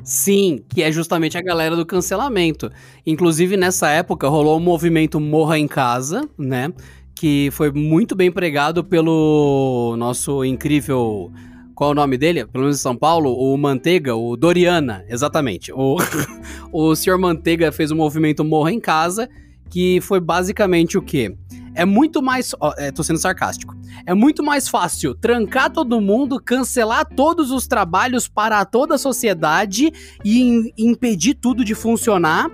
Sim, 0.04 0.64
que 0.70 0.82
é 0.82 0.92
justamente 0.92 1.38
a 1.38 1.42
galera 1.42 1.76
do 1.76 1.86
cancelamento. 1.86 2.72
Inclusive, 3.06 3.58
nessa 3.58 3.90
época, 3.90 4.28
rolou 4.30 4.58
o 4.58 4.60
movimento 4.60 5.20
Morra 5.20 5.60
em 5.60 5.68
Casa, 5.68 6.28
né? 6.38 6.72
Que 7.14 7.50
foi 7.52 7.72
muito 7.72 8.16
bem 8.16 8.32
pregado 8.32 8.84
pelo 8.84 9.96
nosso 9.98 10.46
incrível. 10.46 11.32
Qual 11.76 11.90
é 11.90 11.92
o 11.92 11.96
nome 11.96 12.18
dele? 12.18 12.46
Pelo 12.46 12.64
menos 12.64 12.78
em 12.80 12.82
São 12.82 12.96
Paulo, 12.96 13.34
o 13.34 13.56
Manteiga, 13.58 14.16
o 14.16 14.38
Doriana, 14.38 15.04
exatamente. 15.10 15.72
O, 15.74 15.98
o 16.72 16.96
senhor 16.96 17.18
Manteiga 17.20 17.72
fez 17.72 17.92
o 17.92 17.96
movimento 17.96 18.44
Morra 18.46 18.72
em 18.72 18.80
Casa, 18.80 19.30
que 19.70 20.00
foi 20.02 20.20
basicamente 20.22 20.98
o 20.98 21.02
quê? 21.02 21.36
É 21.78 21.86
muito 21.86 22.22
mais. 22.24 22.54
ó, 22.60 22.74
é, 22.78 22.92
tô 22.92 23.04
sendo 23.04 23.20
sarcástico. 23.20 23.76
É 24.06 24.14
muito 24.14 24.44
mais 24.44 24.68
fácil 24.68 25.14
trancar 25.14 25.72
todo 25.72 26.02
mundo, 26.02 26.42
cancelar 26.44 27.06
todos 27.06 27.52
os 27.52 27.68
trabalhos 27.68 28.28
para 28.28 28.66
toda 28.66 28.96
a 28.96 28.98
sociedade 28.98 29.92
e 30.26 30.42
im- 30.42 30.74
impedir 30.78 31.36
tudo 31.36 31.64
de 31.64 31.76
funcionar 31.76 32.50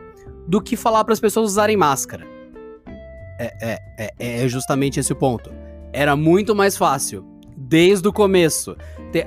do 0.47 0.61
que 0.61 0.75
falar 0.75 1.03
para 1.05 1.13
as 1.13 1.19
pessoas 1.21 1.51
usarem 1.51 1.77
máscara. 1.77 2.27
É, 3.39 3.53
é, 3.61 4.13
é, 4.19 4.43
é 4.43 4.47
justamente 4.47 4.99
esse 4.99 5.13
o 5.13 5.15
ponto. 5.15 5.49
Era 5.93 6.15
muito 6.15 6.53
mais 6.53 6.75
fácil, 6.75 7.25
desde 7.67 8.07
o 8.07 8.13
começo. 8.13 8.75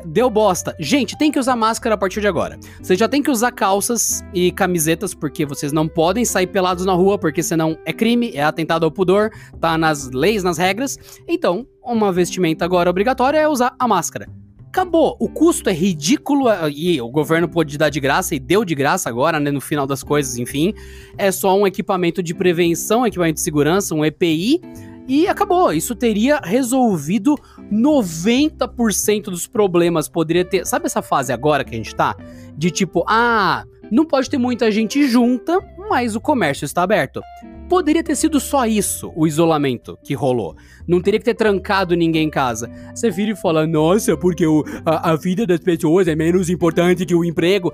Deu 0.04 0.28
bosta. 0.28 0.74
Gente, 0.80 1.16
tem 1.16 1.30
que 1.30 1.38
usar 1.38 1.54
máscara 1.54 1.94
a 1.94 1.98
partir 1.98 2.20
de 2.20 2.26
agora. 2.26 2.58
Vocês 2.82 2.98
já 2.98 3.08
tem 3.08 3.22
que 3.22 3.30
usar 3.30 3.52
calças 3.52 4.24
e 4.34 4.50
camisetas, 4.50 5.14
porque 5.14 5.46
vocês 5.46 5.72
não 5.72 5.86
podem 5.86 6.24
sair 6.24 6.48
pelados 6.48 6.84
na 6.84 6.92
rua, 6.92 7.18
porque 7.18 7.42
senão 7.42 7.78
é 7.84 7.92
crime, 7.92 8.32
é 8.34 8.42
atentado 8.42 8.84
ao 8.84 8.90
pudor, 8.90 9.30
tá 9.60 9.78
nas 9.78 10.10
leis, 10.10 10.42
nas 10.42 10.58
regras. 10.58 10.98
Então, 11.28 11.66
uma 11.84 12.12
vestimenta 12.12 12.64
agora 12.64 12.90
obrigatória 12.90 13.38
é 13.38 13.48
usar 13.48 13.74
a 13.78 13.86
máscara. 13.86 14.28
Acabou. 14.68 15.16
O 15.18 15.28
custo 15.28 15.70
é 15.70 15.72
ridículo 15.72 16.50
eh, 16.50 16.70
e 16.70 17.00
o 17.00 17.08
governo 17.08 17.48
pôde 17.48 17.78
dar 17.78 17.88
de 17.88 17.98
graça 17.98 18.34
e 18.34 18.38
deu 18.38 18.62
de 18.62 18.74
graça 18.74 19.08
agora, 19.08 19.40
né? 19.40 19.50
No 19.50 19.60
final 19.60 19.86
das 19.86 20.02
coisas, 20.02 20.36
enfim. 20.36 20.74
É 21.16 21.32
só 21.32 21.56
um 21.58 21.66
equipamento 21.66 22.22
de 22.22 22.34
prevenção, 22.34 23.06
equipamento 23.06 23.36
de 23.36 23.40
segurança, 23.40 23.94
um 23.94 24.04
EPI. 24.04 24.60
E 25.08 25.28
acabou. 25.28 25.72
Isso 25.72 25.94
teria 25.94 26.40
resolvido 26.42 27.36
90% 27.70 29.24
dos 29.24 29.46
problemas. 29.46 30.08
Poderia 30.08 30.44
ter. 30.44 30.66
Sabe 30.66 30.86
essa 30.86 31.02
fase 31.02 31.32
agora 31.32 31.64
que 31.64 31.74
a 31.74 31.76
gente 31.78 31.94
tá? 31.94 32.16
De 32.56 32.70
tipo, 32.70 33.04
ah, 33.06 33.64
não 33.90 34.04
pode 34.04 34.28
ter 34.28 34.38
muita 34.38 34.70
gente 34.70 35.06
junta, 35.06 35.58
mas 35.88 36.16
o 36.16 36.20
comércio 36.20 36.64
está 36.64 36.82
aberto. 36.82 37.20
Poderia 37.68 38.02
ter 38.02 38.14
sido 38.14 38.38
só 38.38 38.64
isso, 38.64 39.12
o 39.16 39.26
isolamento 39.26 39.98
que 40.04 40.14
rolou. 40.14 40.54
Não 40.86 41.00
teria 41.00 41.18
que 41.18 41.24
ter 41.24 41.34
trancado 41.34 41.96
ninguém 41.96 42.28
em 42.28 42.30
casa. 42.30 42.70
Você 42.94 43.10
vira 43.10 43.32
e 43.32 43.36
fala, 43.36 43.66
nossa, 43.66 44.16
porque 44.16 44.46
o- 44.46 44.64
a, 44.84 45.10
a 45.12 45.16
vida 45.16 45.44
das 45.44 45.58
pessoas 45.60 46.06
é 46.06 46.14
menos 46.14 46.48
importante 46.48 47.04
que 47.04 47.14
o 47.14 47.24
emprego. 47.24 47.72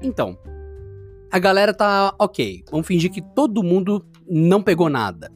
Então, 0.00 0.38
a 1.30 1.38
galera 1.40 1.74
tá 1.74 2.14
ok. 2.20 2.62
Vamos 2.70 2.86
fingir 2.86 3.10
que 3.10 3.20
todo 3.20 3.64
mundo 3.64 4.04
não 4.28 4.62
pegou 4.62 4.88
nada. 4.88 5.30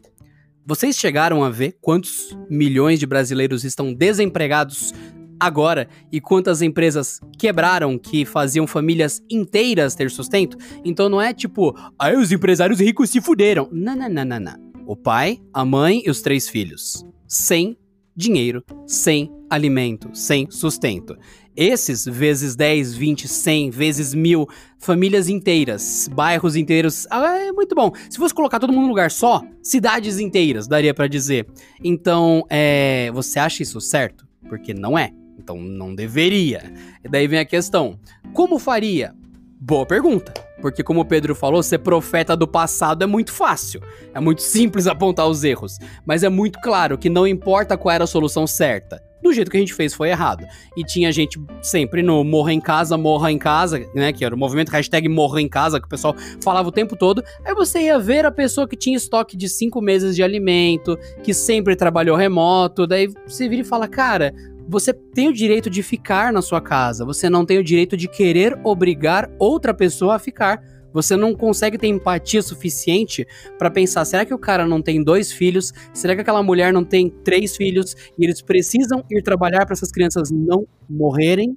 Vocês 0.68 0.96
chegaram 0.96 1.44
a 1.44 1.48
ver 1.48 1.76
quantos 1.80 2.36
milhões 2.50 2.98
de 2.98 3.06
brasileiros 3.06 3.62
estão 3.62 3.94
desempregados 3.94 4.92
agora 5.38 5.88
e 6.10 6.20
quantas 6.20 6.60
empresas 6.60 7.20
quebraram 7.38 7.96
que 7.96 8.24
faziam 8.24 8.66
famílias 8.66 9.22
inteiras 9.30 9.94
ter 9.94 10.10
sustento? 10.10 10.58
Então 10.84 11.08
não 11.08 11.22
é 11.22 11.32
tipo, 11.32 11.72
aí 11.96 12.16
os 12.16 12.32
empresários 12.32 12.80
ricos 12.80 13.10
se 13.10 13.20
fuderam. 13.20 13.68
Não, 13.70 13.94
não, 13.94 14.08
não, 14.08 14.24
não, 14.24 14.40
não. 14.40 14.56
O 14.84 14.96
pai, 14.96 15.40
a 15.54 15.64
mãe 15.64 16.02
e 16.04 16.10
os 16.10 16.20
três 16.20 16.48
filhos. 16.48 17.06
Sem 17.28 17.78
dinheiro, 18.16 18.64
sem 18.88 19.30
alimento, 19.48 20.10
sem 20.14 20.50
sustento. 20.50 21.16
Esses, 21.56 22.04
vezes 22.04 22.54
10, 22.54 22.94
20, 22.94 23.26
100, 23.26 23.70
vezes 23.70 24.12
mil, 24.12 24.46
famílias 24.78 25.28
inteiras, 25.28 26.08
bairros 26.12 26.54
inteiros, 26.54 27.06
ah, 27.10 27.38
é 27.38 27.50
muito 27.52 27.74
bom. 27.74 27.92
Se 28.10 28.18
fosse 28.18 28.34
colocar 28.34 28.60
todo 28.60 28.72
mundo 28.72 28.82
num 28.82 28.88
lugar 28.88 29.10
só, 29.10 29.42
cidades 29.62 30.18
inteiras, 30.18 30.68
daria 30.68 30.92
pra 30.92 31.06
dizer. 31.06 31.46
Então, 31.82 32.44
é, 32.50 33.10
você 33.12 33.38
acha 33.38 33.62
isso 33.62 33.80
certo? 33.80 34.26
Porque 34.48 34.74
não 34.74 34.98
é. 34.98 35.12
Então, 35.38 35.56
não 35.60 35.94
deveria. 35.94 36.72
E 37.04 37.08
daí 37.08 37.26
vem 37.26 37.38
a 37.38 37.44
questão: 37.44 37.98
como 38.32 38.58
faria? 38.58 39.14
Boa 39.58 39.86
pergunta. 39.86 40.45
Porque, 40.60 40.82
como 40.82 41.00
o 41.00 41.04
Pedro 41.04 41.34
falou, 41.34 41.62
ser 41.62 41.78
profeta 41.78 42.36
do 42.36 42.46
passado 42.46 43.02
é 43.02 43.06
muito 43.06 43.32
fácil. 43.32 43.80
É 44.14 44.20
muito 44.20 44.42
simples 44.42 44.86
apontar 44.88 45.28
os 45.28 45.44
erros. 45.44 45.78
Mas 46.04 46.22
é 46.22 46.28
muito 46.28 46.60
claro 46.60 46.96
que 46.96 47.10
não 47.10 47.26
importa 47.26 47.76
qual 47.76 47.94
era 47.94 48.04
a 48.04 48.06
solução 48.06 48.46
certa. 48.46 49.02
Do 49.22 49.32
jeito 49.32 49.50
que 49.50 49.56
a 49.56 49.60
gente 49.60 49.74
fez 49.74 49.92
foi 49.92 50.10
errado. 50.10 50.46
E 50.76 50.84
tinha 50.84 51.10
gente 51.10 51.40
sempre 51.60 52.00
no 52.00 52.22
morra 52.22 52.52
em 52.52 52.60
casa, 52.60 52.96
morra 52.96 53.32
em 53.32 53.38
casa, 53.38 53.84
né? 53.92 54.12
Que 54.12 54.24
era 54.24 54.32
o 54.32 54.38
movimento 54.38 54.70
hashtag 54.70 55.08
morra 55.08 55.40
em 55.40 55.48
casa, 55.48 55.80
que 55.80 55.86
o 55.86 55.88
pessoal 55.88 56.14
falava 56.42 56.68
o 56.68 56.72
tempo 56.72 56.96
todo. 56.96 57.24
Aí 57.44 57.52
você 57.52 57.80
ia 57.80 57.98
ver 57.98 58.24
a 58.24 58.30
pessoa 58.30 58.68
que 58.68 58.76
tinha 58.76 58.96
estoque 58.96 59.36
de 59.36 59.48
cinco 59.48 59.80
meses 59.80 60.14
de 60.14 60.22
alimento, 60.22 60.96
que 61.24 61.34
sempre 61.34 61.74
trabalhou 61.74 62.16
remoto. 62.16 62.86
Daí 62.86 63.08
você 63.26 63.48
vira 63.48 63.62
e 63.62 63.64
fala, 63.64 63.88
cara, 63.88 64.32
você 64.68 64.92
tem 64.92 65.28
o 65.28 65.32
direito 65.32 65.70
de 65.70 65.82
ficar 65.82 66.32
na 66.32 66.42
sua 66.42 66.60
casa, 66.60 67.04
você 67.04 67.30
não 67.30 67.44
tem 67.44 67.58
o 67.58 67.64
direito 67.64 67.96
de 67.96 68.08
querer 68.08 68.58
obrigar 68.64 69.30
outra 69.38 69.72
pessoa 69.72 70.16
a 70.16 70.18
ficar. 70.18 70.60
Você 70.92 71.14
não 71.14 71.34
consegue 71.34 71.76
ter 71.76 71.88
empatia 71.88 72.40
suficiente 72.40 73.26
pra 73.58 73.70
pensar: 73.70 74.04
será 74.04 74.24
que 74.24 74.32
o 74.32 74.38
cara 74.38 74.66
não 74.66 74.80
tem 74.80 75.02
dois 75.02 75.30
filhos? 75.30 75.72
Será 75.92 76.14
que 76.14 76.22
aquela 76.22 76.42
mulher 76.42 76.72
não 76.72 76.84
tem 76.84 77.10
três 77.10 77.54
filhos? 77.54 77.94
E 78.18 78.24
eles 78.24 78.40
precisam 78.40 79.04
ir 79.10 79.22
trabalhar 79.22 79.66
pra 79.66 79.74
essas 79.74 79.90
crianças 79.92 80.30
não 80.30 80.66
morrerem? 80.88 81.54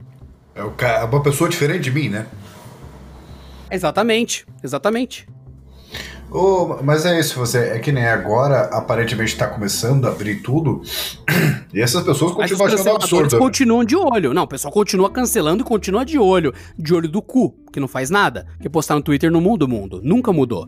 É 0.53 0.59
é 0.59 1.03
uma 1.05 1.23
pessoa 1.23 1.49
diferente 1.49 1.83
de 1.83 1.91
mim, 1.91 2.09
né? 2.09 2.27
Exatamente, 3.71 4.45
exatamente. 4.63 5.25
Ô, 6.31 6.77
mas 6.83 7.05
é 7.05 7.19
isso, 7.19 7.39
você 7.39 7.57
é 7.69 7.79
que 7.79 7.91
nem 7.91 8.05
agora, 8.05 8.65
aparentemente 8.65 9.35
tá 9.35 9.47
começando 9.47 10.05
a 10.05 10.09
abrir 10.11 10.41
tudo, 10.43 10.81
e 11.73 11.81
essas 11.81 12.03
pessoas 12.03 12.35
Mas 12.35 12.51
continuam 12.51 12.67
achando 12.67 12.77
canceladores 12.77 13.03
absurdo. 13.03 13.33
né? 13.33 13.39
continuam 13.39 13.83
de 13.83 13.95
olho. 13.95 14.33
Não, 14.33 14.43
o 14.43 14.47
pessoal 14.47 14.71
continua 14.71 15.09
cancelando 15.09 15.63
e 15.63 15.65
continua 15.65 16.05
de 16.05 16.19
olho. 16.19 16.53
De 16.77 16.93
olho 16.93 17.09
do 17.09 17.21
cu, 17.21 17.55
que 17.73 17.79
não 17.79 17.87
faz 17.87 18.09
nada. 18.09 18.45
Que 18.61 18.69
postar 18.69 18.95
no 18.95 19.01
Twitter 19.01 19.31
não 19.31 19.41
muda 19.41 19.65
o 19.65 19.67
mundo. 19.67 20.01
Nunca 20.03 20.31
mudou. 20.31 20.67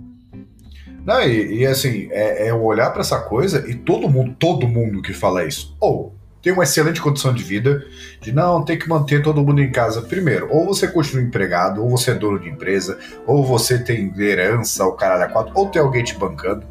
Não, 1.05 1.21
e, 1.21 1.59
e 1.59 1.65
assim, 1.65 2.07
é, 2.11 2.47
é 2.47 2.51
eu 2.51 2.63
olhar 2.63 2.91
pra 2.91 3.01
essa 3.01 3.19
coisa 3.19 3.69
e 3.69 3.75
todo 3.75 4.09
mundo, 4.09 4.35
todo 4.39 4.67
mundo 4.67 5.01
que 5.01 5.13
fala 5.13 5.45
isso, 5.45 5.75
ou 5.79 6.15
tem 6.41 6.51
uma 6.51 6.63
excelente 6.63 7.01
condição 7.01 7.33
de 7.33 7.43
vida, 7.43 7.85
de 8.19 8.31
não 8.31 8.63
ter 8.63 8.77
que 8.77 8.89
manter 8.89 9.21
todo 9.21 9.41
mundo 9.41 9.61
em 9.61 9.71
casa. 9.71 10.01
Primeiro, 10.01 10.47
ou 10.49 10.65
você 10.65 10.87
continua 10.87 11.23
empregado, 11.23 11.83
ou 11.83 11.89
você 11.89 12.11
é 12.11 12.15
dono 12.15 12.39
de 12.39 12.49
empresa, 12.49 12.97
ou 13.27 13.45
você 13.45 13.77
tem 13.77 14.11
herança, 14.17 14.85
ou 14.85 14.93
caralho 14.93 15.23
a 15.23 15.27
quatro, 15.27 15.53
ou 15.55 15.69
tem 15.69 15.81
alguém 15.81 16.03
te 16.03 16.17
bancando. 16.17 16.65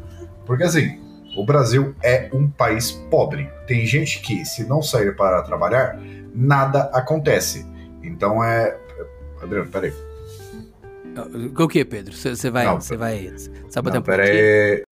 Porque 0.45 0.63
assim, 0.63 0.99
o 1.37 1.45
Brasil 1.45 1.95
é 2.03 2.29
um 2.33 2.49
país 2.49 2.91
pobre. 2.91 3.49
Tem 3.65 3.85
gente 3.85 4.19
que, 4.21 4.43
se 4.43 4.65
não 4.67 4.81
sair 4.81 5.15
para 5.15 5.41
trabalhar, 5.43 5.97
nada 6.35 6.89
acontece. 6.93 7.65
Então 8.03 8.43
é. 8.43 8.77
Adriano, 9.41 9.69
peraí. 9.69 9.93
O 11.57 11.67
que, 11.67 11.83
Pedro? 11.83 12.13
Você 12.13 12.49
vai. 12.49 12.65
Você 12.75 12.95
vai. 12.95 13.33
Sabe 13.69 13.91
não, 13.91 14.01
peraí. 14.01 14.83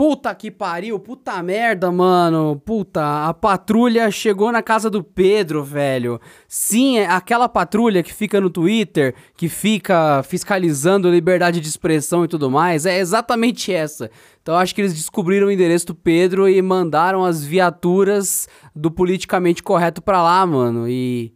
Puta 0.00 0.34
que 0.34 0.50
pariu, 0.50 0.98
puta 0.98 1.42
merda, 1.42 1.92
mano. 1.92 2.58
Puta, 2.64 3.28
a 3.28 3.34
patrulha 3.34 4.10
chegou 4.10 4.50
na 4.50 4.62
casa 4.62 4.88
do 4.88 5.04
Pedro, 5.04 5.62
velho. 5.62 6.18
Sim, 6.48 6.96
é 6.96 7.06
aquela 7.06 7.50
patrulha 7.50 8.02
que 8.02 8.14
fica 8.14 8.40
no 8.40 8.48
Twitter, 8.48 9.14
que 9.36 9.46
fica 9.46 10.22
fiscalizando 10.22 11.10
liberdade 11.10 11.60
de 11.60 11.68
expressão 11.68 12.24
e 12.24 12.28
tudo 12.28 12.50
mais, 12.50 12.86
é 12.86 12.98
exatamente 12.98 13.70
essa. 13.74 14.10
Então 14.40 14.56
acho 14.56 14.74
que 14.74 14.80
eles 14.80 14.94
descobriram 14.94 15.48
o 15.48 15.50
endereço 15.50 15.88
do 15.88 15.94
Pedro 15.94 16.48
e 16.48 16.62
mandaram 16.62 17.22
as 17.22 17.44
viaturas 17.44 18.48
do 18.74 18.90
politicamente 18.90 19.62
correto 19.62 20.00
pra 20.00 20.22
lá, 20.22 20.46
mano. 20.46 20.88
E, 20.88 21.34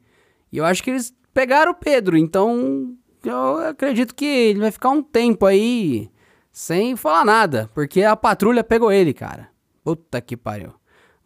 e 0.50 0.56
eu 0.56 0.64
acho 0.64 0.82
que 0.82 0.88
eles 0.88 1.14
pegaram 1.34 1.72
o 1.72 1.74
Pedro, 1.74 2.16
então 2.16 2.94
eu 3.22 3.58
acredito 3.58 4.14
que 4.14 4.24
ele 4.24 4.60
vai 4.60 4.70
ficar 4.70 4.88
um 4.88 5.02
tempo 5.02 5.44
aí 5.44 6.08
sem 6.54 6.94
falar 6.94 7.24
nada, 7.24 7.68
porque 7.74 8.04
a 8.04 8.14
patrulha 8.14 8.62
pegou 8.62 8.92
ele, 8.92 9.12
cara. 9.12 9.48
Puta 9.82 10.20
que 10.20 10.36
pariu. 10.36 10.72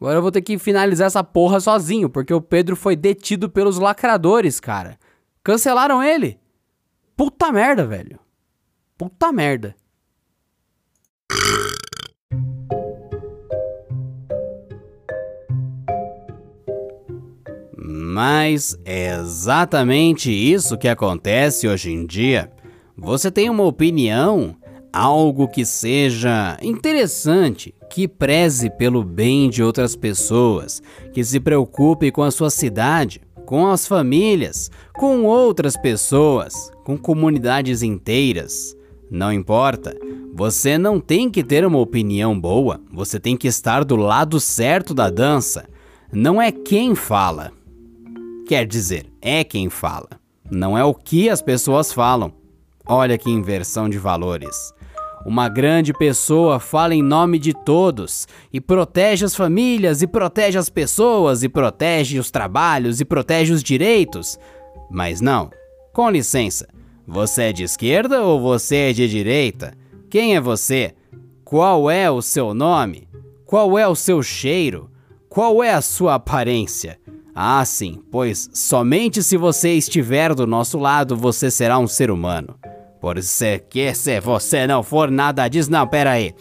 Agora 0.01 0.17
eu 0.17 0.23
vou 0.23 0.33
ter 0.33 0.41
que 0.41 0.59
finalizar 0.59 1.07
essa 1.07 1.23
porra 1.23 1.61
sozinho, 1.61 2.09
porque 2.09 2.33
o 2.33 2.41
Pedro 2.41 2.75
foi 2.75 2.97
detido 2.97 3.51
pelos 3.51 3.79
lacradores, 3.79 4.59
cara. 4.59 4.99
Cancelaram 5.45 6.03
ele. 6.03 6.41
Puta 7.15 7.53
merda, 7.53 7.87
velho. 7.87 8.19
Puta 8.97 9.31
merda. 9.31 9.77
Mas 17.77 18.79
é 18.83 19.15
exatamente 19.15 20.33
isso 20.33 20.79
que 20.79 20.89
acontece 20.89 21.69
hoje 21.69 21.93
em 21.93 22.07
dia. 22.07 22.51
Você 22.97 23.31
tem 23.31 23.51
uma 23.51 23.65
opinião 23.65 24.57
algo 24.99 25.47
que 25.47 25.65
seja 25.65 26.59
interessante, 26.61 27.73
que 27.89 28.09
preze 28.09 28.69
pelo 28.69 29.05
bem 29.05 29.49
de 29.49 29.63
outras 29.63 29.95
pessoas, 29.95 30.83
que 31.13 31.23
se 31.23 31.39
preocupe 31.39 32.11
com 32.11 32.25
a 32.25 32.33
sua 32.33 32.51
cidade, 32.51 33.21
com 33.47 33.69
as 33.69 33.87
famílias, 33.87 34.69
com 34.99 35.23
outras 35.23 35.77
pessoas, 35.77 36.53
com 36.85 36.99
comunidades 36.99 37.81
inteiras. 37.81 38.77
Não 39.09 39.33
importa, 39.33 39.97
você 40.35 40.77
não 40.77 40.99
tem 40.99 41.31
que 41.31 41.45
ter 41.45 41.65
uma 41.65 41.79
opinião 41.79 42.39
boa, 42.39 42.81
você 42.93 43.21
tem 43.21 43.37
que 43.37 43.47
estar 43.47 43.85
do 43.85 43.95
lado 43.95 44.41
certo 44.41 44.93
da 44.93 45.09
dança. 45.09 45.69
Não 46.13 46.43
é 46.43 46.51
quem 46.51 46.97
fala. 46.97 47.53
Quer 48.49 48.67
dizer, 48.67 49.07
é 49.23 49.45
quem 49.45 49.71
fala. 49.71 50.09
Não 50.51 50.77
é 50.77 50.83
o 50.83 50.93
que 50.93 51.31
as 51.31 51.41
pessoas 51.41 51.93
falam. 51.93 52.33
Olha 52.85 53.17
que 53.17 53.31
inversão 53.31 53.89
de 53.89 53.99
valores. 53.99 54.77
Uma 55.29 55.47
grande 55.47 55.93
pessoa 55.93 56.59
fala 56.59 56.95
em 56.95 57.03
nome 57.03 57.39
de 57.39 57.53
todos 57.53 58.27
e 58.51 58.63
protege 58.63 59.27
as 59.27 59.37
famílias, 59.37 60.01
e 60.01 60.07
protege 60.07 60.57
as 60.59 60.71
pessoas, 60.71 61.43
e 61.43 61.51
protege 61.51 62.19
os 62.19 62.31
trabalhos, 62.31 62.99
e 62.99 63.05
protege 63.05 63.53
os 63.53 63.63
direitos. 63.63 64.39
Mas 64.91 65.21
não, 65.21 65.51
com 65.93 66.09
licença, 66.09 66.67
você 67.07 67.43
é 67.43 67.53
de 67.53 67.63
esquerda 67.63 68.23
ou 68.23 68.41
você 68.41 68.77
é 68.77 68.93
de 68.95 69.07
direita? 69.07 69.75
Quem 70.09 70.35
é 70.35 70.41
você? 70.41 70.95
Qual 71.45 71.91
é 71.91 72.11
o 72.11 72.23
seu 72.23 72.55
nome? 72.55 73.07
Qual 73.45 73.79
é 73.79 73.87
o 73.87 73.95
seu 73.95 74.23
cheiro? 74.23 74.91
Qual 75.29 75.63
é 75.63 75.75
a 75.75 75.83
sua 75.83 76.15
aparência? 76.15 76.99
Ah, 77.35 77.63
sim, 77.67 78.01
pois 78.11 78.49
somente 78.55 79.23
se 79.23 79.37
você 79.37 79.75
estiver 79.75 80.35
do 80.35 80.47
nosso 80.47 80.79
lado 80.79 81.15
você 81.15 81.51
será 81.51 81.79
um 81.79 81.87
ser 81.87 82.11
humano. 82.11 82.58
Por 83.01 83.23
ser 83.23 83.61
que 83.69 83.95
se 83.95 84.21
você 84.21 84.67
não 84.67 84.83
for 84.83 85.11
nada 85.11 85.47
disso, 85.49 85.71
não, 85.71 85.87
pera 85.87 86.13
aí. 86.13 86.35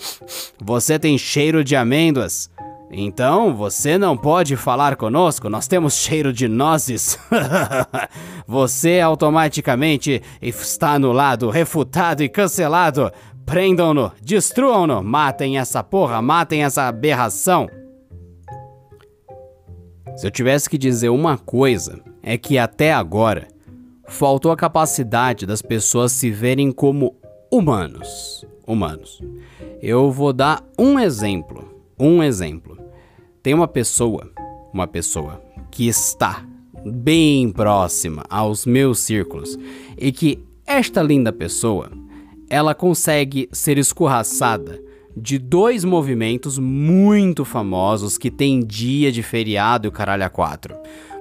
Você 0.59 0.97
tem 0.97 1.17
cheiro 1.17 1.63
de 1.63 1.75
amêndoas. 1.75 2.49
Então 2.89 3.53
você 3.53 3.97
não 3.97 4.15
pode 4.15 4.55
falar 4.55 4.95
conosco, 4.95 5.49
nós 5.49 5.67
temos 5.67 5.95
cheiro 5.95 6.31
de 6.31 6.47
nozes. 6.47 7.19
você 8.47 9.01
automaticamente 9.01 10.21
está 10.41 10.93
anulado, 10.93 11.49
refutado 11.49 12.23
e 12.23 12.29
cancelado. 12.29 13.11
Prendam-no, 13.45 14.11
destruam-no, 14.21 15.03
matem 15.03 15.57
essa 15.57 15.83
porra, 15.83 16.21
matem 16.21 16.63
essa 16.63 16.83
aberração. 16.87 17.67
Se 20.15 20.25
eu 20.25 20.31
tivesse 20.31 20.69
que 20.69 20.77
dizer 20.77 21.09
uma 21.09 21.37
coisa, 21.37 22.01
é 22.23 22.37
que 22.37 22.57
até 22.57 22.91
agora 22.93 23.47
faltou 24.07 24.51
a 24.51 24.57
capacidade 24.57 25.45
das 25.45 25.61
pessoas 25.61 26.11
se 26.11 26.31
verem 26.31 26.71
como 26.71 27.15
humanos. 27.51 28.45
Humanos. 28.65 29.21
Eu 29.81 30.11
vou 30.11 30.33
dar 30.33 30.63
um 30.77 30.99
exemplo. 30.99 31.73
Um 31.99 32.21
exemplo. 32.23 32.77
Tem 33.41 33.53
uma 33.53 33.67
pessoa, 33.67 34.29
uma 34.73 34.87
pessoa 34.87 35.41
que 35.71 35.87
está 35.87 36.45
bem 36.85 37.49
próxima 37.49 38.23
aos 38.29 38.65
meus 38.65 38.99
círculos 38.99 39.57
e 39.97 40.11
que 40.11 40.39
esta 40.65 41.01
linda 41.01 41.31
pessoa, 41.31 41.89
ela 42.49 42.75
consegue 42.75 43.47
ser 43.51 43.77
escorraçada 43.77 44.81
de 45.15 45.39
dois 45.39 45.83
movimentos 45.83 46.59
muito 46.59 47.43
famosos 47.43 48.17
que 48.17 48.29
tem 48.29 48.59
dia 48.59 49.11
de 49.11 49.23
feriado 49.23 49.87
e 49.87 49.89
o 49.89 49.91
caralho 49.91 50.25
a 50.25 50.29
quatro. 50.29 50.75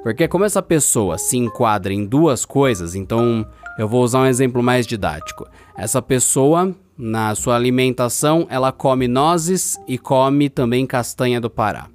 Porque 0.06 0.28
como 0.28 0.44
essa 0.44 0.62
pessoa 0.62 1.18
se 1.18 1.36
enquadra 1.36 1.92
em 1.92 2.06
duas 2.06 2.44
coisas, 2.44 2.94
então 2.94 3.44
eu 3.76 3.88
vou 3.88 4.04
usar 4.04 4.20
um 4.20 4.26
exemplo 4.26 4.62
mais 4.62 4.86
didático. 4.86 5.48
Essa 5.76 6.00
pessoa, 6.00 6.72
na 6.96 7.34
sua 7.34 7.56
alimentação, 7.56 8.46
ela 8.48 8.70
come 8.70 9.08
nozes 9.08 9.76
e 9.88 9.98
come 9.98 10.48
também 10.48 10.86
castanha 10.86 11.40
do 11.40 11.50
Pará. 11.50 11.88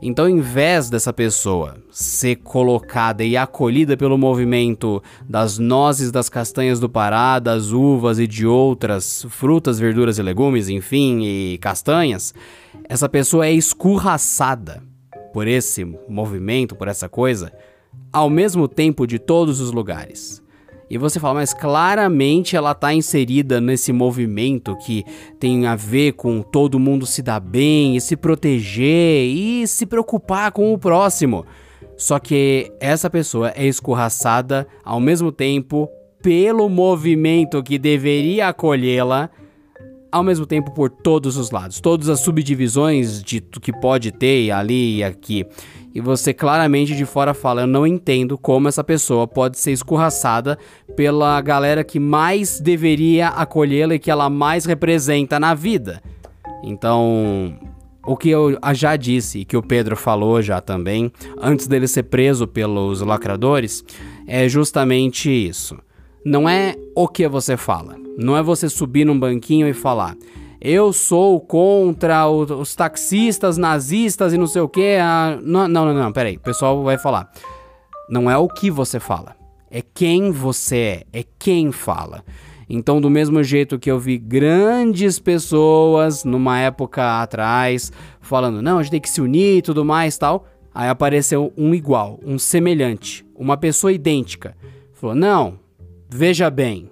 Então, 0.00 0.26
em 0.26 0.40
vez 0.40 0.88
dessa 0.88 1.12
pessoa 1.12 1.76
ser 1.90 2.36
colocada 2.36 3.22
e 3.22 3.36
acolhida 3.36 3.98
pelo 3.98 4.16
movimento 4.16 5.02
das 5.28 5.58
nozes, 5.58 6.10
das 6.10 6.30
castanhas 6.30 6.80
do 6.80 6.88
Pará, 6.88 7.38
das 7.38 7.70
uvas 7.70 8.18
e 8.18 8.26
de 8.26 8.46
outras 8.46 9.26
frutas, 9.28 9.78
verduras 9.78 10.16
e 10.16 10.22
legumes, 10.22 10.70
enfim, 10.70 11.20
e 11.22 11.58
castanhas, 11.58 12.32
essa 12.88 13.10
pessoa 13.10 13.44
é 13.44 13.52
escurraçada 13.52 14.90
por 15.32 15.46
esse 15.46 15.84
movimento, 16.08 16.76
por 16.76 16.88
essa 16.88 17.08
coisa, 17.08 17.52
ao 18.12 18.28
mesmo 18.28 18.68
tempo 18.68 19.06
de 19.06 19.18
todos 19.18 19.60
os 19.60 19.72
lugares. 19.72 20.42
E 20.92 20.98
você 20.98 21.18
fala, 21.18 21.34
mas 21.34 21.54
claramente 21.54 22.54
ela 22.54 22.72
está 22.72 22.92
inserida 22.92 23.62
nesse 23.62 23.94
movimento 23.94 24.76
que 24.76 25.04
tem 25.40 25.66
a 25.66 25.74
ver 25.74 26.12
com 26.12 26.42
todo 26.42 26.78
mundo 26.78 27.06
se 27.06 27.22
dar 27.22 27.40
bem 27.40 27.96
e 27.96 28.00
se 28.00 28.14
proteger 28.14 29.24
e 29.24 29.66
se 29.66 29.86
preocupar 29.86 30.52
com 30.52 30.70
o 30.70 30.76
próximo. 30.76 31.46
Só 31.96 32.18
que 32.18 32.70
essa 32.78 33.08
pessoa 33.08 33.52
é 33.56 33.66
escorraçada 33.66 34.66
ao 34.84 35.00
mesmo 35.00 35.32
tempo 35.32 35.88
pelo 36.20 36.68
movimento 36.68 37.62
que 37.62 37.78
deveria 37.78 38.48
acolhê-la 38.48 39.30
ao 40.12 40.22
mesmo 40.22 40.44
tempo 40.44 40.70
por 40.70 40.90
todos 40.90 41.38
os 41.38 41.50
lados, 41.50 41.80
todas 41.80 42.10
as 42.10 42.20
subdivisões 42.20 43.22
de 43.22 43.40
que 43.40 43.72
pode 43.72 44.12
ter 44.12 44.50
ali 44.50 44.98
e 44.98 45.04
aqui. 45.04 45.46
E 45.94 46.00
você 46.00 46.32
claramente 46.32 46.94
de 46.94 47.04
fora 47.04 47.34
fala: 47.34 47.62
Eu 47.62 47.66
não 47.66 47.86
entendo 47.86 48.38
como 48.38 48.68
essa 48.68 48.84
pessoa 48.84 49.26
pode 49.26 49.58
ser 49.58 49.72
escorraçada 49.72 50.58
pela 50.94 51.40
galera 51.40 51.82
que 51.82 51.98
mais 51.98 52.60
deveria 52.60 53.28
acolhê-la 53.28 53.94
e 53.94 53.98
que 53.98 54.10
ela 54.10 54.30
mais 54.30 54.64
representa 54.64 55.40
na 55.40 55.54
vida. 55.54 56.02
Então, 56.62 57.58
o 58.06 58.16
que 58.16 58.30
eu 58.30 58.58
já 58.74 58.96
disse 58.96 59.40
e 59.40 59.44
que 59.44 59.56
o 59.56 59.62
Pedro 59.62 59.96
falou 59.96 60.40
já 60.40 60.60
também, 60.60 61.12
antes 61.40 61.66
dele 61.66 61.86
ser 61.86 62.04
preso 62.04 62.46
pelos 62.46 63.00
lacradores, 63.00 63.84
é 64.26 64.48
justamente 64.48 65.30
isso. 65.30 65.76
Não 66.24 66.48
é 66.48 66.76
o 66.94 67.08
que 67.08 67.26
você 67.26 67.56
fala, 67.56 67.96
não 68.16 68.36
é 68.36 68.42
você 68.42 68.68
subir 68.68 69.04
num 69.04 69.18
banquinho 69.18 69.66
e 69.68 69.72
falar. 69.72 70.16
Eu 70.60 70.92
sou 70.92 71.40
contra 71.40 72.28
os 72.28 72.76
taxistas 72.76 73.58
nazistas 73.58 74.32
e 74.32 74.38
não 74.38 74.46
sei 74.46 74.62
o 74.62 74.68
que. 74.68 74.96
Ah, 75.00 75.36
não, 75.42 75.66
não, 75.66 75.86
não, 75.86 75.94
não, 75.94 76.12
peraí. 76.12 76.36
O 76.36 76.40
pessoal 76.40 76.84
vai 76.84 76.96
falar. 76.96 77.32
Não 78.08 78.30
é 78.30 78.36
o 78.36 78.46
que 78.46 78.70
você 78.70 79.00
fala, 79.00 79.34
é 79.70 79.82
quem 79.82 80.30
você 80.30 81.04
é, 81.12 81.20
é 81.20 81.24
quem 81.38 81.72
fala. 81.72 82.22
Então, 82.68 83.00
do 83.00 83.10
mesmo 83.10 83.42
jeito 83.42 83.78
que 83.78 83.90
eu 83.90 83.98
vi 83.98 84.18
grandes 84.18 85.18
pessoas 85.18 86.24
numa 86.24 86.58
época 86.58 87.20
atrás 87.20 87.92
falando, 88.20 88.62
não, 88.62 88.78
a 88.78 88.82
gente 88.82 88.92
tem 88.92 89.00
que 89.00 89.10
se 89.10 89.20
unir 89.20 89.58
e 89.58 89.62
tudo 89.62 89.84
mais 89.84 90.16
tal, 90.16 90.46
aí 90.74 90.88
apareceu 90.88 91.52
um 91.56 91.74
igual, 91.74 92.20
um 92.24 92.38
semelhante, 92.38 93.26
uma 93.34 93.56
pessoa 93.56 93.92
idêntica. 93.92 94.56
Falou, 94.92 95.16
não, 95.16 95.58
veja 96.12 96.50
bem, 96.50 96.90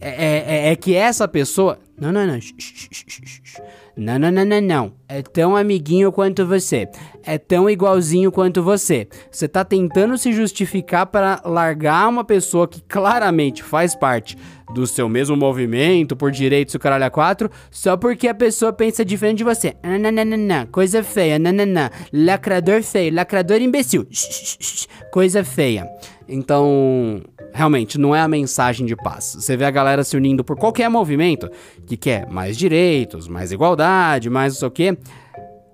é, 0.00 0.68
é, 0.68 0.72
é 0.72 0.76
que 0.76 0.96
essa 0.96 1.28
pessoa. 1.28 1.78
Não, 1.98 2.10
não, 2.10 2.26
não. 2.26 2.38
Não, 3.96 4.18
não, 4.18 4.32
não, 4.32 4.44
não, 4.44 4.60
não. 4.60 4.92
É 5.08 5.22
tão 5.22 5.54
amiguinho 5.54 6.10
quanto 6.10 6.44
você. 6.44 6.88
É 7.22 7.38
tão 7.38 7.70
igualzinho 7.70 8.32
quanto 8.32 8.62
você. 8.62 9.06
Você 9.30 9.46
tá 9.46 9.64
tentando 9.64 10.18
se 10.18 10.32
justificar 10.32 11.06
para 11.06 11.40
largar 11.44 12.08
uma 12.08 12.24
pessoa 12.24 12.66
que 12.66 12.80
claramente 12.80 13.62
faz 13.62 13.94
parte 13.94 14.36
do 14.74 14.86
seu 14.86 15.08
mesmo 15.08 15.36
movimento 15.36 16.16
por 16.16 16.30
direitos 16.32 16.74
o 16.74 16.78
caralho 16.78 17.04
a 17.04 17.10
quatro, 17.10 17.50
só 17.70 17.96
porque 17.96 18.26
a 18.26 18.34
pessoa 18.34 18.72
pensa 18.72 19.04
diferente 19.04 19.38
de 19.38 19.44
você. 19.44 19.76
Não. 19.84 20.66
Coisa 20.66 21.04
feia. 21.04 21.38
Não. 21.38 21.52
Lacrador 22.12 22.82
feio. 22.82 23.14
Lacrador 23.14 23.60
imbecil. 23.60 24.08
Coisa 25.12 25.44
feia. 25.44 25.86
Então, 26.26 27.22
realmente, 27.52 27.98
não 27.98 28.14
é 28.14 28.20
a 28.20 28.28
mensagem 28.28 28.86
de 28.86 28.96
paz. 28.96 29.36
Você 29.38 29.56
vê 29.56 29.64
a 29.64 29.70
galera 29.70 30.02
se 30.02 30.16
unindo 30.16 30.42
por 30.42 30.56
qualquer 30.56 30.88
movimento 30.88 31.50
que 31.86 31.96
quer 31.96 32.26
mais 32.28 32.56
direitos, 32.56 33.28
mais 33.28 33.52
igualdade, 33.52 34.30
mais 34.30 34.54
não 34.54 34.58
sei 34.58 34.68
o 34.68 34.70
quê. 34.70 34.98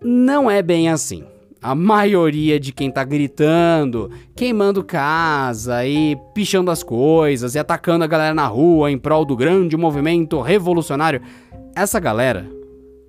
Não 0.03 0.51
é 0.51 0.63
bem 0.63 0.89
assim. 0.89 1.25
A 1.61 1.75
maioria 1.75 2.61
de 2.61 2.73
quem 2.73 2.89
tá 2.89 3.03
gritando, 3.03 4.11
queimando 4.37 4.85
casa 4.85 5.85
e 5.85 6.17
pichando 6.33 6.71
as 6.71 6.85
coisas 6.85 7.55
e 7.55 7.59
atacando 7.59 8.05
a 8.05 8.09
galera 8.09 8.35
na 8.35 8.47
rua 8.47 8.93
em 8.93 8.99
prol 8.99 9.25
do 9.25 9.35
grande 9.35 9.77
movimento 9.77 10.41
revolucionário, 10.41 11.21
essa 11.75 11.99
galera, 11.99 12.49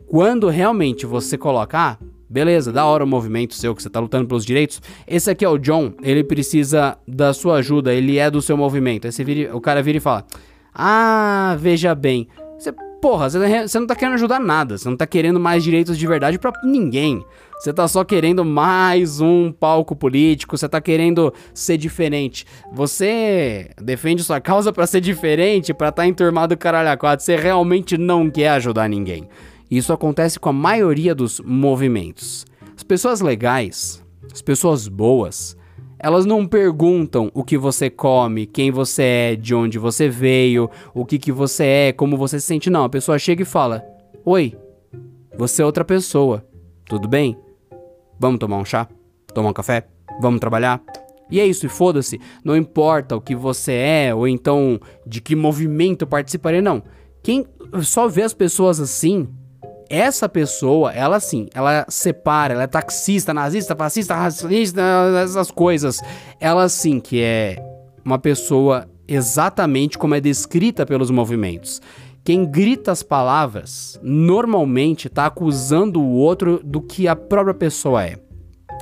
quando 0.08 0.50
realmente 0.50 1.06
você 1.06 1.38
colocar, 1.38 2.00
Beleza, 2.30 2.72
da 2.72 2.86
hora 2.86 3.04
o 3.04 3.08
movimento 3.08 3.56
seu 3.56 3.74
que 3.74 3.82
você 3.82 3.90
tá 3.90 4.00
lutando 4.00 4.28
pelos 4.28 4.46
direitos. 4.46 4.80
Esse 5.08 5.32
aqui 5.32 5.44
é 5.44 5.50
o 5.50 5.58
John, 5.58 5.94
ele 6.04 6.24
precisa 6.24 6.96
da 7.08 7.34
sua 7.34 7.56
ajuda, 7.56 7.92
ele 7.92 8.20
é 8.20 8.30
do 8.30 8.40
seu 8.40 8.56
movimento. 8.56 9.08
Aí 9.08 9.26
vira, 9.26 9.56
o 9.58 9.60
cara 9.60 9.82
vira 9.82 9.98
e 9.98 10.02
fala: 10.02 10.24
Ah, 10.74 11.58
veja 11.60 11.96
bem. 11.96 12.28
Você, 12.60 12.72
porra, 13.02 13.32
você, 13.32 13.68
você 13.68 13.80
não 13.80 13.88
tá 13.88 13.96
querendo 13.96 14.14
ajudar 14.14 14.40
nada, 14.40 14.78
você 14.78 14.88
não 14.88 14.96
tá 14.96 15.08
querendo 15.08 15.40
mais 15.40 15.64
direitos 15.64 15.98
de 15.98 16.06
verdade 16.06 16.38
para 16.38 16.52
ninguém. 16.64 17.26
Você 17.60 17.74
tá 17.74 17.88
só 17.88 18.04
querendo 18.04 18.46
mais 18.46 19.20
um 19.20 19.52
palco 19.52 19.96
político, 19.96 20.56
você 20.56 20.70
tá 20.70 20.80
querendo 20.80 21.34
ser 21.52 21.78
diferente. 21.78 22.46
Você 22.72 23.72
defende 23.82 24.24
sua 24.24 24.40
causa 24.40 24.72
para 24.72 24.86
ser 24.86 25.02
diferente, 25.02 25.74
para 25.74 25.90
estar 25.90 26.04
tá 26.04 26.08
enturmado 26.08 26.56
caralho 26.56 26.90
a 26.90 26.96
quatro. 26.96 27.26
Você 27.26 27.36
realmente 27.36 27.98
não 27.98 28.30
quer 28.30 28.50
ajudar 28.52 28.88
ninguém. 28.88 29.28
Isso 29.70 29.94
acontece 29.94 30.40
com 30.40 30.50
a 30.50 30.54
maioria 30.54 31.14
dos 31.14 31.40
movimentos. 31.40 32.46
As 32.76 32.84
pessoas 32.84 33.22
legais, 33.22 34.04
as 34.32 34.42
pessoas 34.42 34.88
boas, 34.88 35.56
elas 36.00 36.26
não 36.26 36.48
perguntam 36.48 37.30
o 37.34 37.44
que 37.44 37.58
você 37.58 37.90
come, 37.90 38.46
quem 38.46 38.72
você 38.72 39.04
é, 39.04 39.36
de 39.36 39.54
onde 39.54 39.78
você 39.78 40.08
veio, 40.08 40.70
o 40.94 41.06
que, 41.06 41.20
que 41.20 41.32
você 41.32 41.66
é, 41.66 41.94
como 41.94 42.18
você 42.18 42.40
se 42.40 42.48
sente. 42.48 42.70
Não, 42.70 42.86
a 42.86 42.90
pessoa 42.90 43.20
chega 43.20 43.44
e 43.44 43.46
fala: 43.46 43.86
Oi, 44.26 44.58
você 45.38 45.62
é 45.62 45.66
outra 45.66 45.84
pessoa, 45.86 46.44
tudo 46.86 47.08
bem? 47.08 47.38
Vamos 48.18 48.40
tomar 48.40 48.58
um 48.58 48.66
chá? 48.66 48.88
Tomar 49.34 49.50
um 49.50 49.54
café? 49.54 49.88
Vamos 50.20 50.40
trabalhar? 50.40 50.82
E 51.30 51.40
é 51.40 51.46
isso, 51.46 51.66
e 51.66 51.70
foda-se, 51.70 52.20
não 52.44 52.58
importa 52.58 53.16
o 53.16 53.22
que 53.22 53.36
você 53.36 53.74
é 53.74 54.16
ou 54.16 54.28
então 54.28 54.80
de 55.06 55.22
que 55.22 55.36
movimento 55.36 56.08
participaria, 56.08 56.62
não. 56.62 56.82
Quem 57.22 57.46
só 57.84 58.08
vê 58.08 58.24
as 58.24 58.34
pessoas 58.34 58.80
assim 58.80 59.28
essa 59.90 60.30
pessoa, 60.30 60.94
ela 60.94 61.20
sim, 61.20 61.48
ela 61.54 61.86
separa, 61.90 62.54
ela 62.54 62.64
é 62.64 62.68
taxista, 62.68 63.34
nazista, 63.34 63.76
fascista, 63.76 64.16
racista, 64.16 64.82
essas 65.24 65.50
coisas. 65.50 66.00
Ela 66.40 66.70
sim 66.70 67.00
que 67.00 67.22
é 67.22 67.58
uma 68.06 68.20
pessoa 68.20 68.88
exatamente 69.08 69.98
como 69.98 70.14
é 70.14 70.22
descrita 70.22 70.86
pelos 70.86 71.10
movimentos. 71.10 71.82
Quem 72.24 72.46
grita 72.46 72.92
as 72.92 73.02
palavras 73.02 74.00
normalmente 74.04 75.08
está 75.08 75.26
acusando 75.26 76.00
o 76.00 76.14
outro 76.14 76.62
do 76.64 76.80
que 76.80 77.08
a 77.08 77.16
própria 77.16 77.56
pessoa 77.56 78.04
é. 78.04 78.18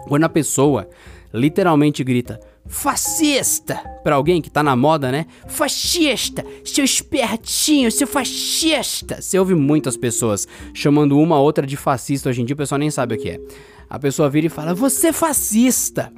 Quando 0.07 0.25
a 0.25 0.29
pessoa 0.29 0.89
literalmente 1.33 2.03
grita 2.03 2.39
fascista 2.67 3.75
para 4.03 4.15
alguém 4.15 4.41
que 4.41 4.49
tá 4.49 4.61
na 4.61 4.75
moda, 4.75 5.11
né? 5.11 5.25
Fascista, 5.47 6.45
seu 6.63 6.83
espertinho, 6.83 7.91
seu 7.91 8.07
fascista. 8.07 9.21
Você 9.21 9.39
ouve 9.39 9.55
muitas 9.55 9.97
pessoas 9.97 10.47
chamando 10.73 11.17
uma 11.17 11.39
outra 11.39 11.65
de 11.65 11.77
fascista 11.77 12.29
hoje 12.29 12.41
em 12.41 12.45
dia, 12.45 12.53
o 12.53 12.57
pessoal 12.57 12.79
nem 12.79 12.91
sabe 12.91 13.15
o 13.15 13.17
que 13.17 13.29
é. 13.29 13.39
A 13.89 13.97
pessoa 13.97 14.29
vira 14.29 14.47
e 14.47 14.49
fala: 14.49 14.73
"Você 14.73 15.07
é 15.07 15.13
fascista". 15.13 16.11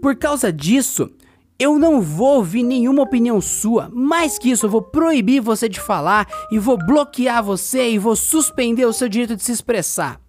Por 0.00 0.16
causa 0.16 0.52
disso, 0.52 1.10
eu 1.58 1.78
não 1.78 2.00
vou 2.00 2.36
ouvir 2.36 2.64
nenhuma 2.64 3.02
opinião 3.02 3.40
sua. 3.40 3.88
Mais 3.92 4.36
que 4.36 4.50
isso, 4.50 4.66
eu 4.66 4.70
vou 4.70 4.82
proibir 4.82 5.40
você 5.40 5.68
de 5.68 5.78
falar 5.78 6.26
e 6.50 6.58
vou 6.58 6.76
bloquear 6.76 7.42
você 7.42 7.90
e 7.90 7.98
vou 7.98 8.16
suspender 8.16 8.84
o 8.84 8.92
seu 8.92 9.08
direito 9.08 9.36
de 9.36 9.44
se 9.44 9.52
expressar. 9.52 10.20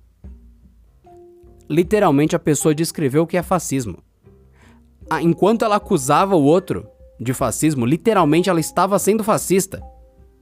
Literalmente 1.67 2.35
a 2.35 2.39
pessoa 2.39 2.75
descreveu 2.75 3.23
o 3.23 3.27
que 3.27 3.37
é 3.37 3.41
fascismo 3.41 3.97
enquanto 5.21 5.65
ela 5.65 5.75
acusava 5.75 6.35
o 6.35 6.43
outro 6.43 6.87
de 7.19 7.33
fascismo, 7.33 7.85
literalmente 7.85 8.49
ela 8.49 8.59
estava 8.59 8.97
sendo 8.99 9.23
fascista. 9.23 9.81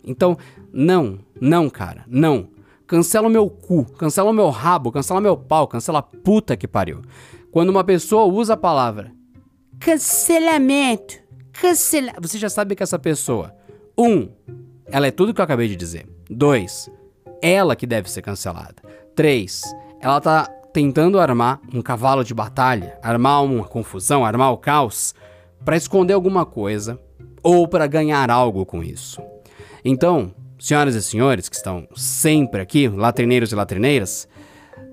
Então, 0.03 0.37
não, 0.71 1.19
não, 1.39 1.69
cara, 1.69 2.05
não. 2.07 2.49
Cancela 2.87 3.27
o 3.27 3.31
meu 3.31 3.49
cu, 3.49 3.85
cancela 3.93 4.29
o 4.29 4.33
meu 4.33 4.49
rabo, 4.49 4.91
cancela 4.91 5.21
meu 5.21 5.37
pau, 5.37 5.67
cancela 5.67 5.99
a 5.99 6.03
puta 6.03 6.57
que 6.57 6.67
pariu. 6.67 7.01
Quando 7.51 7.69
uma 7.69 7.83
pessoa 7.83 8.25
usa 8.25 8.53
a 8.53 8.57
palavra 8.57 9.11
cancelamento, 9.79 11.15
cancela, 11.53 12.13
você 12.21 12.37
já 12.37 12.49
sabe 12.49 12.75
que 12.75 12.83
essa 12.83 12.99
pessoa, 12.99 13.53
um, 13.97 14.29
ela 14.85 15.07
é 15.07 15.11
tudo 15.11 15.33
que 15.33 15.41
eu 15.41 15.43
acabei 15.43 15.67
de 15.67 15.75
dizer. 15.75 16.07
Dois, 16.29 16.89
ela 17.41 17.75
que 17.75 17.87
deve 17.87 18.09
ser 18.09 18.21
cancelada. 18.21 18.75
Três, 19.15 19.63
ela 19.99 20.21
tá 20.21 20.47
tentando 20.73 21.19
armar 21.19 21.59
um 21.73 21.81
cavalo 21.81 22.23
de 22.23 22.33
batalha, 22.33 22.97
armar 23.01 23.43
uma 23.43 23.63
confusão, 23.63 24.25
armar 24.25 24.51
o 24.51 24.57
caos, 24.57 25.13
para 25.63 25.77
esconder 25.77 26.13
alguma 26.13 26.45
coisa 26.45 26.99
ou 27.43 27.67
para 27.67 27.87
ganhar 27.87 28.29
algo 28.29 28.65
com 28.65 28.83
isso. 28.83 29.21
Então, 29.83 30.33
senhoras 30.59 30.95
e 30.95 31.01
senhores 31.01 31.49
que 31.49 31.55
estão 31.55 31.87
sempre 31.95 32.61
aqui, 32.61 32.87
latrineiros 32.87 33.51
e 33.51 33.55
latrineiras, 33.55 34.27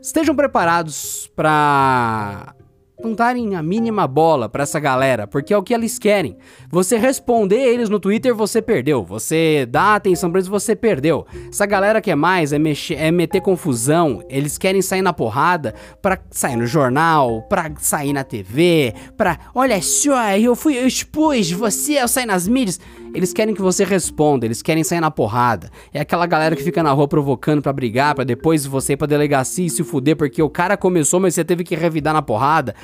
estejam 0.00 0.34
preparados 0.34 1.30
para 1.34 2.54
não 3.02 3.14
darem 3.14 3.54
a 3.54 3.62
mínima 3.62 4.08
bola 4.08 4.48
para 4.48 4.64
essa 4.64 4.80
galera, 4.80 5.26
porque 5.26 5.54
é 5.54 5.56
o 5.56 5.62
que 5.62 5.72
eles 5.72 5.98
querem. 5.98 6.36
Você 6.68 6.96
responder 6.96 7.56
eles 7.56 7.88
no 7.88 8.00
Twitter, 8.00 8.34
você 8.34 8.60
perdeu. 8.60 9.04
Você 9.04 9.66
dá 9.70 9.94
atenção 9.94 10.30
pra 10.30 10.40
eles, 10.40 10.48
você 10.48 10.74
perdeu. 10.74 11.24
Essa 11.48 11.64
galera 11.64 12.00
quer 12.00 12.16
mais 12.16 12.52
é, 12.52 12.58
mexer, 12.58 12.94
é 12.94 13.10
meter 13.12 13.40
confusão. 13.40 14.22
Eles 14.28 14.58
querem 14.58 14.82
sair 14.82 15.02
na 15.02 15.12
porrada 15.12 15.74
pra 16.02 16.18
sair 16.30 16.56
no 16.56 16.66
jornal, 16.66 17.42
pra 17.42 17.70
sair 17.78 18.12
na 18.12 18.24
TV, 18.24 18.92
pra 19.16 19.38
olha 19.54 19.80
só, 19.80 20.36
eu 20.36 20.56
fui, 20.56 20.76
eu 20.76 20.86
expus 20.86 21.50
você, 21.52 22.02
eu 22.02 22.08
saí 22.08 22.26
nas 22.26 22.48
mídias. 22.48 22.80
Eles 23.14 23.32
querem 23.32 23.54
que 23.54 23.62
você 23.62 23.84
responda, 23.84 24.46
eles 24.46 24.62
querem 24.62 24.84
sair 24.84 25.00
na 25.00 25.10
porrada. 25.10 25.70
É 25.92 26.00
aquela 26.00 26.26
galera 26.26 26.54
que 26.54 26.62
fica 26.62 26.82
na 26.82 26.92
rua 26.92 27.08
provocando 27.08 27.62
para 27.62 27.72
brigar, 27.72 28.14
para 28.14 28.24
depois 28.24 28.66
você 28.66 28.92
ir 28.92 28.96
pra 28.96 29.06
delegacia 29.06 29.66
e 29.66 29.70
se 29.70 29.82
fuder 29.82 30.16
porque 30.16 30.42
o 30.42 30.50
cara 30.50 30.76
começou, 30.76 31.18
mas 31.18 31.34
você 31.34 31.44
teve 31.44 31.64
que 31.64 31.74
revidar 31.74 32.12
na 32.14 32.22
porrada. 32.22 32.74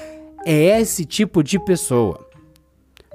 É 0.44 0.80
esse 0.80 1.04
tipo 1.04 1.42
de 1.42 1.58
pessoa. 1.58 2.26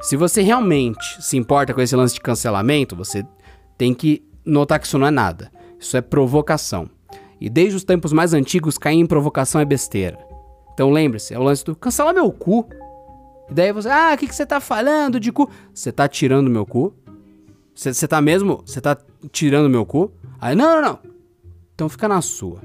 Se 0.01 0.16
você 0.16 0.41
realmente 0.41 1.22
se 1.22 1.36
importa 1.36 1.74
com 1.74 1.82
esse 1.82 1.95
lance 1.95 2.14
de 2.14 2.22
cancelamento, 2.22 2.95
você 2.95 3.24
tem 3.78 3.93
que 3.93 4.24
notar 4.45 4.80
que 4.80 4.88
isso 4.88 4.97
não 4.97 5.07
é 5.07 5.12
nada. 5.12 5.51
Isso 5.78 5.97
é 5.97 6.01
provocação. 6.01 6.89
E 7.39 7.49
desde 7.49 7.76
os 7.76 7.84
tempos 7.84 8.12
mais 8.12 8.34
antigos, 8.34 8.78
cair 8.78 8.97
em 8.97 9.05
provocação 9.05 9.60
é 9.62 9.66
besteira. 9.66 10.18
Então 10.74 10.91
lembre-se, 10.91 11.34
é 11.34 11.39
o 11.39 11.43
lance 11.43 11.64
do 11.64 11.76
cancela 11.76 12.14
meu 12.14 12.32
cu. 12.32 12.68
E 13.49 13.53
daí 13.53 13.72
você, 13.72 13.89
ah, 13.89 14.12
o 14.14 14.18
que, 14.18 14.28
que 14.28 14.36
você 14.36 14.45
tá 14.45 14.60
falando 14.60 15.20
de 15.20 15.32
cu? 15.32 15.49
Você 15.74 15.91
tá 15.91 16.07
tirando 16.07 16.49
meu 16.49 16.66
cu? 16.66 16.93
Você 17.80 18.06
tá 18.10 18.22
mesmo, 18.22 18.62
você 18.66 18.82
tá 18.82 18.98
tirando 19.32 19.70
meu 19.70 19.86
cu? 19.86 20.12
Aí, 20.42 20.54
não, 20.54 20.76
não, 20.76 20.82
não. 20.82 21.00
Então 21.74 21.88
fica 21.88 22.10
na 22.10 22.22
sua. 22.22 22.60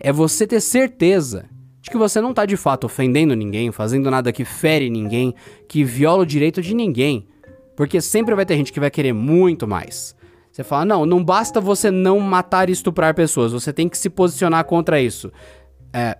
É 0.00 0.12
você 0.12 0.44
ter 0.44 0.60
certeza 0.60 1.48
de 1.80 1.88
que 1.88 1.96
você 1.96 2.20
não 2.20 2.34
tá 2.34 2.44
de 2.44 2.56
fato 2.56 2.82
ofendendo 2.82 3.36
ninguém, 3.36 3.70
fazendo 3.70 4.10
nada 4.10 4.32
que 4.32 4.44
fere 4.44 4.90
ninguém, 4.90 5.32
que 5.68 5.84
viola 5.84 6.24
o 6.24 6.26
direito 6.26 6.60
de 6.60 6.74
ninguém. 6.74 7.28
Porque 7.76 8.00
sempre 8.00 8.34
vai 8.34 8.44
ter 8.44 8.56
gente 8.56 8.72
que 8.72 8.80
vai 8.80 8.90
querer 8.90 9.12
muito 9.12 9.68
mais. 9.68 10.16
Você 10.50 10.64
fala, 10.64 10.84
não, 10.84 11.06
não 11.06 11.22
basta 11.22 11.60
você 11.60 11.88
não 11.88 12.18
matar 12.18 12.68
e 12.68 12.72
estuprar 12.72 13.14
pessoas, 13.14 13.52
você 13.52 13.72
tem 13.72 13.88
que 13.88 13.96
se 13.96 14.10
posicionar 14.10 14.64
contra 14.64 15.00
isso. 15.00 15.30
É, 15.92 16.18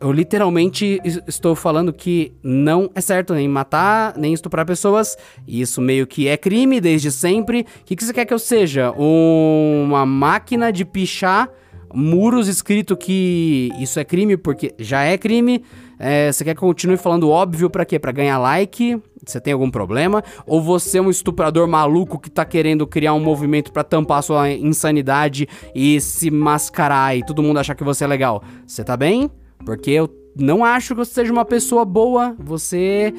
Eu 0.00 0.12
literalmente 0.12 1.00
es- 1.04 1.20
estou 1.26 1.54
falando 1.54 1.92
que 1.92 2.32
não 2.42 2.90
é 2.94 3.00
certo 3.00 3.34
nem 3.34 3.48
matar, 3.48 4.14
nem 4.16 4.32
estuprar 4.32 4.66
pessoas. 4.66 5.16
Isso 5.46 5.80
meio 5.80 6.06
que 6.06 6.28
é 6.28 6.36
crime 6.36 6.80
desde 6.80 7.10
sempre. 7.10 7.60
O 7.80 7.84
que, 7.84 7.96
que 7.96 8.04
você 8.04 8.12
quer 8.12 8.24
que 8.24 8.34
eu 8.34 8.38
seja? 8.38 8.92
Uma 8.96 10.04
máquina 10.06 10.72
de 10.72 10.84
pichar 10.84 11.48
muros 11.94 12.48
escrito 12.48 12.96
que 12.96 13.70
isso 13.80 13.98
é 13.98 14.04
crime 14.04 14.36
porque 14.36 14.74
já 14.78 15.02
é 15.04 15.16
crime? 15.16 15.62
É, 15.98 16.30
você 16.30 16.44
quer 16.44 16.54
que 16.54 16.60
continue 16.60 16.96
falando 16.96 17.28
óbvio 17.30 17.68
pra 17.70 17.84
quê? 17.84 17.98
Pra 17.98 18.12
ganhar 18.12 18.38
like? 18.38 19.00
Você 19.26 19.40
tem 19.40 19.52
algum 19.52 19.70
problema? 19.70 20.22
Ou 20.46 20.60
você 20.62 20.98
é 20.98 21.02
um 21.02 21.10
estuprador 21.10 21.66
maluco 21.66 22.18
que 22.18 22.30
tá 22.30 22.44
querendo 22.44 22.86
criar 22.86 23.14
um 23.14 23.20
movimento 23.20 23.72
pra 23.72 23.82
tampar 23.82 24.22
sua 24.22 24.50
insanidade 24.50 25.48
e 25.74 26.00
se 26.00 26.30
mascarar 26.30 27.16
e 27.16 27.24
todo 27.24 27.42
mundo 27.42 27.58
achar 27.58 27.74
que 27.74 27.82
você 27.84 28.04
é 28.04 28.06
legal? 28.06 28.42
Você 28.66 28.84
tá 28.84 28.96
bem? 28.96 29.30
Porque 29.64 29.90
eu 29.90 30.08
não 30.36 30.64
acho 30.64 30.94
que 30.94 30.98
você 30.98 31.12
seja 31.12 31.32
uma 31.32 31.44
pessoa 31.44 31.84
boa. 31.84 32.34
Você 32.38 33.12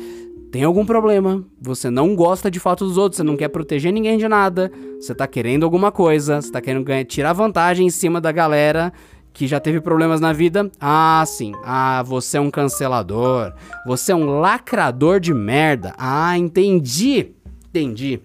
tem 0.51 0.63
algum 0.63 0.85
problema. 0.85 1.43
Você 1.61 1.89
não 1.89 2.15
gosta 2.15 2.49
de 2.49 2.59
fato 2.59 2.85
dos 2.85 2.97
outros. 2.97 3.17
Você 3.17 3.23
não 3.23 3.37
quer 3.37 3.49
proteger 3.49 3.91
ninguém 3.91 4.17
de 4.17 4.27
nada. 4.27 4.71
Você 4.99 5.13
tá 5.13 5.27
querendo 5.27 5.63
alguma 5.63 5.91
coisa. 5.91 6.41
Você 6.41 6.51
tá 6.51 6.61
querendo 6.61 6.83
ganhar, 6.83 7.05
tirar 7.05 7.33
vantagem 7.33 7.87
em 7.87 7.91
cima 7.91 8.19
da 8.19 8.31
galera 8.31 8.91
que 9.33 9.47
já 9.47 9.59
teve 9.59 9.79
problemas 9.79 10.19
na 10.19 10.33
vida. 10.33 10.69
Ah, 10.79 11.23
sim. 11.25 11.53
Ah, 11.63 12.03
você 12.03 12.37
é 12.37 12.41
um 12.41 12.51
cancelador. 12.51 13.53
Você 13.85 14.11
é 14.11 14.15
um 14.15 14.39
lacrador 14.39 15.19
de 15.19 15.33
merda. 15.33 15.93
Ah, 15.97 16.37
entendi. 16.37 17.33
Entendi. 17.69 18.19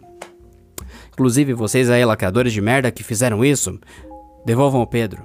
Inclusive, 1.13 1.53
vocês 1.53 1.91
aí, 1.91 2.05
lacradores 2.05 2.53
de 2.53 2.61
merda 2.61 2.91
que 2.91 3.05
fizeram 3.05 3.45
isso, 3.45 3.79
devolvam 4.45 4.83
o 4.83 4.87
Pedro. 4.87 5.25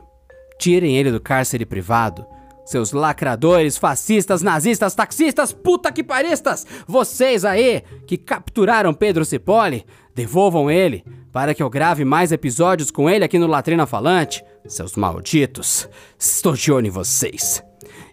Tirem 0.60 0.96
ele 0.96 1.12
do 1.12 1.20
cárcere 1.20 1.66
privado. 1.66 2.26
Seus 2.70 2.92
lacradores, 2.92 3.80
fascistas, 3.80 4.44
nazistas, 4.44 4.94
taxistas, 4.94 5.52
puta 5.52 5.92
que 5.92 6.04
paristas! 6.04 6.68
Vocês 6.88 7.44
aí 7.44 7.82
que 8.06 8.16
capturaram 8.16 8.94
Pedro 8.94 9.26
Cipolle, 9.26 9.84
devolvam 10.14 10.70
ele 10.70 11.04
para 11.32 11.56
que 11.56 11.64
eu 11.64 11.70
grave 11.70 12.06
mais 12.06 12.32
episódios 12.32 12.92
com 12.92 13.10
ele 13.10 13.26
aqui 13.26 13.40
no 13.40 13.48
Latrina 13.48 13.88
Falante. 13.88 14.46
Seus 14.68 14.96
malditos, 14.96 15.90
estou 16.20 16.54
de 16.54 16.72
olho 16.72 16.86
em 16.86 16.92
vocês. 16.92 17.64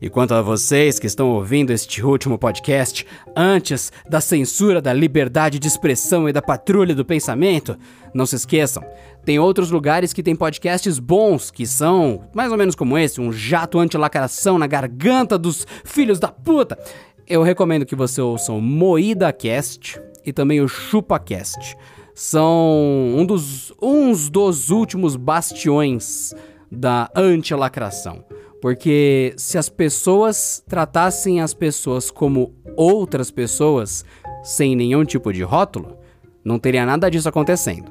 E 0.01 0.11
quanto 0.11 0.34
a 0.34 0.42
vocês 0.42 0.99
que 0.99 1.07
estão 1.07 1.30
ouvindo 1.30 1.70
este 1.70 2.05
último 2.05 2.38
podcast 2.38 3.07
antes 3.34 3.90
da 4.09 4.20
censura 4.20 4.80
da 4.80 4.92
liberdade 4.92 5.59
de 5.59 5.66
expressão 5.66 6.28
e 6.28 6.32
da 6.32 6.42
patrulha 6.42 6.94
do 6.94 7.05
pensamento, 7.05 7.78
não 8.12 8.26
se 8.26 8.36
esqueçam, 8.36 8.84
tem 9.24 9.38
outros 9.38 9.70
lugares 9.70 10.12
que 10.12 10.22
tem 10.22 10.36
podcasts 10.36 10.99
bons, 10.99 11.51
que 11.51 11.66
são 11.66 12.28
mais 12.34 12.53
ou 12.53 12.59
menos 12.59 12.74
como 12.74 12.99
esse, 12.99 13.20
um 13.20 13.32
jato 13.32 13.78
anti-lacração 13.78 14.59
na 14.59 14.66
garganta 14.66 15.38
dos 15.38 15.66
filhos 15.84 16.20
da 16.20 16.28
puta. 16.28 16.78
Eu 17.26 17.42
recomendo 17.42 17.86
que 17.86 17.97
você 17.97 18.20
ouça 18.20 18.53
o 18.53 18.61
Moída 18.61 19.32
Cast 19.32 20.01
e 20.24 20.32
também 20.32 20.61
o 20.61 20.68
ChupaCast. 20.68 21.76
São 22.14 23.14
um 23.16 23.26
dos, 23.26 23.72
uns 23.82 24.30
dos 24.30 24.70
últimos 24.70 25.16
bastiões 25.16 26.34
da 26.70 27.11
anti-lacração. 27.14 28.24
Porque 28.61 29.35
se 29.37 29.59
as 29.59 29.69
pessoas 29.69 30.63
tratassem 30.67 31.41
as 31.41 31.53
pessoas 31.53 32.11
como 32.11 32.55
outras 32.77 33.31
pessoas, 33.31 34.05
sem 34.43 34.75
nenhum 34.75 35.05
tipo 35.05 35.33
de 35.33 35.43
rótulo, 35.43 35.99
não 36.45 36.59
teria 36.59 36.87
nada 36.87 37.11
disso 37.11 37.29
acontecendo. 37.29 37.91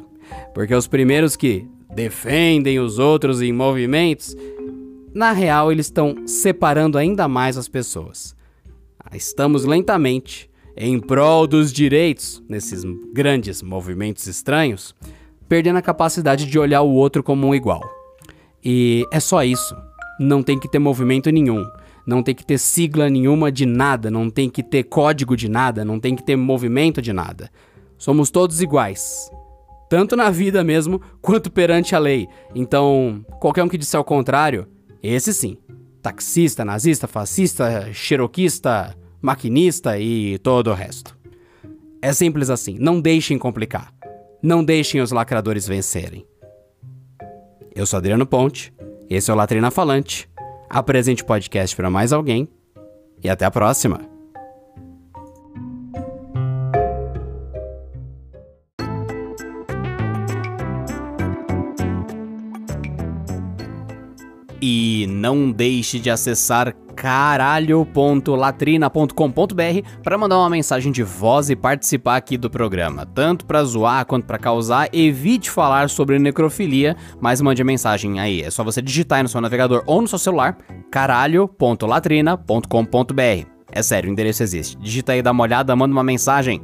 Porque 0.53 0.73
os 0.73 0.87
primeiros 0.87 1.35
que 1.35 1.67
defendem 1.93 2.79
os 2.79 2.99
outros 2.99 3.41
em 3.41 3.53
movimentos, 3.53 4.35
na 5.13 5.31
real 5.31 5.71
eles 5.71 5.85
estão 5.85 6.27
separando 6.27 6.97
ainda 6.97 7.27
mais 7.27 7.57
as 7.57 7.67
pessoas. 7.67 8.35
Estamos 9.13 9.65
lentamente, 9.65 10.49
em 10.75 10.99
prol 10.99 11.47
dos 11.47 11.71
direitos, 11.71 12.43
nesses 12.49 12.83
grandes 13.13 13.61
movimentos 13.61 14.27
estranhos, 14.27 14.93
perdendo 15.47 15.77
a 15.77 15.81
capacidade 15.81 16.45
de 16.45 16.59
olhar 16.59 16.81
o 16.81 16.91
outro 16.91 17.23
como 17.23 17.47
um 17.47 17.55
igual. 17.55 17.81
E 18.63 19.05
é 19.11 19.19
só 19.19 19.43
isso. 19.43 19.75
Não 20.19 20.41
tem 20.41 20.59
que 20.59 20.69
ter 20.69 20.79
movimento 20.79 21.29
nenhum. 21.29 21.65
Não 22.05 22.21
tem 22.21 22.35
que 22.35 22.45
ter 22.45 22.57
sigla 22.57 23.09
nenhuma 23.09 23.51
de 23.51 23.65
nada. 23.65 24.11
Não 24.11 24.29
tem 24.29 24.49
que 24.49 24.63
ter 24.63 24.83
código 24.83 25.35
de 25.35 25.49
nada. 25.49 25.83
Não 25.83 25.99
tem 25.99 26.15
que 26.15 26.23
ter 26.23 26.35
movimento 26.35 27.01
de 27.01 27.11
nada. 27.11 27.49
Somos 27.97 28.29
todos 28.29 28.61
iguais. 28.61 29.29
Tanto 29.89 30.15
na 30.15 30.29
vida 30.29 30.63
mesmo, 30.63 31.01
quanto 31.21 31.51
perante 31.51 31.95
a 31.95 31.99
lei. 31.99 32.27
Então, 32.53 33.25
qualquer 33.39 33.63
um 33.63 33.69
que 33.69 33.77
disser 33.77 33.99
o 33.99 34.03
contrário, 34.03 34.67
esse 35.01 35.33
sim. 35.33 35.57
Taxista, 36.01 36.63
nazista, 36.63 37.07
fascista, 37.07 37.91
xeroquista, 37.91 38.95
maquinista 39.21 39.97
e 39.97 40.37
todo 40.39 40.69
o 40.69 40.73
resto. 40.73 41.17
É 42.01 42.13
simples 42.13 42.49
assim. 42.49 42.77
Não 42.79 43.01
deixem 43.01 43.39
complicar. 43.39 43.91
Não 44.41 44.63
deixem 44.63 45.01
os 45.01 45.11
lacradores 45.11 45.67
vencerem. 45.67 46.25
Eu 47.75 47.85
sou 47.85 47.97
Adriano 47.97 48.25
Ponte, 48.25 48.71
esse 49.09 49.29
é 49.29 49.33
o 49.33 49.37
Latrina 49.37 49.71
Falante. 49.71 50.29
Apresente 50.69 51.23
o 51.23 51.25
podcast 51.25 51.75
para 51.75 51.89
mais 51.89 52.11
alguém 52.11 52.47
e 53.23 53.29
até 53.29 53.45
a 53.45 53.51
próxima. 53.51 54.14
E 64.67 65.05
não 65.07 65.51
deixe 65.51 65.99
de 65.99 66.09
acessar 66.09 66.73
caralho.latrina.com.br 66.95 69.87
para 70.01 70.17
mandar 70.17 70.39
uma 70.39 70.49
mensagem 70.49 70.91
de 70.91 71.03
voz 71.03 71.51
e 71.51 71.55
participar 71.55 72.15
aqui 72.15 72.35
do 72.35 72.49
programa. 72.49 73.05
Tanto 73.05 73.45
para 73.45 73.63
zoar 73.63 74.03
quanto 74.07 74.25
para 74.25 74.39
causar, 74.39 74.89
evite 74.91 75.51
falar 75.51 75.87
sobre 75.87 76.17
necrofilia, 76.17 76.97
mas 77.21 77.41
mande 77.41 77.61
a 77.61 77.65
mensagem 77.65 78.19
aí. 78.19 78.41
É 78.41 78.49
só 78.49 78.63
você 78.63 78.81
digitar 78.81 79.17
aí 79.17 79.23
no 79.23 79.29
seu 79.29 79.39
navegador 79.39 79.83
ou 79.85 80.01
no 80.01 80.07
seu 80.07 80.17
celular 80.17 80.57
caralho.latrina.com.br. 80.89 83.47
É 83.71 83.83
sério, 83.83 84.09
o 84.09 84.11
endereço 84.11 84.41
existe. 84.41 84.75
Digita 84.79 85.11
aí, 85.11 85.21
dá 85.21 85.31
uma 85.31 85.43
olhada, 85.43 85.75
manda 85.75 85.93
uma 85.93 86.03
mensagem. 86.03 86.59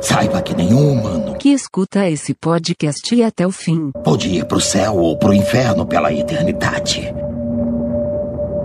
Saiba 0.00 0.42
que 0.42 0.54
nenhum 0.54 0.92
humano 0.92 1.33
Que 1.44 1.52
escuta 1.52 2.08
esse 2.08 2.32
podcast 2.32 3.22
até 3.22 3.46
o 3.46 3.52
fim. 3.52 3.90
pode 4.02 4.30
ir 4.30 4.46
pro 4.46 4.58
céu 4.58 4.96
ou 4.96 5.18
pro 5.18 5.34
inferno 5.34 5.84
pela 5.84 6.10
eternidade. 6.10 7.12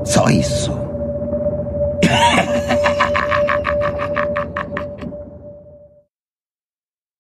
Só 0.06 0.30
isso. 0.30 0.72